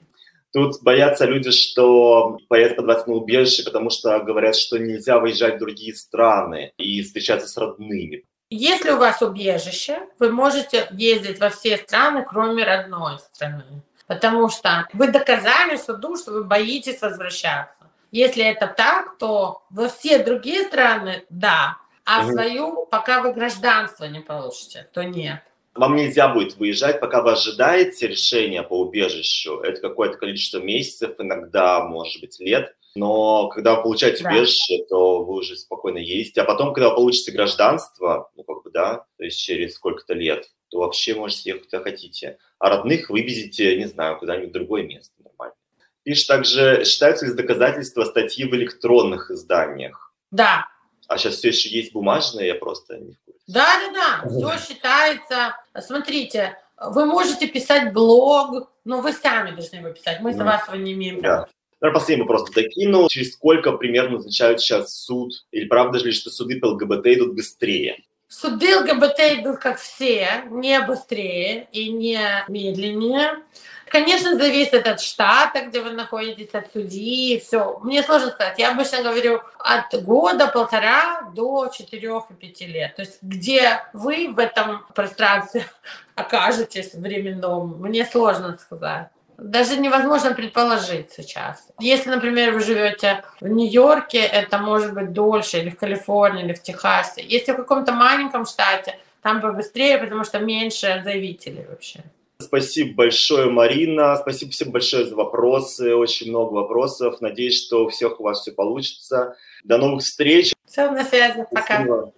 Тут 0.52 0.82
боятся 0.82 1.26
люди, 1.26 1.50
что 1.50 2.38
подаваться 2.48 3.08
на 3.08 3.16
убежище, 3.16 3.64
потому 3.64 3.90
что 3.90 4.18
говорят, 4.20 4.56
что 4.56 4.78
нельзя 4.78 5.18
выезжать 5.18 5.56
в 5.56 5.58
другие 5.58 5.94
страны 5.94 6.72
и 6.78 7.02
встречаться 7.02 7.48
с 7.48 7.56
родными. 7.56 8.24
Если 8.50 8.90
у 8.90 8.96
вас 8.96 9.20
убежище, 9.20 10.00
вы 10.18 10.30
можете 10.30 10.88
ездить 10.92 11.38
во 11.38 11.50
все 11.50 11.76
страны, 11.76 12.24
кроме 12.26 12.64
родной 12.64 13.18
страны. 13.18 13.82
Потому 14.06 14.48
что 14.48 14.88
вы 14.94 15.08
доказали 15.08 15.76
суду, 15.76 16.16
что 16.16 16.32
вы 16.32 16.44
боитесь 16.44 17.02
возвращаться. 17.02 17.90
Если 18.10 18.42
это 18.42 18.66
так, 18.66 19.18
то 19.18 19.62
во 19.68 19.88
все 19.90 20.18
другие 20.18 20.64
страны– 20.64 21.26
да, 21.28 21.76
а 22.06 22.22
угу. 22.22 22.32
свою, 22.32 22.86
пока 22.86 23.20
вы 23.20 23.34
гражданство 23.34 24.04
не 24.06 24.20
получите, 24.20 24.88
то 24.94 25.04
нет. 25.04 25.42
Вам 25.78 25.94
нельзя 25.94 26.28
будет 26.28 26.56
выезжать, 26.56 26.98
пока 26.98 27.22
вы 27.22 27.32
ожидаете 27.32 28.08
решения 28.08 28.64
по 28.64 28.80
убежищу. 28.80 29.60
Это 29.60 29.80
какое-то 29.80 30.18
количество 30.18 30.58
месяцев, 30.58 31.14
иногда, 31.18 31.84
может 31.84 32.20
быть, 32.20 32.40
лет. 32.40 32.74
Но 32.96 33.48
когда 33.48 33.76
вы 33.76 33.82
получаете 33.82 34.24
да. 34.24 34.30
убежище, 34.30 34.84
то 34.88 35.22
вы 35.22 35.36
уже 35.36 35.56
спокойно 35.56 35.98
ездите. 35.98 36.40
А 36.40 36.44
потом, 36.44 36.74
когда 36.74 36.90
вы 36.90 36.96
получите 36.96 37.30
гражданство, 37.30 38.28
ну, 38.34 38.42
как 38.42 38.64
бы, 38.64 38.70
да, 38.72 39.04
то 39.16 39.24
есть 39.24 39.38
через 39.38 39.74
сколько-то 39.74 40.14
лет, 40.14 40.50
то 40.68 40.78
вообще 40.80 41.14
можете 41.14 41.50
ехать 41.50 41.66
куда 41.70 41.80
хотите. 41.80 42.38
А 42.58 42.70
родных 42.70 43.08
вывезете, 43.08 43.76
не 43.76 43.86
знаю, 43.86 44.18
куда-нибудь 44.18 44.50
в 44.50 44.54
другое 44.54 44.82
место 44.82 45.14
нормально. 45.22 45.54
Пишет 46.02 46.26
также, 46.26 46.84
считаются 46.84 47.26
ли 47.26 47.34
доказательства 47.34 48.02
статьи 48.02 48.44
в 48.44 48.54
электронных 48.54 49.30
изданиях? 49.30 50.12
Да. 50.32 50.66
А 51.08 51.16
сейчас 51.18 51.36
все 51.36 51.48
еще 51.48 51.70
есть 51.70 51.92
бумажные, 51.92 52.48
я 52.48 52.54
просто 52.54 52.98
не 52.98 53.12
в 53.12 53.18
курсе. 53.24 53.40
Да, 53.46 53.66
да, 53.80 54.22
да, 54.22 54.28
все 54.28 54.66
считается. 54.66 55.56
Смотрите, 55.80 56.58
вы 56.78 57.06
можете 57.06 57.48
писать 57.48 57.92
блог, 57.92 58.70
но 58.84 59.00
вы 59.00 59.12
сами 59.12 59.52
должны 59.52 59.76
его 59.76 59.90
писать. 59.90 60.20
Мы 60.20 60.34
за 60.34 60.44
вас 60.44 60.68
его 60.68 60.76
не 60.76 60.92
имеем 60.92 61.20
права. 61.20 61.46
Да. 61.46 61.48
Наверное, 61.80 62.00
последний 62.00 62.22
вопрос 62.22 62.50
докинул. 62.50 63.08
Через 63.08 63.34
сколько 63.34 63.72
примерно 63.72 64.16
назначают 64.16 64.60
сейчас 64.60 64.94
суд? 64.94 65.32
Или 65.50 65.66
правда 65.66 65.98
ли, 65.98 66.12
что 66.12 66.28
суды 66.30 66.60
по 66.60 66.66
ЛГБТ 66.66 67.06
идут 67.06 67.34
быстрее? 67.34 68.02
Суды 68.28 68.76
ЛГБТ 68.76 69.40
идут 69.40 69.58
как 69.58 69.78
все, 69.78 70.44
не 70.50 70.78
быстрее 70.82 71.68
и 71.72 71.88
не 71.88 72.20
медленнее. 72.48 73.42
Конечно, 73.90 74.36
зависит 74.36 74.86
от 74.86 75.00
штата, 75.00 75.62
где 75.62 75.80
вы 75.80 75.90
находитесь, 75.90 76.54
от 76.54 76.72
судьи, 76.72 77.40
все. 77.40 77.78
Мне 77.82 78.02
сложно 78.02 78.30
сказать. 78.30 78.58
Я 78.58 78.72
обычно 78.72 79.02
говорю 79.02 79.40
от 79.58 80.02
года, 80.02 80.48
полтора 80.48 81.22
до 81.34 81.68
четырех 81.68 82.24
и 82.30 82.34
пяти 82.34 82.66
лет. 82.66 82.96
То 82.96 83.02
есть 83.02 83.18
где 83.22 83.82
вы 83.92 84.28
в 84.32 84.38
этом 84.38 84.84
пространстве 84.94 85.66
окажетесь 86.14 86.94
временном, 86.94 87.80
мне 87.80 88.04
сложно 88.04 88.58
сказать 88.58 89.08
даже 89.38 89.76
невозможно 89.76 90.34
предположить 90.34 91.12
сейчас. 91.12 91.68
Если, 91.78 92.10
например, 92.10 92.52
вы 92.52 92.60
живете 92.60 93.22
в 93.40 93.46
Нью-Йорке, 93.46 94.18
это 94.18 94.58
может 94.58 94.92
быть 94.92 95.12
дольше, 95.12 95.58
или 95.58 95.70
в 95.70 95.76
Калифорнии, 95.76 96.44
или 96.44 96.52
в 96.52 96.60
Техасе. 96.60 97.24
Если 97.24 97.52
в 97.52 97.56
каком-то 97.56 97.92
маленьком 97.92 98.46
штате, 98.46 98.98
там 99.22 99.40
побыстрее, 99.40 99.98
потому 99.98 100.24
что 100.24 100.40
меньше 100.40 101.00
заявителей 101.04 101.64
вообще. 101.68 102.00
Спасибо 102.40 102.94
большое, 102.94 103.50
Марина. 103.50 104.16
Спасибо 104.16 104.52
всем 104.52 104.70
большое 104.70 105.06
за 105.06 105.16
вопросы. 105.16 105.96
Очень 105.96 106.28
много 106.30 106.52
вопросов. 106.52 107.20
Надеюсь, 107.20 107.60
что 107.60 107.84
у 107.84 107.88
всех 107.88 108.20
у 108.20 108.22
вас 108.22 108.42
все 108.42 108.52
получится. 108.52 109.36
До 109.64 109.76
новых 109.76 110.04
встреч. 110.04 110.52
Все, 110.64 110.88
на 110.88 111.04
связи. 111.04 111.44
Пока. 111.50 111.74
Спасибо. 111.74 112.12